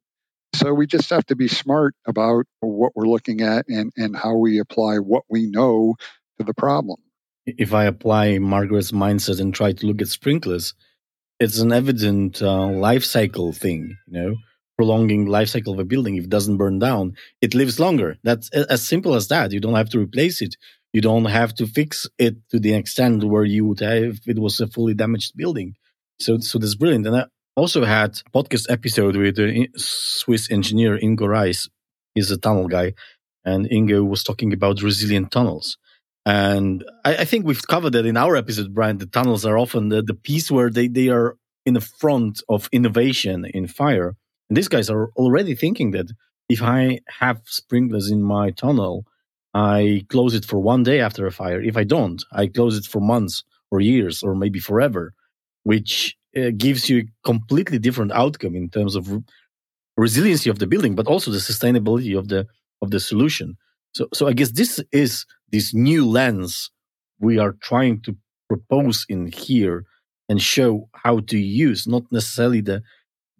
So 0.54 0.74
we 0.74 0.86
just 0.86 1.10
have 1.10 1.24
to 1.26 1.36
be 1.36 1.48
smart 1.48 1.94
about 2.06 2.44
what 2.60 2.92
we're 2.94 3.06
looking 3.06 3.40
at 3.40 3.66
and, 3.68 3.92
and 3.96 4.16
how 4.16 4.34
we 4.34 4.58
apply 4.58 4.96
what 4.96 5.24
we 5.28 5.46
know 5.46 5.94
to 6.38 6.44
the 6.44 6.54
problem. 6.54 6.98
If 7.46 7.72
I 7.72 7.84
apply 7.84 8.38
Margaret's 8.38 8.92
mindset 8.92 9.40
and 9.40 9.54
try 9.54 9.72
to 9.72 9.86
look 9.86 10.02
at 10.02 10.08
sprinklers, 10.08 10.74
it's 11.38 11.58
an 11.58 11.72
evident 11.72 12.42
uh, 12.42 12.66
life 12.66 13.04
cycle 13.04 13.52
thing, 13.52 13.96
you 14.06 14.20
know 14.20 14.36
prolonging 14.80 15.26
life 15.26 15.50
cycle 15.50 15.74
of 15.74 15.78
a 15.78 15.84
building. 15.84 16.16
If 16.16 16.24
it 16.24 16.30
doesn't 16.30 16.56
burn 16.56 16.78
down, 16.78 17.14
it 17.42 17.52
lives 17.54 17.78
longer. 17.78 18.16
That's 18.22 18.48
as 18.74 18.80
simple 18.92 19.14
as 19.14 19.28
that. 19.28 19.52
You 19.52 19.60
don't 19.60 19.74
have 19.74 19.90
to 19.90 19.98
replace 19.98 20.40
it. 20.40 20.56
You 20.94 21.02
don't 21.02 21.26
have 21.26 21.52
to 21.56 21.66
fix 21.66 22.06
it 22.18 22.36
to 22.50 22.58
the 22.58 22.72
extent 22.72 23.22
where 23.22 23.44
you 23.44 23.66
would 23.66 23.80
have 23.80 24.14
if 24.20 24.26
it 24.26 24.38
was 24.38 24.58
a 24.58 24.66
fully 24.66 24.94
damaged 24.94 25.32
building. 25.36 25.74
So, 26.18 26.38
so 26.38 26.58
that's 26.58 26.76
brilliant. 26.76 27.06
And 27.06 27.14
I 27.14 27.24
also 27.56 27.84
had 27.84 28.20
a 28.26 28.30
podcast 28.30 28.70
episode 28.70 29.16
with 29.16 29.36
the 29.36 29.68
Swiss 29.76 30.50
engineer, 30.50 30.98
Ingo 30.98 31.28
Riess. 31.28 31.68
He's 32.14 32.30
a 32.30 32.38
tunnel 32.38 32.68
guy. 32.68 32.94
And 33.44 33.68
Ingo 33.70 34.06
was 34.06 34.22
talking 34.22 34.52
about 34.52 34.82
resilient 34.82 35.30
tunnels. 35.30 35.78
And 36.26 36.84
I, 37.04 37.16
I, 37.16 37.24
think 37.24 37.46
we've 37.46 37.66
covered 37.66 37.94
that 37.94 38.04
in 38.04 38.16
our 38.16 38.36
episode, 38.36 38.74
Brian. 38.74 38.98
The 38.98 39.06
tunnels 39.06 39.46
are 39.46 39.58
often 39.58 39.88
the, 39.88 40.02
the 40.02 40.14
piece 40.14 40.50
where 40.50 40.68
they, 40.68 40.86
they 40.86 41.08
are 41.08 41.36
in 41.64 41.74
the 41.74 41.80
front 41.80 42.42
of 42.48 42.68
innovation 42.72 43.46
in 43.46 43.66
fire. 43.66 44.16
And 44.48 44.56
these 44.56 44.68
guys 44.68 44.90
are 44.90 45.08
already 45.16 45.54
thinking 45.54 45.92
that 45.92 46.10
if 46.48 46.62
I 46.62 47.00
have 47.20 47.40
sprinklers 47.46 48.10
in 48.10 48.22
my 48.22 48.50
tunnel, 48.50 49.06
I 49.54 50.04
close 50.08 50.34
it 50.34 50.44
for 50.44 50.58
one 50.58 50.82
day 50.82 51.00
after 51.00 51.26
a 51.26 51.32
fire. 51.32 51.62
If 51.62 51.76
I 51.76 51.84
don't, 51.84 52.22
I 52.32 52.48
close 52.48 52.76
it 52.76 52.84
for 52.84 53.00
months 53.00 53.44
or 53.70 53.80
years 53.80 54.22
or 54.22 54.34
maybe 54.34 54.58
forever, 54.58 55.14
which 55.62 56.16
uh, 56.36 56.50
gives 56.56 56.88
you 56.88 56.98
a 57.00 57.26
completely 57.26 57.78
different 57.78 58.12
outcome 58.12 58.54
in 58.54 58.68
terms 58.68 58.96
of 58.96 59.10
re- 59.10 59.22
resiliency 59.96 60.50
of 60.50 60.58
the 60.58 60.66
building, 60.66 60.94
but 60.94 61.06
also 61.06 61.30
the 61.30 61.38
sustainability 61.38 62.16
of 62.18 62.28
the 62.28 62.46
of 62.82 62.90
the 62.90 63.00
solution. 63.00 63.56
So, 63.94 64.08
so 64.14 64.28
I 64.28 64.32
guess 64.32 64.52
this 64.52 64.82
is 64.92 65.26
this 65.50 65.74
new 65.74 66.06
lens 66.06 66.70
we 67.18 67.38
are 67.38 67.52
trying 67.60 68.00
to 68.02 68.16
propose 68.48 69.04
in 69.08 69.26
here 69.26 69.84
and 70.28 70.40
show 70.40 70.88
how 70.94 71.20
to 71.20 71.38
use, 71.38 71.86
not 71.86 72.04
necessarily 72.10 72.60
the 72.60 72.82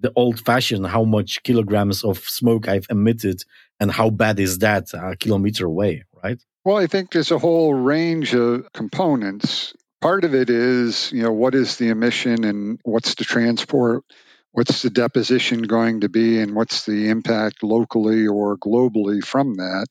the 0.01 0.13
old 0.17 0.41
fashioned 0.41 0.87
how 0.87 1.05
much 1.05 1.43
kilograms 1.43 2.03
of 2.03 2.19
smoke 2.19 2.69
I've 2.69 2.87
emitted 2.91 3.43
and 3.79 3.93
how 3.93 4.11
bad 4.11 4.41
is 4.41 4.59
that 4.59 4.93
a 4.95 5.15
kilometer 5.17 5.67
away, 5.67 6.05
right? 6.25 6.39
Well, 6.65 6.77
I 6.77 6.87
think 6.87 7.13
there's 7.13 7.31
a 7.31 7.39
whole 7.39 7.75
range 7.75 8.35
of 8.35 8.71
components. 8.73 9.75
Part 10.01 10.25
of 10.25 10.35
it 10.35 10.51
is, 10.51 11.13
you 11.13 11.23
know, 11.23 11.33
what 11.33 11.55
is 11.55 11.77
the 11.77 11.89
emission 11.89 12.45
and 12.45 12.81
what's 12.85 13.15
the 13.15 13.25
transport? 13.25 14.05
What's 14.53 14.83
the 14.83 14.91
deposition 14.91 15.63
going 15.63 16.01
to 16.01 16.09
be 16.09 16.41
and 16.41 16.55
what's 16.55 16.85
the 16.85 17.09
impact 17.09 17.63
locally 17.63 18.27
or 18.27 18.57
globally 18.57 19.23
from 19.23 19.55
that? 19.57 19.87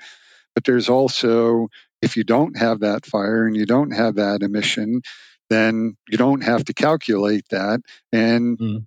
But 0.56 0.66
there's 0.66 0.90
also, 0.90 1.70
if 2.02 2.18
you 2.18 2.24
don't 2.24 2.58
have 2.58 2.82
that 2.82 3.06
fire 3.06 3.46
and 3.46 3.56
you 3.56 3.66
don't 3.66 3.92
have 3.92 4.16
that 4.16 4.42
emission, 4.42 5.02
then 5.50 5.96
you 6.10 6.18
don't 6.18 6.44
have 6.44 6.66
to 6.66 6.74
calculate 6.74 7.46
that. 7.52 7.82
And 8.12 8.58
mm 8.58 8.86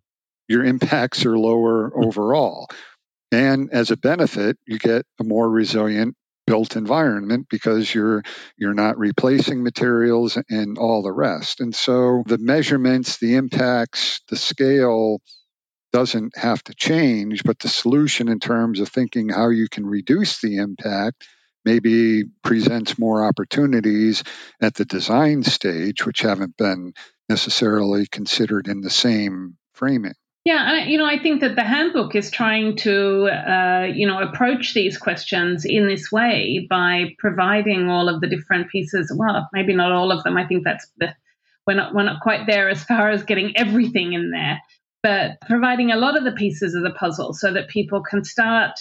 your 0.49 0.65
impacts 0.65 1.25
are 1.25 1.39
lower 1.39 1.89
hmm. 1.89 2.05
overall. 2.05 2.69
And 3.31 3.71
as 3.73 3.91
a 3.91 3.97
benefit, 3.97 4.59
you 4.67 4.79
get 4.79 5.07
a 5.19 5.25
more 5.25 5.49
resilient 5.49 6.15
built 6.53 6.77
environment 6.77 7.47
because 7.49 7.95
you're 7.95 8.23
you're 8.59 8.75
not 8.75 8.99
replacing 8.99 9.63
materials 9.63 10.37
and 10.51 10.77
all 10.77 11.03
the 11.03 11.11
rest. 11.11 11.61
And 11.61 11.75
so 11.75 12.25
the 12.27 12.37
measurements, 12.37 13.17
the 13.17 13.37
impacts, 13.37 14.21
the 14.29 14.37
scale 14.37 15.23
doesn't 15.95 16.37
have 16.37 16.63
to 16.65 16.75
change, 16.75 17.43
but 17.43 17.59
the 17.59 17.71
solution 17.71 18.29
in 18.29 18.39
terms 18.39 18.81
of 18.81 18.91
thinking 18.91 19.31
how 19.31 19.49
you 19.49 19.67
can 19.71 19.87
reduce 19.87 20.43
the 20.43 20.59
impact 20.59 21.27
maybe 21.65 22.25
presents 22.45 22.99
more 22.99 23.25
opportunities 23.25 24.23
at 24.61 24.75
the 24.75 24.85
design 24.85 25.43
stage, 25.43 26.05
which 26.05 26.21
haven't 26.21 26.59
been 26.59 26.93
necessarily 27.31 28.07
considered 28.07 28.69
in 28.69 28.83
the 28.83 28.91
same 28.91 29.57
framing. 29.73 30.13
Yeah, 30.45 30.87
you 30.87 30.99
know, 30.99 31.07
I 31.07 31.21
think 31.21 31.41
that 31.41 31.55
the 31.55 31.63
handbook 31.63 32.17
is 32.17 32.29
trying 32.31 32.75
to, 32.79 33.27
uh, 33.27 33.87
you 33.95 34.09
know, 34.09 34.19
approach 34.19 34.75
these 34.75 34.99
questions 34.99 35.65
in 35.65 35.87
this 35.87 36.11
way 36.11 36.67
by 36.69 37.15
providing 37.19 37.89
all 37.89 38.09
of 38.09 38.21
the 38.21 38.27
different 38.27 38.69
pieces. 38.69 39.15
Well, 39.17 39.49
maybe 39.53 39.73
not 39.73 39.93
all 39.93 40.11
of 40.11 40.25
them. 40.25 40.37
I 40.37 40.45
think 40.47 40.65
that's 40.65 40.91
the, 40.97 41.15
we're 41.65 41.75
not 41.75 41.95
we're 41.95 42.03
not 42.03 42.23
quite 42.23 42.49
there 42.49 42.69
as 42.69 42.83
far 42.83 43.11
as 43.11 43.23
getting 43.23 43.57
everything 43.57 44.15
in 44.15 44.33
there, 44.33 44.61
but 45.05 45.39
providing 45.47 45.93
a 45.93 45.97
lot 45.97 46.19
of 46.19 46.25
the 46.25 46.33
pieces 46.33 46.75
of 46.75 46.83
the 46.83 46.91
puzzle 46.91 47.35
so 47.35 47.53
that 47.53 47.69
people 47.69 48.03
can 48.03 48.25
start 48.25 48.73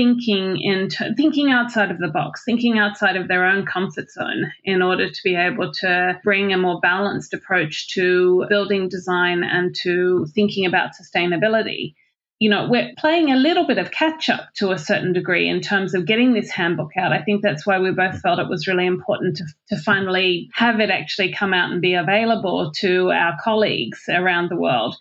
thinking 0.00 0.58
into 0.58 1.12
thinking 1.14 1.50
outside 1.50 1.90
of 1.90 1.98
the 1.98 2.08
box, 2.08 2.42
thinking 2.42 2.78
outside 2.78 3.16
of 3.16 3.28
their 3.28 3.44
own 3.44 3.66
comfort 3.66 4.10
zone 4.10 4.50
in 4.64 4.80
order 4.80 5.10
to 5.10 5.20
be 5.22 5.34
able 5.34 5.70
to 5.70 6.18
bring 6.24 6.54
a 6.54 6.56
more 6.56 6.80
balanced 6.80 7.34
approach 7.34 7.90
to 7.90 8.46
building 8.48 8.88
design 8.88 9.44
and 9.44 9.74
to 9.74 10.26
thinking 10.34 10.64
about 10.64 10.92
sustainability. 10.98 11.92
You 12.38 12.48
know, 12.48 12.66
we're 12.70 12.92
playing 12.96 13.30
a 13.30 13.36
little 13.36 13.66
bit 13.66 13.76
of 13.76 13.90
catch 13.90 14.30
up 14.30 14.48
to 14.54 14.70
a 14.70 14.78
certain 14.78 15.12
degree 15.12 15.46
in 15.50 15.60
terms 15.60 15.92
of 15.92 16.06
getting 16.06 16.32
this 16.32 16.48
handbook 16.48 16.96
out. 16.96 17.12
I 17.12 17.20
think 17.22 17.42
that's 17.42 17.66
why 17.66 17.78
we 17.78 17.90
both 17.90 18.22
felt 18.22 18.38
it 18.38 18.48
was 18.48 18.66
really 18.66 18.86
important 18.86 19.36
to, 19.36 19.44
to 19.68 19.76
finally 19.76 20.48
have 20.54 20.80
it 20.80 20.88
actually 20.88 21.34
come 21.34 21.52
out 21.52 21.72
and 21.72 21.82
be 21.82 21.92
available 21.92 22.72
to 22.76 23.10
our 23.10 23.36
colleagues 23.44 24.04
around 24.08 24.48
the 24.48 24.56
world 24.56 24.96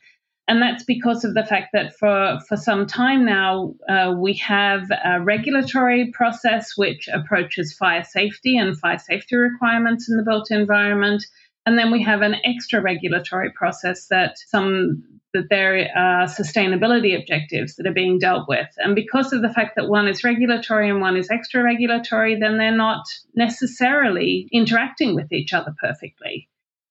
and 0.49 0.63
that's 0.63 0.83
because 0.83 1.23
of 1.23 1.35
the 1.35 1.45
fact 1.45 1.73
that 1.73 1.95
for, 1.95 2.39
for 2.47 2.57
some 2.57 2.87
time 2.87 3.23
now, 3.23 3.75
uh, 3.87 4.15
we 4.17 4.33
have 4.33 4.89
a 4.89 5.21
regulatory 5.21 6.11
process 6.11 6.75
which 6.75 7.07
approaches 7.07 7.71
fire 7.71 8.03
safety 8.03 8.57
and 8.57 8.75
fire 8.75 8.97
safety 8.97 9.35
requirements 9.35 10.09
in 10.09 10.17
the 10.17 10.23
built 10.23 10.49
environment. 10.49 11.23
And 11.67 11.77
then 11.77 11.91
we 11.91 12.01
have 12.01 12.23
an 12.23 12.35
extra 12.43 12.81
regulatory 12.81 13.51
process 13.51 14.07
that 14.07 14.39
some 14.47 15.03
that 15.35 15.49
there 15.51 15.87
are 15.95 16.25
sustainability 16.25 17.15
objectives 17.15 17.75
that 17.75 17.85
are 17.85 17.93
being 17.93 18.17
dealt 18.17 18.49
with. 18.49 18.69
And 18.77 18.95
because 18.95 19.31
of 19.31 19.43
the 19.43 19.53
fact 19.53 19.75
that 19.75 19.87
one 19.87 20.07
is 20.07 20.23
regulatory 20.23 20.89
and 20.89 20.99
one 20.99 21.15
is 21.15 21.29
extra 21.29 21.61
regulatory, 21.61 22.39
then 22.39 22.57
they're 22.57 22.75
not 22.75 23.03
necessarily 23.35 24.49
interacting 24.51 25.13
with 25.13 25.31
each 25.31 25.53
other 25.53 25.75
perfectly. 25.79 26.48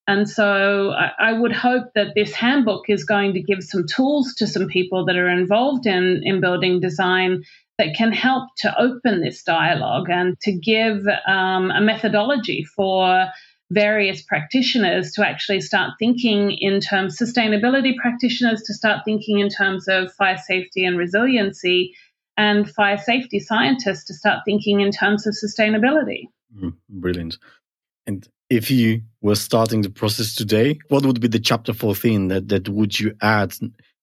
And 0.09 0.29
so 0.29 0.93
I, 0.93 1.11
I, 1.19 1.33
would 1.35 1.53
hope 1.53 1.93
that 1.95 2.15
this 2.15 2.33
handbook 2.33 2.89
is 2.89 3.05
going 3.05 3.35
to 3.35 3.43
give 3.43 3.63
some 3.63 3.87
tools 3.87 4.35
to 4.39 4.47
some 4.47 4.67
people 4.67 5.05
that 5.05 5.17
are 5.17 5.29
involved 5.29 5.87
in, 5.87 6.23
in 6.25 6.41
building 6.41 6.81
design 6.81 7.45
that 7.77 7.95
can 7.95 8.11
help 8.11 8.49
to 8.61 8.75
open 8.81 9.21
this 9.21 9.43
dialogue 9.43 10.09
and 10.09 10.41
to 10.41 10.53
give 10.53 11.07
um, 11.27 11.71
a 11.71 11.83
methodology 11.83 12.65
for 12.65 13.27
various 13.71 14.23
practitioners 14.23 15.13
to 15.13 15.29
actually 15.29 15.61
start 15.61 15.91
thinking 15.99 16.53
in 16.53 16.81
terms 16.81 17.19
sustainability 17.19 17.95
practitioners 17.95 18.63
to 18.63 18.73
start 18.73 19.05
thinking 19.05 19.41
in 19.41 19.51
terms 19.51 19.89
of 19.89 20.11
fire 20.15 20.39
safety 20.39 20.87
and 20.87 20.97
resiliency 20.97 21.95
and 22.39 22.71
fire 22.71 22.97
safety 22.97 23.41
scientists 23.41 24.05
to 24.05 24.15
start 24.15 24.41
thinking 24.47 24.81
in 24.81 24.91
terms 24.91 25.27
of 25.27 25.35
sustainability. 25.35 26.29
Mm, 26.59 26.73
brilliant. 26.89 27.37
And 28.07 28.27
if 28.51 28.71
you 28.71 29.03
were 29.21 29.35
starting 29.35 29.83
the 29.83 29.91
process 29.91 30.35
today, 30.35 30.79
what 30.89 31.05
would 31.05 31.21
be 31.21 31.29
the 31.29 31.39
chapter 31.39 31.73
14 31.73 32.29
that, 32.29 32.49
that 32.49 32.69
would 32.69 32.99
you 32.99 33.15
add, 33.21 33.55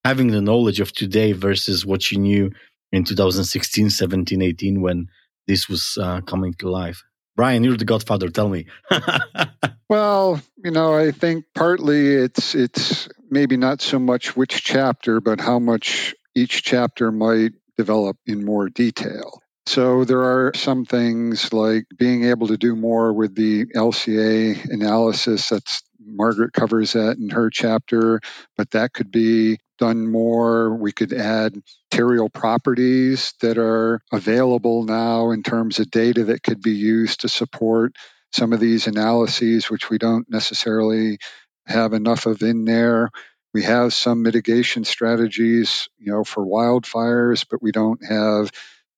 having 0.03 0.27
the 0.27 0.41
knowledge 0.41 0.79
of 0.79 0.91
today 0.91 1.31
versus 1.31 1.85
what 1.85 2.11
you 2.11 2.19
knew 2.19 2.51
in 2.91 3.03
2016, 3.03 3.89
17, 3.89 4.41
18 4.41 4.81
when 4.81 5.07
this 5.47 5.67
was 5.67 5.97
uh, 6.01 6.21
coming 6.21 6.53
to 6.55 6.69
life? 6.69 7.03
Brian, 7.35 7.63
you're 7.63 7.77
the 7.77 7.85
godfather. 7.85 8.29
Tell 8.29 8.47
me. 8.47 8.65
well, 9.89 10.41
you 10.63 10.71
know, 10.71 10.95
I 10.95 11.11
think 11.11 11.45
partly 11.53 12.13
it's 12.13 12.55
it's 12.55 13.09
maybe 13.29 13.57
not 13.57 13.81
so 13.81 13.99
much 13.99 14.37
which 14.37 14.63
chapter, 14.63 15.19
but 15.19 15.41
how 15.41 15.59
much 15.59 16.15
each 16.33 16.63
chapter 16.63 17.11
might 17.11 17.51
develop 17.77 18.17
in 18.25 18.45
more 18.45 18.69
detail. 18.69 19.41
So 19.67 20.05
there 20.05 20.21
are 20.21 20.51
some 20.55 20.85
things 20.85 21.51
like 21.51 21.85
being 21.97 22.25
able 22.25 22.47
to 22.47 22.57
do 22.57 22.75
more 22.75 23.13
with 23.13 23.35
the 23.35 23.65
LCA 23.65 24.69
analysis. 24.69 25.49
That's 25.49 25.81
Margaret 25.99 26.53
covers 26.53 26.93
that 26.93 27.17
in 27.17 27.29
her 27.31 27.49
chapter, 27.49 28.21
but 28.57 28.71
that 28.71 28.93
could 28.93 29.11
be 29.11 29.57
done 29.79 30.09
more. 30.09 30.75
We 30.75 30.91
could 30.91 31.11
add 31.13 31.57
material 31.91 32.29
properties 32.29 33.33
that 33.41 33.57
are 33.57 34.01
available 34.13 34.83
now 34.83 35.31
in 35.31 35.41
terms 35.41 35.79
of 35.79 35.89
data 35.89 36.25
that 36.25 36.43
could 36.43 36.61
be 36.61 36.71
used 36.75 37.21
to 37.21 37.29
support 37.29 37.95
some 38.31 38.53
of 38.53 38.59
these 38.59 38.87
analyses, 38.87 39.69
which 39.69 39.89
we 39.89 39.97
don't 39.97 40.29
necessarily 40.29 41.17
have 41.65 41.93
enough 41.93 42.27
of 42.27 42.41
in 42.43 42.65
there. 42.65 43.09
We 43.53 43.63
have 43.63 43.93
some 43.93 44.21
mitigation 44.21 44.83
strategies, 44.83 45.87
you 45.97 46.11
know, 46.11 46.23
for 46.23 46.45
wildfires, 46.45 47.45
but 47.49 47.63
we 47.63 47.71
don't 47.71 48.05
have 48.05 48.51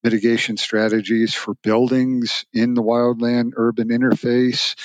mitigation 0.03 0.57
strategies 0.57 1.33
for 1.33 1.55
buildings 1.55 2.45
in 2.53 2.73
the 2.73 2.83
wildland 2.83 3.51
urban 3.55 3.89
interface. 3.89 4.75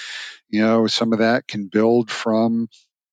You 0.48 0.62
know, 0.62 0.86
some 0.86 1.12
of 1.12 1.20
that 1.20 1.46
can 1.46 1.68
build 1.68 2.10
from 2.10 2.68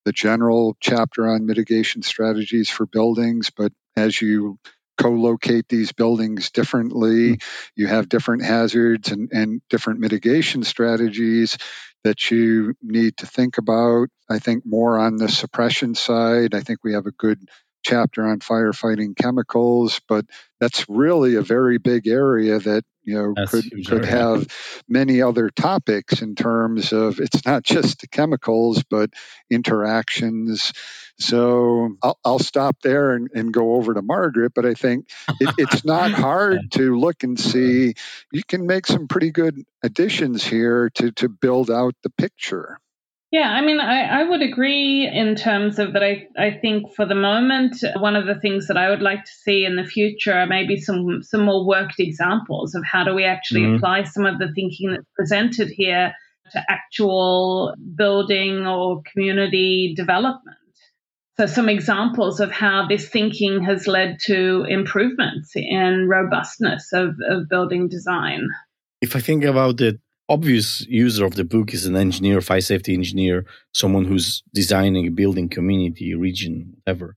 the 0.05 0.11
general 0.11 0.75
chapter 0.79 1.27
on 1.27 1.45
mitigation 1.45 2.01
strategies 2.01 2.69
for 2.69 2.85
buildings, 2.85 3.51
but 3.55 3.71
as 3.95 4.21
you 4.21 4.57
co-locate 4.97 5.67
these 5.69 5.91
buildings 5.91 6.51
differently, 6.51 7.31
mm-hmm. 7.31 7.71
you 7.75 7.87
have 7.87 8.09
different 8.09 8.43
hazards 8.43 9.11
and, 9.11 9.29
and 9.31 9.61
different 9.69 9.99
mitigation 9.99 10.63
strategies 10.63 11.57
that 12.03 12.31
you 12.31 12.73
need 12.81 13.17
to 13.17 13.25
think 13.25 13.57
about. 13.57 14.09
I 14.29 14.39
think 14.39 14.63
more 14.65 14.99
on 14.99 15.15
the 15.15 15.29
suppression 15.29 15.95
side. 15.95 16.53
I 16.53 16.61
think 16.61 16.79
we 16.83 16.93
have 16.93 17.05
a 17.05 17.11
good 17.11 17.39
chapter 17.83 18.25
on 18.25 18.39
firefighting 18.39 19.15
chemicals, 19.15 20.01
but 20.07 20.25
that's 20.59 20.87
really 20.89 21.35
a 21.35 21.41
very 21.41 21.77
big 21.77 22.07
area 22.07 22.59
that 22.59 22.83
you 23.03 23.15
know 23.15 23.33
that's 23.35 23.51
could 23.51 23.71
could 23.87 24.05
area. 24.05 24.11
have 24.11 24.47
many 24.87 25.21
other 25.21 25.49
topics 25.49 26.21
in 26.21 26.35
terms 26.35 26.93
of 26.93 27.19
it's 27.19 27.45
not 27.45 27.63
just 27.63 28.01
the 28.01 28.07
chemicals 28.07 28.83
but 28.83 29.09
interactions. 29.49 30.73
So 31.17 31.97
i'll, 32.01 32.19
I'll 32.23 32.39
stop 32.39 32.77
there 32.81 33.11
and, 33.11 33.29
and, 33.33 33.53
go 33.53 33.75
over 33.75 33.93
to 33.93 34.01
margaret 34.01 34.53
but 34.53 34.65
i 34.65 34.73
think 34.73 35.09
it, 35.39 35.53
it's 35.57 35.83
not 35.83 36.11
hard 36.11 36.71
to 36.71 36.97
look 36.97 37.23
and 37.23 37.37
see 37.37 37.95
you 38.31 38.43
can 38.47 38.67
make 38.67 38.85
some 38.85 39.07
pretty 39.07 39.31
good 39.31 39.63
additions 39.83 40.43
here 40.45 40.89
to 40.91 41.11
to 41.13 41.27
build 41.27 41.71
out 41.71 41.95
the 42.03 42.09
picture 42.11 42.79
yeah, 43.31 43.51
I 43.51 43.61
mean, 43.61 43.79
I, 43.79 44.21
I 44.21 44.23
would 44.23 44.41
agree 44.41 45.07
in 45.07 45.35
terms 45.35 45.77
of 45.77 45.93
that. 45.93 46.03
I, 46.03 46.27
I 46.37 46.57
think 46.59 46.95
for 46.95 47.05
the 47.05 47.13
moment, 47.13 47.77
one 47.99 48.15
of 48.15 48.25
the 48.25 48.39
things 48.39 48.67
that 48.67 48.77
I 48.77 48.89
would 48.89 49.03
like 49.03 49.23
to 49.23 49.31
see 49.31 49.65
in 49.65 49.75
the 49.75 49.83
future 49.83 50.33
are 50.33 50.47
maybe 50.47 50.77
some, 50.77 51.21
some 51.21 51.45
more 51.45 51.65
worked 51.65 51.99
examples 51.99 52.73
of 52.73 52.83
how 52.83 53.03
do 53.03 53.13
we 53.13 53.25
actually 53.25 53.61
mm-hmm. 53.61 53.75
apply 53.75 54.03
some 54.03 54.25
of 54.25 54.39
the 54.39 54.51
thinking 54.55 54.91
that's 54.91 55.05
presented 55.15 55.69
here 55.69 56.13
to 56.53 56.63
actual 56.67 57.75
building 57.95 58.65
or 58.65 59.03
community 59.13 59.93
development. 59.95 60.57
So, 61.37 61.45
some 61.45 61.69
examples 61.69 62.39
of 62.39 62.51
how 62.51 62.87
this 62.87 63.07
thinking 63.07 63.63
has 63.63 63.85
led 63.85 64.17
to 64.25 64.65
improvements 64.67 65.51
in 65.55 66.07
robustness 66.09 66.91
of, 66.93 67.15
of 67.29 67.47
building 67.47 67.89
design. 67.89 68.47
If 69.01 69.15
I 69.15 69.19
think 69.19 69.43
about 69.43 69.79
it 69.81 69.99
obvious 70.29 70.85
user 70.87 71.25
of 71.25 71.35
the 71.35 71.43
book 71.43 71.73
is 71.73 71.85
an 71.85 71.95
engineer, 71.95 72.39
fire 72.39 72.61
safety 72.61 72.93
engineer, 72.93 73.45
someone 73.73 74.05
who's 74.05 74.43
designing 74.53 75.07
a 75.07 75.11
building 75.11 75.49
community, 75.49 76.13
region, 76.13 76.73
whatever. 76.75 77.15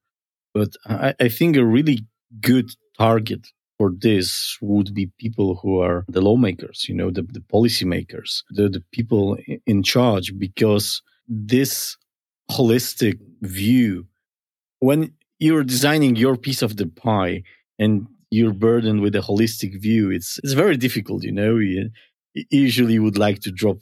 But 0.55 0.71
I, 0.87 1.15
I 1.21 1.29
think 1.29 1.57
a 1.57 1.65
really 1.65 2.01
good 2.41 2.71
target 2.99 3.47
for 3.79 3.93
this 3.97 4.59
would 4.61 4.95
be 4.95 5.11
people 5.19 5.57
who 5.57 5.81
are 5.81 6.05
the 6.09 6.21
lawmakers, 6.21 6.87
you 6.89 6.95
know, 6.95 7.11
the, 7.11 7.23
the 7.23 7.41
policymakers, 7.41 8.43
the, 8.51 8.69
the 8.69 8.83
people 8.93 9.37
in 9.67 9.83
charge, 9.83 10.33
because 10.39 11.03
this 11.29 11.97
holistic 12.51 13.19
view, 13.41 14.07
when 14.81 15.13
you're 15.39 15.65
designing 15.65 16.17
your 16.17 16.37
piece 16.37 16.63
of 16.63 16.77
the 16.77 16.87
pie 16.87 17.43
and 17.79 18.07
you're 18.31 18.53
burdened 18.53 19.01
with 19.01 19.15
a 19.15 19.21
holistic 19.21 19.81
view, 19.81 20.11
it's, 20.11 20.39
it's 20.45 20.53
very 20.53 20.77
difficult, 20.77 21.23
you 21.23 21.33
know, 21.33 21.59
usually 22.35 22.99
would 22.99 23.19
like 23.19 23.41
to 23.41 23.51
drop 23.51 23.79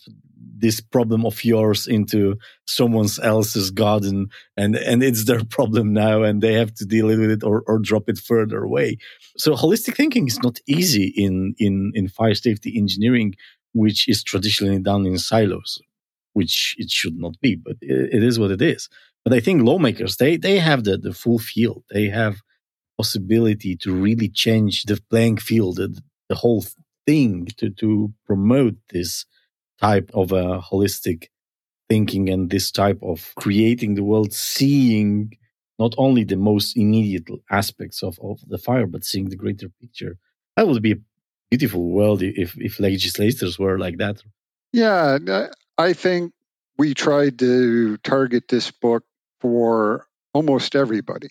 this 0.61 0.81
problem 0.81 1.25
of 1.25 1.43
yours 1.45 1.87
into 1.87 2.37
someone 2.67 3.09
else's 3.23 3.71
garden 3.71 4.29
and 4.57 4.77
and 4.77 5.03
it's 5.03 5.25
their 5.25 5.43
problem 5.45 5.93
now 5.93 6.23
and 6.23 6.43
they 6.43 6.53
have 6.53 6.73
to 6.75 6.85
deal 6.85 7.07
with 7.07 7.31
it 7.31 7.43
or, 7.43 7.63
or 7.67 7.79
drop 7.79 8.09
it 8.09 8.19
further 8.19 8.63
away. 8.63 8.99
So 9.37 9.55
holistic 9.55 9.97
thinking 9.97 10.27
is 10.27 10.43
not 10.43 10.59
easy 10.67 11.13
in 11.17 11.55
in 11.59 11.93
in 11.95 12.09
fire 12.09 12.35
safety 12.35 12.77
engineering 12.77 13.35
which 13.73 14.09
is 14.09 14.23
traditionally 14.23 14.81
done 14.81 15.07
in 15.07 15.19
silos 15.19 15.81
which 16.33 16.75
it 16.79 16.91
should 16.91 17.17
not 17.17 17.41
be 17.41 17.57
but 17.57 17.77
it, 17.81 18.15
it 18.17 18.23
is 18.23 18.39
what 18.39 18.51
it 18.51 18.63
is. 18.63 18.89
But 19.25 19.35
i 19.35 19.41
think 19.41 19.63
lawmakers 19.63 20.17
they 20.17 20.37
they 20.37 20.59
have 20.59 20.85
the, 20.85 20.99
the 20.99 21.15
full 21.15 21.39
field. 21.39 21.85
They 21.91 22.09
have 22.09 22.37
possibility 22.99 23.77
to 23.77 23.95
really 23.95 24.29
change 24.29 24.83
the 24.85 25.01
playing 25.09 25.39
field 25.39 25.77
the, 25.77 25.99
the 26.29 26.35
whole 26.35 26.63
thing 27.07 27.47
to, 27.57 27.71
to 27.71 28.13
promote 28.27 28.77
this 28.91 29.25
type 29.81 30.11
of 30.15 30.33
a 30.33 30.61
holistic 30.61 31.29
thinking 31.89 32.29
and 32.29 32.51
this 32.51 32.71
type 32.71 33.01
of 33.03 33.33
creating 33.37 33.95
the 33.95 34.05
world, 34.05 34.33
seeing 34.33 35.33
not 35.79 35.95
only 35.99 36.25
the 36.25 36.37
most 36.37 36.77
immediate 36.77 37.29
aspects 37.51 38.03
of, 38.03 38.19
of 38.23 38.39
the 38.49 38.59
fire, 38.59 38.87
but 38.87 39.05
seeing 39.05 39.31
the 39.31 39.37
greater 39.37 39.69
picture. 39.81 40.19
That 40.57 40.69
would 40.69 40.83
be 40.83 40.93
a 40.93 41.01
beautiful 41.51 41.91
world 41.91 42.23
if, 42.23 42.57
if 42.59 42.79
legislators 42.79 43.59
were 43.59 43.79
like 43.79 43.99
that. 43.99 44.23
Yeah, 44.73 45.19
I 45.79 45.95
think 45.95 46.33
we 46.79 46.95
tried 46.95 47.39
to 47.41 47.97
target 47.99 48.45
this 48.49 48.71
book 48.71 49.05
for 49.41 50.07
almost 50.33 50.77
everybody, 50.77 51.31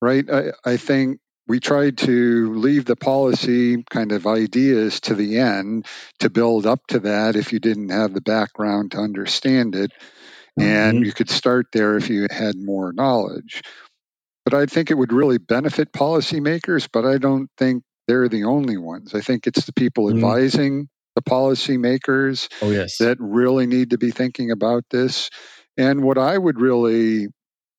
right? 0.00 0.24
I, 0.30 0.52
I 0.64 0.76
think 0.76 1.20
we 1.50 1.58
tried 1.58 1.98
to 1.98 2.54
leave 2.54 2.84
the 2.84 2.94
policy 2.94 3.82
kind 3.90 4.12
of 4.12 4.24
ideas 4.24 5.00
to 5.00 5.16
the 5.16 5.38
end 5.38 5.84
to 6.20 6.30
build 6.30 6.64
up 6.64 6.86
to 6.86 7.00
that 7.00 7.34
if 7.34 7.52
you 7.52 7.58
didn't 7.58 7.88
have 7.88 8.14
the 8.14 8.20
background 8.20 8.92
to 8.92 8.98
understand 8.98 9.74
it. 9.74 9.90
Mm-hmm. 9.90 10.62
And 10.62 11.04
you 11.04 11.12
could 11.12 11.28
start 11.28 11.66
there 11.72 11.96
if 11.96 12.08
you 12.08 12.28
had 12.30 12.54
more 12.56 12.92
knowledge. 12.92 13.62
But 14.44 14.54
I 14.54 14.66
think 14.66 14.92
it 14.92 14.94
would 14.94 15.12
really 15.12 15.38
benefit 15.38 15.92
policymakers, 15.92 16.88
but 16.92 17.04
I 17.04 17.18
don't 17.18 17.50
think 17.58 17.82
they're 18.06 18.28
the 18.28 18.44
only 18.44 18.76
ones. 18.76 19.12
I 19.12 19.20
think 19.20 19.48
it's 19.48 19.64
the 19.64 19.72
people 19.72 20.04
mm-hmm. 20.04 20.18
advising 20.18 20.88
the 21.16 21.22
policymakers 21.22 22.48
oh, 22.62 22.70
yes. 22.70 22.98
that 22.98 23.16
really 23.18 23.66
need 23.66 23.90
to 23.90 23.98
be 23.98 24.12
thinking 24.12 24.52
about 24.52 24.84
this. 24.92 25.30
And 25.76 26.04
what 26.04 26.16
I 26.16 26.38
would 26.38 26.60
really 26.60 27.26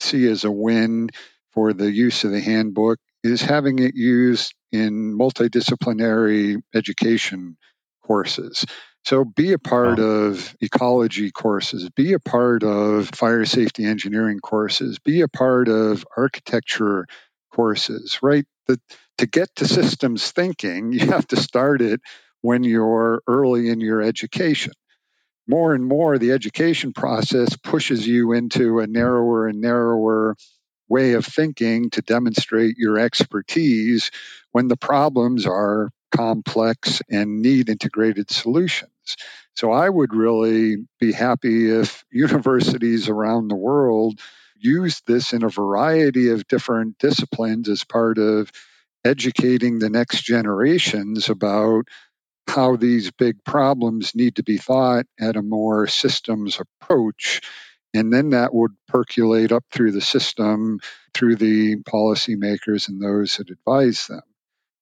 see 0.02 0.28
as 0.28 0.44
a 0.44 0.52
win 0.52 1.10
for 1.54 1.72
the 1.72 1.90
use 1.90 2.26
of 2.26 2.32
the 2.32 2.42
handbook 2.42 3.00
is 3.24 3.42
having 3.42 3.80
it 3.80 3.96
used 3.96 4.54
in 4.72 5.18
multidisciplinary 5.18 6.62
education 6.74 7.58
courses. 8.04 8.66
So 9.04 9.26
be 9.26 9.54
a 9.54 9.60
part 9.60 9.98
wow. 9.98 10.06
of 10.06 10.56
ecology 10.62 11.32
courses, 11.32 11.90
be 11.90 12.14
a 12.14 12.20
part 12.20 12.64
of 12.64 13.10
fire 13.10 13.46
safety 13.46 13.86
engineering 13.86 14.40
courses, 14.40 15.00
be 15.00 15.22
a 15.22 15.28
part 15.28 15.68
of 15.68 16.06
architecture 16.16 17.08
courses, 17.54 18.20
right? 18.22 18.46
The, 18.68 18.80
to 19.18 19.28
get 19.28 19.56
to 19.58 19.68
systems 19.68 20.32
thinking, 20.32 20.94
you 20.94 21.08
have 21.08 21.28
to 21.28 21.36
start 21.36 21.82
it 21.82 22.02
when 22.42 22.64
you're 22.64 23.22
early 23.28 23.70
in 23.70 23.82
your 23.82 24.02
education. 24.02 24.74
More 25.48 25.74
and 25.74 25.86
more, 25.86 26.18
the 26.18 26.32
education 26.32 26.94
process 26.94 27.56
pushes 27.58 28.08
you 28.08 28.34
into 28.34 28.80
a 28.80 28.88
narrower 28.88 29.48
and 29.48 29.60
narrower 29.60 30.36
way 30.92 31.14
of 31.14 31.26
thinking 31.26 31.90
to 31.92 32.02
demonstrate 32.02 32.78
your 32.78 33.00
expertise 33.00 34.12
when 34.52 34.68
the 34.68 34.78
problems 34.78 35.46
are 35.48 35.90
complex 36.12 37.02
and 37.10 37.42
need 37.42 37.70
integrated 37.70 38.30
solutions. 38.30 38.92
So 39.56 39.72
I 39.72 39.90
would 39.90 40.14
really 40.14 40.86
be 41.00 41.14
happy 41.14 41.72
if 41.72 42.04
universities 42.12 43.08
around 43.10 43.48
the 43.48 43.56
world 43.56 44.20
use 44.58 45.02
this 45.08 45.34
in 45.34 45.44
a 45.44 45.50
variety 45.50 46.30
of 46.30 46.48
different 46.48 46.98
disciplines 47.00 47.68
as 47.70 47.84
part 47.84 48.18
of 48.20 48.52
educating 49.04 49.80
the 49.80 49.90
next 49.90 50.24
generations 50.24 51.30
about 51.30 51.86
how 52.48 52.76
these 52.76 53.12
big 53.12 53.44
problems 53.44 54.14
need 54.14 54.36
to 54.36 54.44
be 54.44 54.58
thought 54.58 55.06
at 55.20 55.38
a 55.38 55.42
more 55.42 55.88
systems 55.88 56.60
approach 56.60 57.42
and 57.94 58.12
then 58.12 58.32
that 58.32 58.54
would 58.54 58.72
percolate 58.88 59.52
up 59.52 59.64
through 59.72 59.92
the 59.92 60.02
system, 60.02 60.80
through 61.14 61.36
the 61.36 61.78
policymakers 61.78 62.88
and 62.88 63.02
those 63.02 63.38
that 63.38 63.50
advise 63.50 64.08
them. 64.08 64.22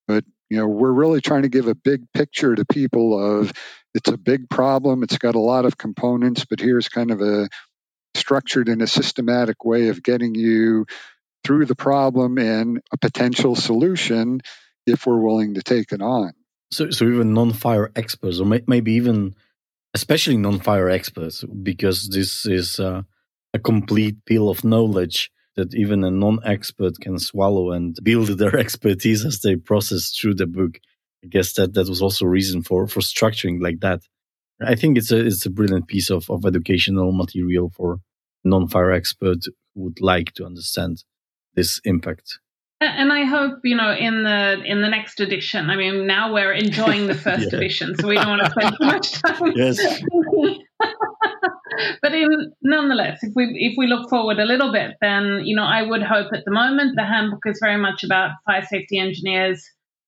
But 0.07 0.25
you 0.49 0.57
know, 0.57 0.67
we're 0.67 0.91
really 0.91 1.21
trying 1.21 1.43
to 1.43 1.49
give 1.49 1.67
a 1.67 1.75
big 1.75 2.11
picture 2.13 2.55
to 2.55 2.65
people 2.65 3.39
of 3.39 3.53
it's 3.93 4.09
a 4.09 4.17
big 4.17 4.49
problem. 4.49 5.03
It's 5.03 5.17
got 5.17 5.35
a 5.35 5.39
lot 5.39 5.65
of 5.65 5.77
components, 5.77 6.45
but 6.45 6.59
here's 6.59 6.89
kind 6.89 7.11
of 7.11 7.21
a 7.21 7.49
structured 8.15 8.69
and 8.69 8.81
a 8.81 8.87
systematic 8.87 9.63
way 9.63 9.89
of 9.89 10.03
getting 10.03 10.35
you 10.35 10.85
through 11.43 11.65
the 11.65 11.75
problem 11.75 12.37
and 12.37 12.81
a 12.91 12.97
potential 12.97 13.55
solution 13.55 14.41
if 14.85 15.05
we're 15.05 15.19
willing 15.19 15.55
to 15.55 15.61
take 15.61 15.91
it 15.91 16.01
on. 16.01 16.33
So, 16.71 16.91
so 16.91 17.05
even 17.05 17.33
non-fire 17.33 17.91
experts, 17.95 18.39
or 18.39 18.45
may, 18.45 18.61
maybe 18.67 18.93
even 18.93 19.35
especially 19.93 20.37
non-fire 20.37 20.89
experts, 20.89 21.43
because 21.63 22.09
this 22.09 22.45
is 22.45 22.79
uh, 22.79 23.01
a 23.53 23.59
complete 23.59 24.17
pill 24.25 24.49
of 24.49 24.63
knowledge 24.63 25.31
that 25.55 25.73
even 25.75 26.03
a 26.03 26.11
non-expert 26.11 26.99
can 27.01 27.19
swallow 27.19 27.71
and 27.71 27.97
build 28.03 28.27
their 28.39 28.57
expertise 28.57 29.25
as 29.25 29.41
they 29.41 29.55
process 29.55 30.11
through 30.11 30.35
the 30.35 30.47
book. 30.47 30.79
I 31.23 31.27
guess 31.27 31.53
that 31.53 31.73
that 31.73 31.89
was 31.89 32.01
also 32.01 32.25
a 32.25 32.29
reason 32.29 32.63
for 32.63 32.87
for 32.87 33.01
structuring 33.01 33.61
like 33.61 33.81
that. 33.81 34.01
I 34.61 34.75
think 34.75 34.97
it's 34.97 35.11
a 35.11 35.25
it's 35.25 35.45
a 35.45 35.49
brilliant 35.49 35.87
piece 35.87 36.09
of, 36.09 36.29
of 36.29 36.45
educational 36.45 37.11
material 37.11 37.71
for 37.75 37.99
non-fire 38.43 38.91
expert 38.91 39.39
who 39.73 39.81
would 39.81 39.99
like 39.99 40.33
to 40.33 40.45
understand 40.45 41.03
this 41.55 41.81
impact. 41.83 42.39
And 42.81 43.11
I 43.11 43.25
hope 43.25 43.59
you 43.65 43.75
know 43.75 43.93
in 43.93 44.23
the 44.23 44.61
in 44.63 44.81
the 44.81 44.87
next 44.87 45.19
edition. 45.19 45.69
I 45.69 45.75
mean, 45.75 46.07
now 46.07 46.33
we're 46.33 46.53
enjoying 46.53 47.07
the 47.07 47.13
first 47.15 47.47
yeah. 47.51 47.57
edition, 47.57 47.93
so 47.99 48.07
we 48.07 48.15
don't 48.15 48.29
want 48.29 48.45
to 48.45 48.51
spend 48.51 48.77
too 48.77 48.85
much 48.85 49.11
time. 49.21 49.51
Yes. 49.53 50.01
but 52.01 52.13
in, 52.13 52.53
nonetheless, 52.61 53.19
if 53.21 53.33
we 53.35 53.47
if 53.55 53.77
we 53.77 53.87
look 53.87 54.09
forward 54.09 54.39
a 54.39 54.45
little 54.45 54.71
bit, 54.71 54.95
then 55.01 55.41
you 55.43 55.57
know 55.57 55.65
I 55.65 55.81
would 55.81 56.03
hope 56.03 56.31
at 56.33 56.45
the 56.45 56.51
moment 56.51 56.95
the 56.95 57.03
handbook 57.03 57.41
is 57.45 57.59
very 57.61 57.77
much 57.77 58.05
about 58.05 58.31
fire 58.45 58.63
safety 58.63 58.97
engineers 58.97 59.61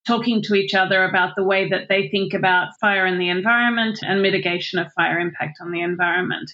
talking 0.07 0.41
to 0.43 0.55
each 0.55 0.73
other 0.73 1.03
about 1.03 1.35
the 1.35 1.43
way 1.43 1.69
that 1.69 1.87
they 1.89 2.07
think 2.07 2.33
about 2.33 2.69
fire 2.79 3.05
in 3.05 3.19
the 3.19 3.29
environment 3.29 3.99
and 4.01 4.21
mitigation 4.21 4.79
of 4.79 4.91
fire 4.93 5.19
impact 5.19 5.57
on 5.61 5.71
the 5.71 5.81
environment. 5.81 6.49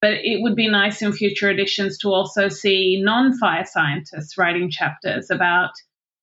But 0.00 0.12
it 0.22 0.40
would 0.40 0.56
be 0.56 0.68
nice 0.68 1.02
in 1.02 1.12
future 1.12 1.50
editions 1.50 1.98
to 1.98 2.08
also 2.08 2.48
see 2.48 3.00
non 3.02 3.36
fire 3.36 3.66
scientists 3.66 4.38
writing 4.38 4.70
chapters 4.70 5.30
about, 5.30 5.72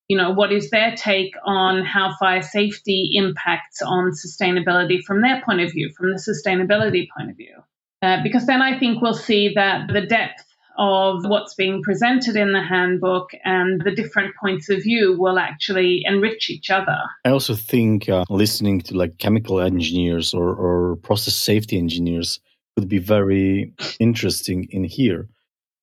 you 0.08 0.16
know, 0.16 0.30
what 0.30 0.52
is 0.52 0.70
their 0.70 0.96
take 0.96 1.34
on 1.44 1.84
how 1.84 2.14
fire 2.18 2.42
safety 2.42 3.10
impacts 3.14 3.80
on 3.80 4.12
sustainability 4.12 5.02
from 5.02 5.22
their 5.22 5.42
point 5.44 5.60
of 5.60 5.70
view, 5.70 5.92
from 5.96 6.10
the 6.10 6.18
sustainability 6.18 7.06
point 7.16 7.30
of 7.30 7.36
view. 7.36 7.54
Uh, 8.02 8.22
because 8.22 8.46
then 8.46 8.62
I 8.62 8.78
think 8.78 9.00
we'll 9.00 9.14
see 9.14 9.54
that 9.54 9.88
the 9.92 10.02
depth 10.02 10.44
of 10.78 11.24
what's 11.24 11.54
being 11.54 11.82
presented 11.82 12.36
in 12.36 12.52
the 12.52 12.62
handbook 12.62 13.30
and 13.44 13.82
the 13.82 13.90
different 13.90 14.34
points 14.40 14.68
of 14.70 14.82
view 14.84 15.18
will 15.18 15.38
actually 15.38 16.02
enrich 16.04 16.48
each 16.50 16.70
other. 16.70 16.96
I 17.24 17.30
also 17.30 17.56
think 17.56 18.08
uh, 18.08 18.24
listening 18.30 18.80
to 18.82 18.96
like 18.96 19.18
chemical 19.18 19.60
engineers 19.60 20.32
or, 20.32 20.54
or 20.54 20.96
process 20.96 21.34
safety 21.34 21.76
engineers 21.76 22.38
would 22.78 22.88
be 22.88 22.98
very 22.98 23.72
interesting 23.98 24.68
in 24.70 24.84
here 24.84 25.28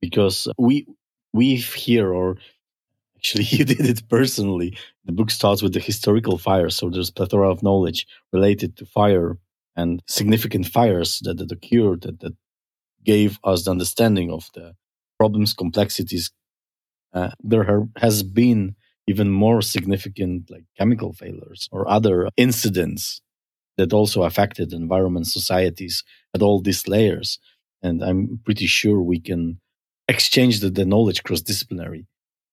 because 0.02 0.48
we 0.58 0.88
we've 1.34 1.74
here 1.74 2.14
or 2.14 2.38
actually 3.18 3.44
you 3.56 3.66
did 3.66 3.82
it 3.82 4.08
personally 4.08 4.78
the 5.04 5.12
book 5.12 5.30
starts 5.30 5.62
with 5.62 5.74
the 5.74 5.80
historical 5.80 6.38
fire 6.38 6.70
so 6.70 6.90
there's 6.90 7.12
plethora 7.12 7.52
of 7.52 7.62
knowledge 7.62 8.08
related 8.32 8.78
to 8.78 8.86
fire 8.86 9.38
and 9.76 10.02
significant 10.08 10.66
fires 10.66 11.20
that, 11.24 11.38
that 11.38 11.52
occurred 11.52 12.02
that, 12.02 12.20
that 12.22 12.34
gave 13.04 13.38
us 13.44 13.66
the 13.66 13.72
understanding 13.72 14.32
of 14.32 14.50
the 14.54 14.74
problems 15.18 15.54
complexities 15.54 16.32
uh, 17.14 17.32
there 17.44 17.88
has 17.98 18.24
been 18.24 18.76
even 19.08 19.30
more 19.30 19.62
significant 19.62 20.50
like 20.50 20.64
chemical 20.78 21.12
failures 21.14 21.68
or 21.74 21.88
other 21.90 22.30
incidents 22.38 23.22
that 23.78 23.94
also 23.94 24.24
affected 24.24 24.74
environment 24.74 25.28
societies 25.28 26.04
at 26.34 26.42
all 26.42 26.62
these 26.62 26.88
layers. 26.88 27.40
And 27.82 28.04
I'm 28.04 28.40
pretty 28.44 28.68
sure 28.68 29.02
we 29.02 29.20
can 29.20 29.60
exchange 30.08 30.60
the, 30.60 30.70
the 30.70 30.86
knowledge 30.86 31.24
cross 31.24 31.42
disciplinary, 31.42 32.08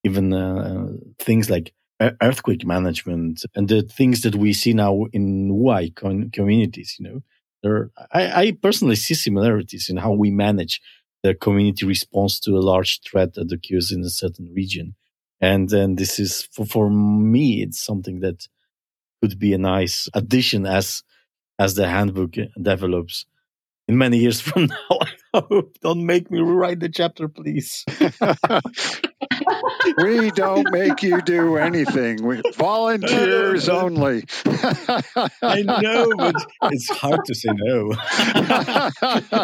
even 0.04 0.32
uh, 0.32 0.88
things 1.18 1.48
like 1.50 1.72
earthquake 2.20 2.66
management 2.66 3.44
and 3.54 3.68
the 3.68 3.82
things 3.82 4.22
that 4.22 4.34
we 4.34 4.52
see 4.52 4.72
now 4.72 5.04
in 5.12 5.50
WUI 5.50 5.94
con- 5.94 6.30
communities. 6.30 6.96
You 6.98 7.08
know, 7.08 7.20
there 7.62 7.90
I, 8.12 8.46
I 8.46 8.52
personally 8.52 8.96
see 8.96 9.14
similarities 9.14 9.88
in 9.88 9.98
how 9.98 10.12
we 10.12 10.30
manage 10.30 10.80
the 11.22 11.34
community 11.34 11.86
response 11.86 12.40
to 12.40 12.56
a 12.56 12.60
large 12.60 13.00
threat 13.02 13.34
that 13.34 13.52
occurs 13.52 13.92
in 13.92 14.02
a 14.02 14.10
certain 14.10 14.52
region. 14.52 14.96
And 15.40 15.68
then 15.68 15.96
this 15.96 16.18
is 16.18 16.48
for, 16.52 16.66
for 16.66 16.90
me, 16.90 17.62
it's 17.62 17.80
something 17.80 18.20
that 18.20 18.48
could 19.20 19.38
be 19.38 19.52
a 19.52 19.58
nice 19.58 20.08
addition 20.14 20.66
as 20.66 21.02
as 21.62 21.74
the 21.74 21.86
handbook 21.88 22.34
develops 22.60 23.26
in 23.86 23.96
many 23.96 24.18
years 24.18 24.40
from 24.46 24.66
now. 24.66 24.98
I 25.34 25.44
hope. 25.48 25.78
Don't 25.80 26.04
make 26.04 26.30
me 26.30 26.40
rewrite 26.40 26.80
the 26.80 26.88
chapter, 26.88 27.28
please. 27.28 27.84
we 29.98 30.30
don't 30.32 30.70
make 30.70 31.02
you 31.02 31.22
do 31.22 31.56
anything. 31.56 32.24
We 32.24 32.42
volunteers 32.56 33.68
only. 33.68 34.24
I 35.42 35.62
know, 35.62 36.12
but 36.16 36.34
it's 36.72 36.90
hard 36.90 37.20
to 37.26 37.34
say 37.34 37.48
no. 37.54 37.92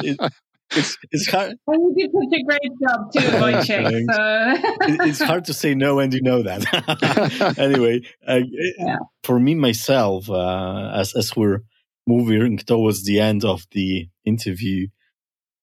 it, 0.03 0.33
it's 0.73 0.99
it's 1.11 1.27
hard. 1.31 1.55
you 1.67 1.95
did 1.97 2.11
such 2.13 2.39
a 2.39 2.43
great 2.45 2.73
job 2.83 3.13
too, 3.13 3.29
Wojciech. 3.41 4.05
So. 4.13 5.05
it's 5.07 5.23
hard 5.23 5.47
to 5.47 5.55
say 5.55 5.75
no, 5.75 5.99
and 6.01 6.13
you 6.13 6.21
know 6.21 6.43
that. 6.43 7.55
anyway, 7.59 8.03
uh, 8.27 8.41
yeah. 8.79 8.97
for 9.23 9.41
me 9.41 9.55
myself, 9.55 10.29
uh, 10.29 10.91
as 10.95 11.15
as 11.15 11.35
we're 11.35 11.63
moving 12.09 12.57
towards 12.57 13.05
the 13.05 13.21
end 13.21 13.45
of 13.45 13.67
the 13.73 14.09
interview. 14.25 14.89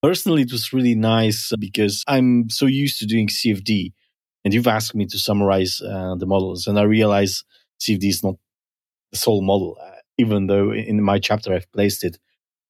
Personally, 0.01 0.43
it 0.43 0.51
was 0.51 0.71
really 0.71 0.93
nice 0.93 1.51
because 1.59 2.03
I'm 2.07 2.49
so 2.49 2.67
used 2.67 2.99
to 2.99 3.07
doing 3.07 3.27
CFD, 3.27 3.91
and 4.43 4.53
you've 4.53 4.67
asked 4.67 4.93
me 4.93 5.07
to 5.07 5.17
summarize 5.17 5.81
uh, 5.81 6.13
the 6.15 6.27
models, 6.27 6.67
and 6.67 6.77
I 6.77 6.83
realize 6.83 7.43
CFD 7.81 8.05
is 8.09 8.23
not 8.23 8.35
the 9.11 9.17
sole 9.17 9.41
model, 9.41 9.75
uh, 9.81 10.01
even 10.19 10.45
though 10.45 10.71
in 10.71 11.01
my 11.01 11.17
chapter 11.17 11.51
I've 11.51 11.71
placed 11.71 12.03
it 12.03 12.19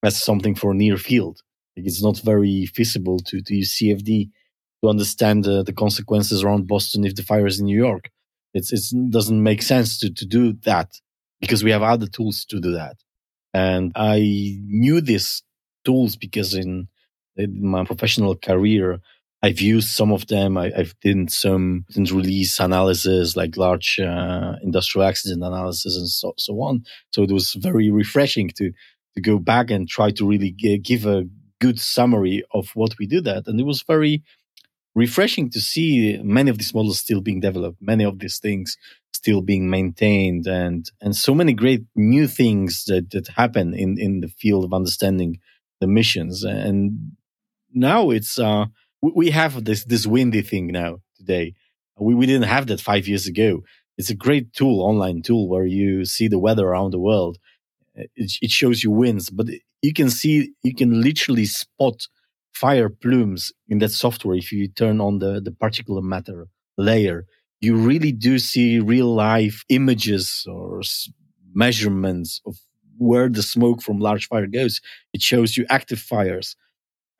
as 0.02 0.24
something 0.24 0.56
for 0.56 0.74
near 0.74 0.98
field. 0.98 1.42
Like 1.76 1.86
it's 1.86 2.02
not 2.02 2.18
very 2.20 2.68
feasible 2.68 3.20
to, 3.20 3.42
to 3.42 3.56
use 3.56 3.78
CFD 3.78 4.30
to 4.82 4.90
understand 4.90 5.46
uh, 5.46 5.64
the 5.64 5.74
consequences 5.74 6.44
around 6.44 6.68
Boston 6.68 7.04
if 7.04 7.16
the 7.16 7.24
fire 7.24 7.46
is 7.46 7.60
in 7.60 7.66
New 7.66 7.78
York. 7.78 8.10
It's, 8.54 8.72
it 8.72 9.12
doesn't 9.12 9.44
make 9.44 9.62
sense 9.62 10.00
to, 10.00 10.14
to 10.14 10.26
do 10.26 10.54
that 10.64 10.90
because 11.42 11.64
we 11.64 11.72
have 11.72 11.84
other 11.84 12.08
tools 12.08 12.46
to 12.46 12.62
do 12.62 12.72
that. 12.72 12.96
And 13.56 13.94
I 13.96 14.20
knew 14.66 15.00
these 15.00 15.42
tools 15.86 16.18
because 16.18 16.54
in, 16.54 16.90
in 17.38 17.66
my 17.66 17.86
professional 17.86 18.36
career, 18.36 19.00
I've 19.42 19.62
used 19.62 19.88
some 19.88 20.12
of 20.12 20.28
them. 20.28 20.58
I, 20.58 20.72
have 20.76 21.00
done 21.00 21.30
some 21.30 21.86
release 21.96 22.60
analysis, 22.60 23.38
like 23.38 23.56
large 23.56 23.98
uh, 23.98 24.56
industrial 24.62 25.08
accident 25.08 25.42
analysis, 25.42 25.96
and 25.96 26.10
so, 26.10 26.34
so 26.38 26.62
on. 26.64 26.84
So 27.14 27.24
it 27.24 27.32
was 27.32 27.54
very 27.54 27.90
refreshing 27.92 28.50
to 28.58 28.74
to 29.14 29.22
go 29.22 29.40
back 29.40 29.72
and 29.72 29.88
try 29.88 30.12
to 30.12 30.28
really 30.28 30.52
g- 30.52 30.78
give 30.78 31.06
a 31.06 31.24
good 31.62 31.80
summary 31.80 32.44
of 32.52 32.72
what 32.74 33.00
we 33.00 33.08
do 33.08 33.22
that. 33.22 33.48
And 33.48 33.58
it 33.58 33.66
was 33.66 33.84
very 33.84 34.22
refreshing 34.96 35.50
to 35.52 35.62
see 35.62 36.20
many 36.22 36.50
of 36.50 36.58
these 36.58 36.74
models 36.74 37.00
still 37.00 37.22
being 37.22 37.40
developed, 37.40 37.78
many 37.82 38.04
of 38.04 38.20
these 38.20 38.40
things 38.40 38.76
still 39.16 39.42
being 39.42 39.70
maintained 39.70 40.46
and 40.48 40.82
and 41.02 41.16
so 41.16 41.34
many 41.34 41.54
great 41.54 41.84
new 41.96 42.28
things 42.28 42.86
that 42.86 43.12
that 43.12 43.28
happen 43.42 43.74
in 43.74 43.98
in 43.98 44.22
the 44.22 44.28
field 44.42 44.64
of 44.66 44.74
understanding 44.74 45.40
the 45.82 45.88
missions. 45.88 46.44
And 46.44 46.82
now 47.74 48.12
it's 48.18 48.38
uh 48.40 48.66
we 49.02 49.30
have 49.32 49.54
this 49.66 49.86
this 49.86 50.06
windy 50.08 50.42
thing 50.42 50.68
now 50.68 51.00
today. 51.18 51.54
We, 51.98 52.14
we 52.16 52.26
didn't 52.26 52.54
have 52.56 52.68
that 52.68 52.82
five 52.82 53.08
years 53.08 53.26
ago. 53.28 53.62
It's 53.98 54.10
a 54.10 54.16
great 54.26 54.54
tool 54.54 54.82
online 54.82 55.22
tool 55.22 55.48
where 55.48 55.66
you 55.66 56.06
see 56.06 56.28
the 56.28 56.40
weather 56.46 56.68
around 56.68 56.92
the 56.92 57.06
world. 57.10 57.38
It, 57.96 58.34
it 58.42 58.52
shows 58.52 58.84
you 58.84 58.92
winds 58.92 59.30
but 59.30 59.48
you 59.82 59.94
can 59.94 60.10
see 60.10 60.52
you 60.64 60.76
can 60.76 61.02
literally 61.02 61.46
spot 61.46 62.08
fire 62.54 62.90
plumes 62.90 63.54
in 63.70 63.80
that 63.80 63.92
software 63.92 64.36
if 64.36 64.52
you 64.52 64.68
turn 64.68 65.00
on 65.00 65.20
the 65.20 65.32
the 65.48 65.52
particulate 65.52 66.04
matter 66.16 66.48
layer 66.78 67.26
you 67.66 67.76
really 67.76 68.12
do 68.12 68.38
see 68.40 68.80
real 68.80 69.14
life 69.14 69.64
images 69.70 70.46
or 70.48 70.82
measurements 71.54 72.42
of 72.46 72.56
where 72.98 73.28
the 73.28 73.44
smoke 73.44 73.82
from 73.82 74.00
large 74.00 74.28
fire 74.28 74.48
goes. 74.48 74.82
It 75.14 75.22
shows 75.22 75.58
you 75.58 75.66
active 75.70 76.00
fires. 76.00 76.56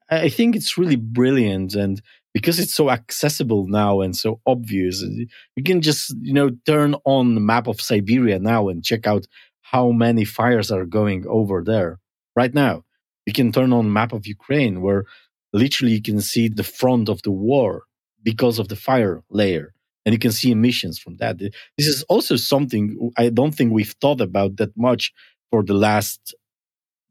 I 0.10 0.30
think 0.30 0.56
it's 0.56 0.78
really 0.78 0.98
brilliant. 0.98 1.74
And 1.74 2.02
because 2.34 2.60
it's 2.60 2.76
so 2.76 2.90
accessible 2.92 3.66
now 3.68 4.02
and 4.02 4.16
so 4.16 4.40
obvious, 4.46 5.04
uh, 5.04 5.08
you 5.56 5.64
can 5.64 5.82
just, 5.82 6.16
you 6.22 6.34
know, 6.34 6.52
turn 6.66 6.96
on 7.06 7.34
the 7.34 7.42
map 7.42 7.68
of 7.68 7.82
Siberia 7.82 8.38
now 8.40 8.70
and 8.70 8.84
check 8.84 9.08
out 9.08 9.26
how 9.62 9.92
many 9.92 10.26
fires 10.26 10.72
are 10.72 10.86
going 10.86 11.26
over 11.28 11.64
there 11.64 12.00
right 12.36 12.54
now. 12.54 12.84
You 13.26 13.34
can 13.34 13.52
turn 13.52 13.74
on 13.74 13.92
map 13.92 14.14
of 14.14 14.28
Ukraine 14.28 14.82
where 14.82 15.06
literally 15.54 15.94
you 15.94 16.02
can 16.02 16.22
see 16.22 16.48
the 16.48 16.64
front 16.64 17.10
of 17.10 17.24
the 17.24 17.32
war 17.32 17.84
because 18.22 18.60
of 18.60 18.68
the 18.68 18.76
fire 18.76 19.24
layer 19.30 19.75
and 20.06 20.14
you 20.14 20.20
can 20.20 20.32
see 20.32 20.52
emissions 20.52 21.00
from 21.00 21.18
that. 21.18 21.40
This 21.40 21.88
is 21.88 22.04
also 22.04 22.36
something 22.36 23.12
I 23.18 23.30
don't 23.30 23.54
think 23.54 23.72
we've 23.72 23.96
thought 24.02 24.22
about 24.22 24.58
that 24.58 24.76
much 24.78 25.14
for 25.50 25.64
the 25.64 25.74
last 25.74 26.36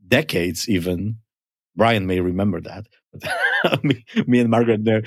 decades, 0.07 0.69
even. 0.69 1.19
Brian 1.77 2.07
may 2.07 2.21
remember 2.21 2.61
that. 2.61 2.87
me, 3.83 4.05
me 4.27 4.39
and 4.39 4.51
Margaret 4.51 4.81
know 4.81 5.01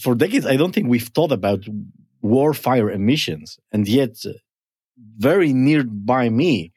for 0.00 0.14
decades. 0.14 0.46
I 0.46 0.56
don't 0.56 0.72
think 0.72 0.88
we've 0.88 1.08
thought 1.08 1.32
about 1.32 1.64
war 2.22 2.54
fire 2.54 2.90
emissions, 2.90 3.58
and 3.72 3.88
yet 3.88 4.16
uh, 4.24 4.30
very 5.18 5.52
nearby 5.52 6.28
me, 6.28 6.72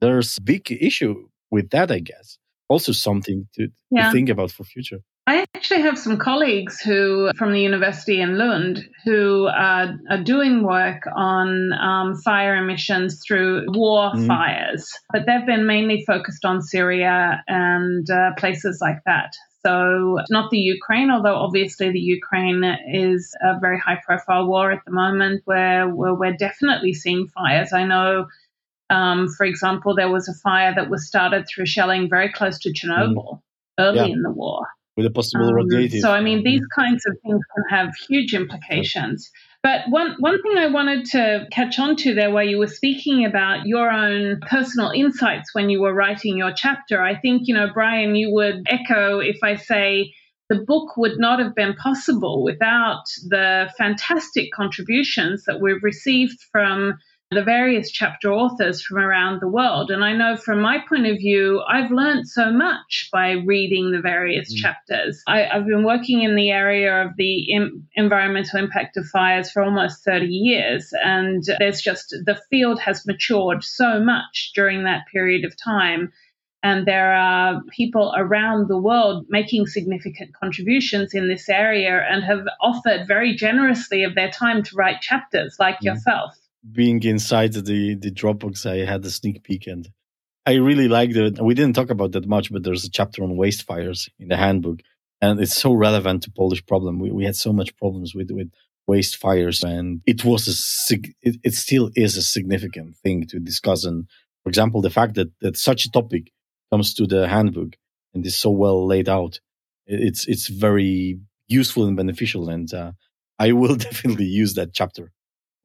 there's 0.00 0.36
a 0.36 0.42
big 0.42 0.70
issue 0.70 1.28
with 1.50 1.70
that. 1.70 1.90
I 1.90 2.00
guess 2.00 2.38
also 2.68 2.92
something 2.92 3.48
to, 3.54 3.68
yeah. 3.90 4.06
to 4.06 4.12
think 4.12 4.28
about 4.28 4.50
for 4.50 4.64
future. 4.64 5.00
I 5.28 5.44
actually 5.56 5.80
have 5.80 5.98
some 5.98 6.18
colleagues 6.18 6.80
who, 6.80 7.32
from 7.36 7.52
the 7.52 7.60
university 7.60 8.20
in 8.20 8.38
Lund, 8.38 8.88
who 9.04 9.46
are, 9.46 9.98
are 10.08 10.22
doing 10.22 10.62
work 10.62 11.02
on 11.16 11.72
um, 11.72 12.14
fire 12.14 12.54
emissions 12.54 13.20
through 13.26 13.64
war 13.68 14.12
mm. 14.12 14.24
fires, 14.28 14.88
but 15.12 15.26
they've 15.26 15.44
been 15.44 15.66
mainly 15.66 16.04
focused 16.06 16.44
on 16.44 16.62
Syria 16.62 17.42
and 17.48 18.08
uh, 18.08 18.34
places 18.36 18.78
like 18.80 18.98
that. 19.06 19.32
So, 19.64 20.18
not 20.30 20.52
the 20.52 20.58
Ukraine, 20.58 21.10
although 21.10 21.34
obviously 21.34 21.90
the 21.90 21.98
Ukraine 21.98 22.62
is 22.92 23.34
a 23.42 23.58
very 23.58 23.80
high 23.80 24.00
profile 24.06 24.46
war 24.46 24.70
at 24.70 24.84
the 24.86 24.92
moment 24.92 25.42
where, 25.44 25.88
where 25.88 26.14
we're 26.14 26.36
definitely 26.36 26.94
seeing 26.94 27.26
fires. 27.26 27.72
I 27.72 27.82
know, 27.82 28.26
um, 28.90 29.26
for 29.36 29.44
example, 29.44 29.96
there 29.96 30.08
was 30.08 30.28
a 30.28 30.34
fire 30.34 30.72
that 30.72 30.88
was 30.88 31.08
started 31.08 31.48
through 31.48 31.66
shelling 31.66 32.08
very 32.08 32.30
close 32.30 32.60
to 32.60 32.72
Chernobyl 32.72 33.16
mm. 33.16 33.40
early 33.80 34.10
yeah. 34.10 34.14
in 34.14 34.22
the 34.22 34.30
war 34.30 34.68
with 34.96 35.06
a 35.06 35.10
possible 35.10 35.48
um. 35.48 35.90
So, 36.00 36.10
I 36.10 36.20
mean, 36.20 36.42
these 36.42 36.62
kinds 36.74 37.04
of 37.06 37.16
things 37.22 37.40
can 37.54 37.64
have 37.68 37.94
huge 38.08 38.34
implications. 38.34 39.30
But 39.62 39.82
one, 39.88 40.14
one 40.20 40.40
thing 40.42 40.58
I 40.58 40.68
wanted 40.68 41.06
to 41.06 41.46
catch 41.50 41.78
on 41.78 41.96
to 41.96 42.14
there, 42.14 42.30
where 42.30 42.44
you 42.44 42.58
were 42.58 42.66
speaking 42.68 43.24
about 43.24 43.66
your 43.66 43.90
own 43.90 44.40
personal 44.40 44.90
insights 44.90 45.54
when 45.54 45.70
you 45.70 45.80
were 45.80 45.92
writing 45.92 46.36
your 46.36 46.52
chapter, 46.54 47.02
I 47.02 47.18
think, 47.18 47.42
you 47.48 47.54
know, 47.54 47.68
Brian, 47.72 48.14
you 48.14 48.32
would 48.32 48.66
echo 48.68 49.18
if 49.18 49.38
I 49.42 49.56
say, 49.56 50.12
the 50.48 50.64
book 50.64 50.96
would 50.96 51.18
not 51.18 51.40
have 51.40 51.56
been 51.56 51.74
possible 51.74 52.44
without 52.44 53.02
the 53.28 53.68
fantastic 53.76 54.52
contributions 54.54 55.44
that 55.46 55.60
we've 55.60 55.82
received 55.82 56.38
from 56.52 56.98
the 57.32 57.42
various 57.42 57.90
chapter 57.90 58.32
authors 58.32 58.80
from 58.82 58.98
around 58.98 59.40
the 59.40 59.48
world. 59.48 59.90
And 59.90 60.04
I 60.04 60.12
know 60.12 60.36
from 60.36 60.60
my 60.60 60.78
point 60.88 61.06
of 61.06 61.18
view, 61.18 61.60
I've 61.68 61.90
learned 61.90 62.28
so 62.28 62.52
much 62.52 63.08
by 63.12 63.32
reading 63.32 63.90
the 63.90 64.00
various 64.00 64.54
mm. 64.54 64.58
chapters. 64.58 65.22
I, 65.26 65.40
have 65.40 65.66
been 65.66 65.82
working 65.82 66.22
in 66.22 66.36
the 66.36 66.50
area 66.50 67.04
of 67.04 67.16
the 67.16 67.50
Im- 67.52 67.88
environmental 67.96 68.60
impact 68.60 68.96
of 68.96 69.06
fires 69.06 69.50
for 69.50 69.62
almost 69.62 70.04
30 70.04 70.26
years. 70.26 70.92
And 71.02 71.42
there's 71.58 71.80
just 71.80 72.10
the 72.10 72.40
field 72.48 72.80
has 72.80 73.04
matured 73.04 73.64
so 73.64 73.98
much 73.98 74.52
during 74.54 74.84
that 74.84 75.06
period 75.10 75.44
of 75.44 75.56
time. 75.56 76.12
And 76.62 76.86
there 76.86 77.12
are 77.12 77.60
people 77.70 78.14
around 78.16 78.68
the 78.68 78.78
world 78.78 79.26
making 79.28 79.66
significant 79.66 80.32
contributions 80.32 81.12
in 81.12 81.28
this 81.28 81.48
area 81.48 82.04
and 82.08 82.22
have 82.22 82.46
offered 82.60 83.08
very 83.08 83.34
generously 83.34 84.04
of 84.04 84.14
their 84.14 84.30
time 84.30 84.62
to 84.62 84.76
write 84.76 85.00
chapters 85.00 85.56
like 85.58 85.80
mm. 85.80 85.86
yourself 85.86 86.36
being 86.72 87.02
inside 87.02 87.52
the 87.52 87.94
the 87.94 88.10
Dropbox, 88.10 88.66
I 88.66 88.84
had 88.84 89.04
a 89.04 89.10
sneak 89.10 89.42
peek, 89.42 89.66
and 89.66 89.88
I 90.44 90.54
really 90.54 90.88
liked 90.88 91.16
it. 91.16 91.40
We 91.42 91.54
didn't 91.54 91.74
talk 91.74 91.90
about 91.90 92.12
that 92.12 92.28
much, 92.28 92.52
but 92.52 92.62
there's 92.62 92.84
a 92.84 92.90
chapter 92.90 93.22
on 93.22 93.36
waste 93.36 93.64
fires 93.64 94.08
in 94.18 94.28
the 94.28 94.36
handbook, 94.36 94.80
and 95.20 95.40
it's 95.40 95.56
so 95.56 95.72
relevant 95.72 96.22
to 96.24 96.30
Polish 96.30 96.64
problem. 96.66 96.98
We 96.98 97.10
we 97.10 97.24
had 97.24 97.36
so 97.36 97.52
much 97.52 97.76
problems 97.76 98.14
with 98.14 98.30
with 98.30 98.50
waste 98.86 99.16
fires, 99.16 99.62
and 99.62 100.00
it 100.06 100.24
was 100.24 100.46
a 100.90 100.94
it, 101.22 101.36
it 101.42 101.54
still 101.54 101.90
is 101.94 102.16
a 102.16 102.22
significant 102.22 102.96
thing 102.96 103.26
to 103.28 103.38
discuss. 103.38 103.84
And 103.84 104.08
for 104.42 104.48
example, 104.48 104.80
the 104.80 104.90
fact 104.90 105.14
that 105.14 105.28
that 105.40 105.56
such 105.56 105.84
a 105.84 105.90
topic 105.90 106.32
comes 106.72 106.94
to 106.94 107.06
the 107.06 107.28
handbook 107.28 107.76
and 108.14 108.24
is 108.24 108.38
so 108.38 108.50
well 108.50 108.86
laid 108.86 109.08
out, 109.08 109.40
it's 109.86 110.26
it's 110.26 110.48
very 110.48 111.18
useful 111.48 111.86
and 111.86 111.96
beneficial, 111.96 112.48
and 112.48 112.72
uh, 112.72 112.92
I 113.38 113.52
will 113.52 113.76
definitely 113.88 114.26
use 114.26 114.54
that 114.54 114.72
chapter 114.72 115.12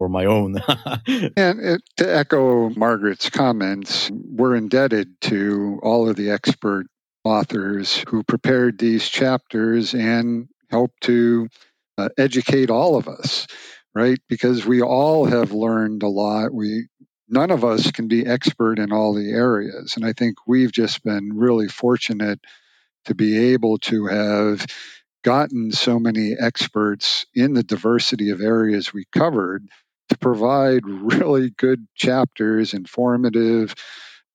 for 0.02 0.10
my 0.10 0.26
own. 0.26 0.56
and 1.38 1.60
it, 1.60 1.82
to 1.98 2.12
echo 2.12 2.72
Margaret's 2.72 3.30
comments, 3.30 4.10
we're 4.12 4.56
indebted 4.56 5.22
to 5.22 5.80
all 5.84 6.10
of 6.10 6.16
the 6.16 6.32
expert 6.32 6.88
authors 7.24 8.04
who 8.08 8.24
prepared 8.24 8.80
these 8.80 9.08
chapters 9.08 9.94
and 9.94 10.48
helped 10.72 11.00
to 11.02 11.48
uh, 12.00 12.10
educate 12.18 12.72
all 12.72 12.98
of 12.98 13.08
us, 13.08 13.46
right? 13.94 14.18
Because 14.28 14.66
we 14.66 14.82
all 14.82 15.26
have 15.26 15.52
learned 15.52 16.02
a 16.02 16.08
lot. 16.08 16.52
We 16.52 16.88
none 17.30 17.52
of 17.52 17.64
us 17.64 17.92
can 17.92 18.08
be 18.08 18.26
expert 18.26 18.80
in 18.80 18.92
all 18.92 19.14
the 19.14 19.30
areas, 19.30 19.98
and 19.98 20.04
I 20.04 20.14
think 20.14 20.38
we've 20.48 20.72
just 20.72 21.04
been 21.04 21.38
really 21.38 21.68
fortunate 21.68 22.40
to 23.06 23.14
be 23.14 23.54
able 23.54 23.78
to 23.78 24.08
have 24.08 24.66
gotten 25.24 25.72
so 25.72 26.00
many 26.00 26.36
experts 26.40 27.28
in 27.36 27.54
the 27.54 27.62
diversity 27.62 28.32
of 28.32 28.42
areas 28.42 28.92
we 28.92 29.06
covered 29.14 29.68
to 30.12 30.18
provide 30.18 30.82
really 30.86 31.50
good 31.50 31.88
chapters, 31.96 32.74
informative, 32.74 33.74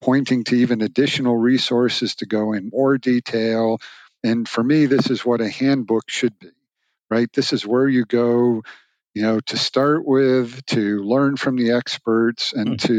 pointing 0.01 0.45
to 0.45 0.57
even 0.57 0.81
additional 0.81 1.37
resources 1.37 2.17
to 2.17 2.27
go 2.27 2.55
in 2.55 2.71
more 2.73 2.97
detail. 2.97 3.79
And 4.25 4.49
for 4.49 4.65
me, 4.65 4.87
this 4.87 5.11
is 5.11 5.25
what 5.25 5.43
a 5.43 5.49
handbook 5.49 6.09
should 6.09 6.39
be, 6.39 6.51
right? 7.11 7.29
This 7.33 7.53
is 7.53 7.67
where 7.67 7.87
you 7.87 8.07
go, 8.07 8.63
you 9.15 9.23
know, 9.23 9.41
to 9.41 9.57
start 9.59 10.07
with, 10.07 10.65
to 10.67 11.03
learn 11.03 11.37
from 11.37 11.57
the 11.57 11.73
experts 11.73 12.55
and 12.55 12.79
mm. 12.79 12.81
to, 12.87 12.95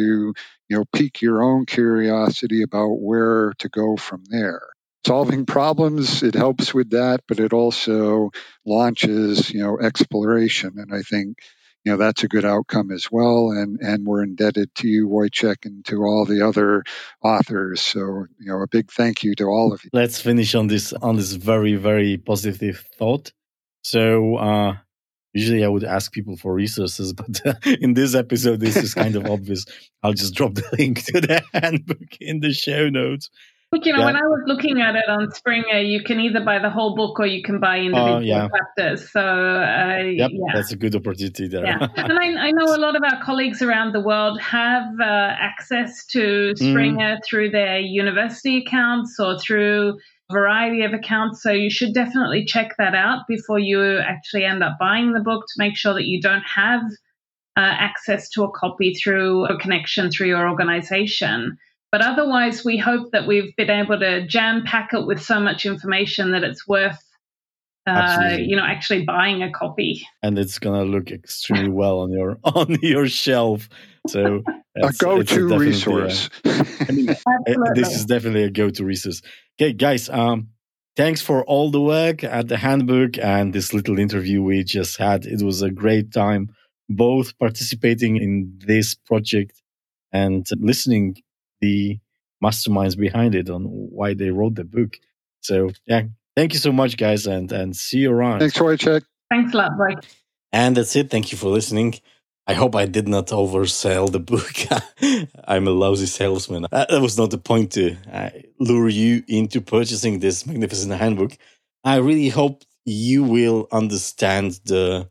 you 0.70 0.78
know, 0.78 0.86
pique 0.94 1.22
your 1.24 1.42
own 1.44 1.66
curiosity 1.66 2.62
about 2.62 3.00
where 3.00 3.54
to 3.60 3.70
go 3.70 3.98
from 3.98 4.24
there 4.30 4.62
solving 5.06 5.46
problems 5.46 6.22
it 6.22 6.34
helps 6.36 6.74
with 6.74 6.90
that 6.90 7.22
but 7.30 7.40
it 7.40 7.54
also 7.54 8.30
launches 8.66 9.50
you 9.50 9.62
know 9.62 9.80
exploration 9.80 10.74
and 10.76 10.94
i 10.94 11.02
think 11.02 11.38
you 11.88 11.94
know 11.94 11.98
that's 11.98 12.24
a 12.24 12.28
good 12.28 12.44
outcome 12.44 12.92
as 12.92 13.10
well 13.10 13.52
and 13.52 13.80
and 13.80 14.06
we're 14.06 14.22
indebted 14.22 14.76
to 14.76 14.90
you 14.90 15.08
Wojciech 15.08 15.64
and 15.64 15.86
to 15.86 16.04
all 16.04 16.26
the 16.26 16.46
other 16.46 16.84
authors. 17.24 17.80
So 17.80 18.26
you 18.40 18.48
know 18.48 18.62
a 18.62 18.68
big 18.68 18.92
thank 18.92 19.24
you 19.24 19.36
to 19.36 19.46
all 19.46 19.72
of 19.72 19.82
you. 19.86 19.90
Let's 19.94 20.20
finish 20.20 20.54
on 20.54 20.68
this 20.68 20.92
on 20.92 21.16
this 21.16 21.32
very 21.32 21.76
very 21.76 22.18
positive 22.18 22.86
thought. 23.00 23.32
So 23.84 24.36
uh 24.36 24.76
usually 25.32 25.64
i 25.64 25.68
would 25.68 25.84
ask 25.86 26.12
people 26.12 26.36
for 26.36 26.54
resources 26.54 27.14
but 27.22 27.46
uh, 27.46 27.54
in 27.80 27.94
this 27.94 28.16
episode 28.16 28.60
this 28.60 28.76
is 28.76 28.94
kind 28.94 29.16
of 29.16 29.26
obvious. 29.36 29.64
I'll 30.04 30.12
just 30.14 30.36
drop 30.36 30.56
the 30.56 30.68
link 30.78 31.06
to 31.06 31.22
the 31.22 31.42
handbook 31.54 32.18
in 32.20 32.42
the 32.42 32.52
show 32.52 32.90
notes 32.90 33.30
Look, 33.74 33.86
you 33.86 33.92
know, 33.92 34.00
yeah. 34.00 34.06
when 34.06 34.16
I 34.16 34.22
was 34.22 34.44
looking 34.46 34.80
at 34.80 34.96
it 34.96 35.10
on 35.10 35.30
Springer, 35.32 35.80
you 35.80 36.02
can 36.02 36.22
either 36.22 36.40
buy 36.40 36.58
the 36.60 36.70
whole 36.70 36.96
book 36.96 37.20
or 37.20 37.26
you 37.26 37.44
can 37.44 37.60
buy 37.60 37.80
individual 37.80 38.16
uh, 38.16 38.22
yeah. 38.22 38.48
chapters. 38.48 39.12
So, 39.12 39.20
uh, 39.20 40.04
yep, 40.04 40.32
yeah. 40.34 40.54
that's 40.54 40.72
a 40.72 40.78
good 40.78 40.96
opportunity 40.96 41.50
there. 41.50 41.66
Yeah. 41.66 41.88
and 41.98 42.18
I, 42.18 42.48
I, 42.48 42.52
know 42.52 42.74
a 42.74 42.80
lot 42.80 42.96
of 42.96 43.04
our 43.04 43.22
colleagues 43.22 43.62
around 43.62 43.94
the 43.94 44.00
world 44.00 44.40
have 44.40 44.86
uh, 45.02 45.04
access 45.04 46.06
to 46.12 46.54
mm. 46.54 46.58
Springer 46.58 47.18
mm. 47.18 47.26
through 47.26 47.50
their 47.50 47.80
university 47.80 48.60
accounts 48.60 49.20
or 49.20 49.38
through 49.38 49.98
a 50.30 50.34
variety 50.34 50.84
of 50.84 50.94
accounts. 50.94 51.44
So, 51.44 51.52
you 51.52 51.70
should 51.70 51.94
definitely 51.94 52.46
check 52.46 52.76
that 52.78 52.96
out 52.96 53.28
before 53.28 53.60
you 53.60 54.00
actually 54.00 54.46
end 54.46 54.64
up 54.64 54.78
buying 54.80 55.12
the 55.12 55.20
book 55.20 55.44
to 55.46 55.54
make 55.58 55.76
sure 55.76 55.94
that 55.94 56.06
you 56.06 56.22
don't 56.22 56.46
have 56.56 56.84
uh, 57.58 57.60
access 57.60 58.30
to 58.30 58.46
a 58.46 58.52
copy 58.52 58.94
through 58.94 59.46
a 59.48 59.60
connection 59.60 60.10
through 60.10 60.28
your 60.28 60.48
organization. 60.48 61.58
But 61.92 62.02
otherwise, 62.02 62.66
we 62.66 62.78
hope 62.78 63.12
that 63.12 63.28
we've 63.28 63.56
been 63.56 63.70
able 63.70 64.00
to 64.00 64.28
jam 64.28 64.64
pack 64.66 64.94
it 64.94 65.06
with 65.06 65.22
so 65.22 65.40
much 65.40 65.66
information 65.66 66.32
that 66.34 66.44
it's 66.44 66.68
worth, 66.68 67.02
uh, 67.86 68.36
you 68.38 68.58
know, 68.58 68.66
actually 68.66 69.06
buying 69.06 69.42
a 69.42 69.52
copy. 69.52 70.06
And 70.22 70.38
it's 70.38 70.60
gonna 70.60 70.84
look 70.84 71.12
extremely 71.12 71.70
well 71.70 72.00
on 72.00 72.12
your 72.12 72.38
on 72.44 72.78
your 72.82 73.08
shelf. 73.08 73.70
So 74.08 74.44
a 74.76 74.92
go-to 74.98 75.58
resource. 75.58 76.30
I 76.46 76.92
mean, 76.92 77.16
this 77.74 77.96
is 77.96 78.06
definitely 78.06 78.44
a 78.44 78.50
go-to 78.50 78.84
resource. 78.84 79.22
Okay, 79.60 79.72
guys. 79.72 80.10
Um, 80.10 80.50
thanks 80.98 81.22
for 81.22 81.46
all 81.46 81.72
the 81.72 81.82
work 81.82 82.24
at 82.24 82.50
the 82.50 82.58
handbook 82.58 83.18
and 83.18 83.54
this 83.54 83.74
little 83.74 83.98
interview 83.98 84.44
we 84.44 84.66
just 84.66 84.98
had. 84.98 85.26
It 85.26 85.42
was 85.42 85.62
a 85.62 85.72
great 85.72 86.12
time, 86.12 86.50
both 86.90 87.38
participating 87.40 88.18
in 88.18 88.60
this 88.66 88.94
project 88.94 89.62
and 90.12 90.46
listening 90.60 91.16
the 91.62 92.00
masterminds 92.44 92.98
behind 92.98 93.36
it 93.36 93.50
on 93.50 93.64
why 93.64 94.14
they 94.14 94.30
wrote 94.30 94.56
the 94.56 94.64
book. 94.64 94.98
So 95.42 95.72
yeah, 95.86 96.04
thank 96.36 96.54
you 96.54 96.60
so 96.60 96.72
much, 96.72 96.98
guys, 96.98 97.28
and 97.28 97.52
and 97.52 97.76
see 97.76 98.00
you 98.00 98.12
around. 98.12 98.40
Thanks, 98.40 98.58
Wojciech. 98.58 99.04
Thanks 99.30 99.54
a 99.54 99.58
lot, 99.58 99.72
Mike. 99.78 100.04
And 100.52 100.78
that's 100.78 100.96
it. 100.96 101.10
Thank 101.10 101.32
you 101.32 101.38
for 101.38 101.50
listening. 101.50 101.96
I 102.50 102.54
hope 102.54 102.76
I 102.76 102.86
did 102.86 103.10
not 103.10 103.28
oversell 103.28 104.10
the 104.10 104.22
book. 104.22 104.56
I'm 105.48 105.68
a 105.68 105.72
lousy 105.72 106.06
salesman. 106.06 106.66
Uh, 106.72 106.86
that 106.90 107.02
was 107.02 107.18
not 107.18 107.30
the 107.30 107.38
point 107.38 107.74
to 107.74 107.98
uh, 108.10 108.30
lure 108.58 108.88
you 108.88 109.24
into 109.28 109.60
purchasing 109.60 110.20
this 110.20 110.46
magnificent 110.46 110.94
handbook. 110.94 111.38
I 111.84 111.98
really 111.98 112.30
hope 112.30 112.64
you 112.86 113.26
will 113.26 113.68
understand 113.70 114.62
the 114.64 115.10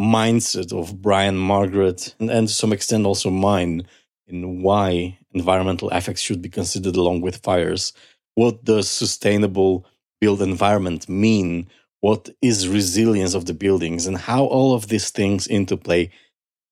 mindset 0.00 0.72
of 0.72 1.00
Brian 1.00 1.38
Margaret 1.38 2.16
and, 2.18 2.28
and 2.30 2.48
to 2.48 2.54
some 2.54 2.72
extent 2.72 3.06
also 3.06 3.30
mine 3.30 3.86
in 4.32 4.62
why 4.62 5.18
environmental 5.34 5.90
effects 5.90 6.20
should 6.20 6.42
be 6.42 6.48
considered 6.48 6.96
along 6.96 7.20
with 7.20 7.42
fires. 7.42 7.92
What 8.34 8.64
does 8.64 8.90
sustainable 8.90 9.86
built 10.20 10.40
environment 10.40 11.08
mean? 11.08 11.68
What 12.00 12.30
is 12.42 12.68
resilience 12.68 13.34
of 13.34 13.46
the 13.46 13.54
buildings 13.54 14.06
and 14.06 14.16
how 14.18 14.44
all 14.44 14.74
of 14.74 14.88
these 14.88 15.10
things 15.10 15.46
interplay 15.46 16.10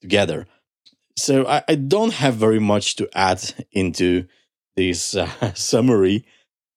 together? 0.00 0.46
So 1.16 1.46
I, 1.46 1.62
I 1.68 1.74
don't 1.74 2.14
have 2.14 2.36
very 2.36 2.60
much 2.60 2.96
to 2.96 3.08
add 3.16 3.42
into 3.72 4.26
this 4.76 5.16
uh, 5.16 5.28
summary. 5.54 6.24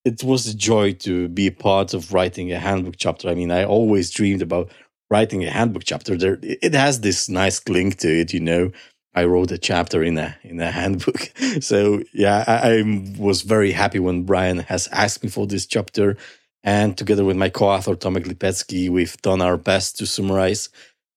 It 0.05 0.23
was 0.23 0.47
a 0.47 0.55
joy 0.55 0.93
to 0.93 1.29
be 1.29 1.49
part 1.49 1.93
of 1.93 2.13
writing 2.13 2.51
a 2.51 2.59
handbook 2.59 2.95
chapter. 2.97 3.29
I 3.29 3.35
mean, 3.35 3.51
I 3.51 3.63
always 3.63 4.11
dreamed 4.11 4.41
about 4.41 4.69
writing 5.09 5.43
a 5.43 5.49
handbook 5.49 5.83
chapter. 5.85 6.17
There, 6.17 6.39
it 6.41 6.73
has 6.73 7.01
this 7.01 7.29
nice 7.29 7.59
clink 7.59 7.97
to 7.97 8.09
it, 8.09 8.33
you 8.33 8.39
know. 8.41 8.71
I 9.15 9.25
wrote 9.25 9.51
a 9.51 9.57
chapter 9.57 10.03
in 10.03 10.17
a 10.17 10.35
in 10.43 10.59
a 10.59 10.71
handbook. 10.79 11.31
So 11.61 12.03
yeah, 12.13 12.43
I, 12.47 12.79
I, 12.79 12.83
was 13.17 13.41
very 13.41 13.71
happy 13.71 13.99
when 13.99 14.23
Brian 14.23 14.59
has 14.59 14.87
asked 14.91 15.23
me 15.23 15.29
for 15.29 15.45
this 15.45 15.65
chapter, 15.65 16.17
and 16.63 16.97
together 16.97 17.25
with 17.25 17.37
my 17.37 17.49
co-author 17.49 17.95
Tomek 17.95 18.25
Lipecki, 18.25 18.89
we've 18.89 19.17
done 19.21 19.41
our 19.41 19.57
best 19.57 19.97
to 19.97 20.05
summarize 20.05 20.69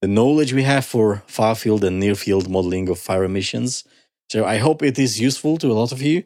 the 0.02 0.08
knowledge 0.08 0.52
we 0.52 0.62
have 0.62 0.84
for 0.84 1.22
far 1.26 1.54
field 1.54 1.84
and 1.84 1.98
near 1.98 2.14
field 2.14 2.50
modeling 2.50 2.88
of 2.88 2.98
fire 2.98 3.24
emissions. 3.24 3.84
So 4.30 4.44
I 4.44 4.58
hope 4.58 4.82
it 4.82 4.98
is 4.98 5.20
useful 5.20 5.56
to 5.58 5.70
a 5.70 5.72
lot 5.72 5.92
of 5.92 6.02
you. 6.02 6.24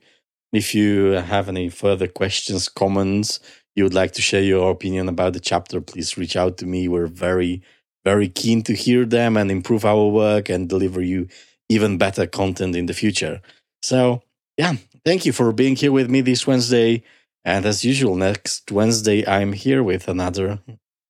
If 0.52 0.74
you 0.74 1.12
have 1.12 1.48
any 1.48 1.68
further 1.68 2.08
questions, 2.08 2.68
comments, 2.68 3.38
you 3.76 3.84
would 3.84 3.94
like 3.94 4.12
to 4.12 4.22
share 4.22 4.42
your 4.42 4.70
opinion 4.70 5.08
about 5.08 5.34
the 5.34 5.40
chapter, 5.40 5.80
please 5.80 6.18
reach 6.18 6.34
out 6.34 6.58
to 6.58 6.66
me. 6.66 6.88
We're 6.88 7.06
very, 7.06 7.62
very 8.04 8.28
keen 8.28 8.62
to 8.62 8.74
hear 8.74 9.04
them 9.04 9.36
and 9.36 9.50
improve 9.50 9.84
our 9.84 10.08
work 10.08 10.48
and 10.48 10.68
deliver 10.68 11.00
you 11.02 11.28
even 11.70 11.96
better 11.96 12.26
content 12.26 12.74
in 12.74 12.86
the 12.86 12.92
future. 12.92 13.40
So, 13.80 14.22
yeah, 14.58 14.74
thank 15.04 15.24
you 15.24 15.32
for 15.32 15.52
being 15.52 15.76
here 15.76 15.92
with 15.92 16.10
me 16.10 16.20
this 16.20 16.44
Wednesday. 16.46 17.04
And 17.44 17.64
as 17.64 17.84
usual, 17.84 18.16
next 18.16 18.70
Wednesday, 18.72 19.26
I'm 19.26 19.52
here 19.52 19.82
with 19.82 20.08
another 20.08 20.58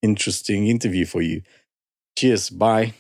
interesting 0.03 0.69
interview 0.69 1.07
for 1.07 1.23
you. 1.23 1.43
Cheers. 2.17 2.51
Bye. 2.51 2.93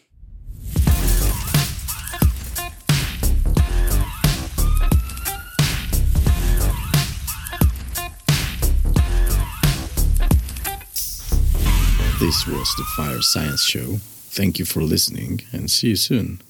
This 12.18 12.46
was 12.46 12.74
the 12.76 12.84
Fire 12.96 13.20
Science 13.20 13.64
Show. 13.64 13.98
Thank 14.32 14.58
you 14.58 14.64
for 14.64 14.80
listening 14.80 15.42
and 15.52 15.70
see 15.70 15.88
you 15.88 15.96
soon. 15.96 16.40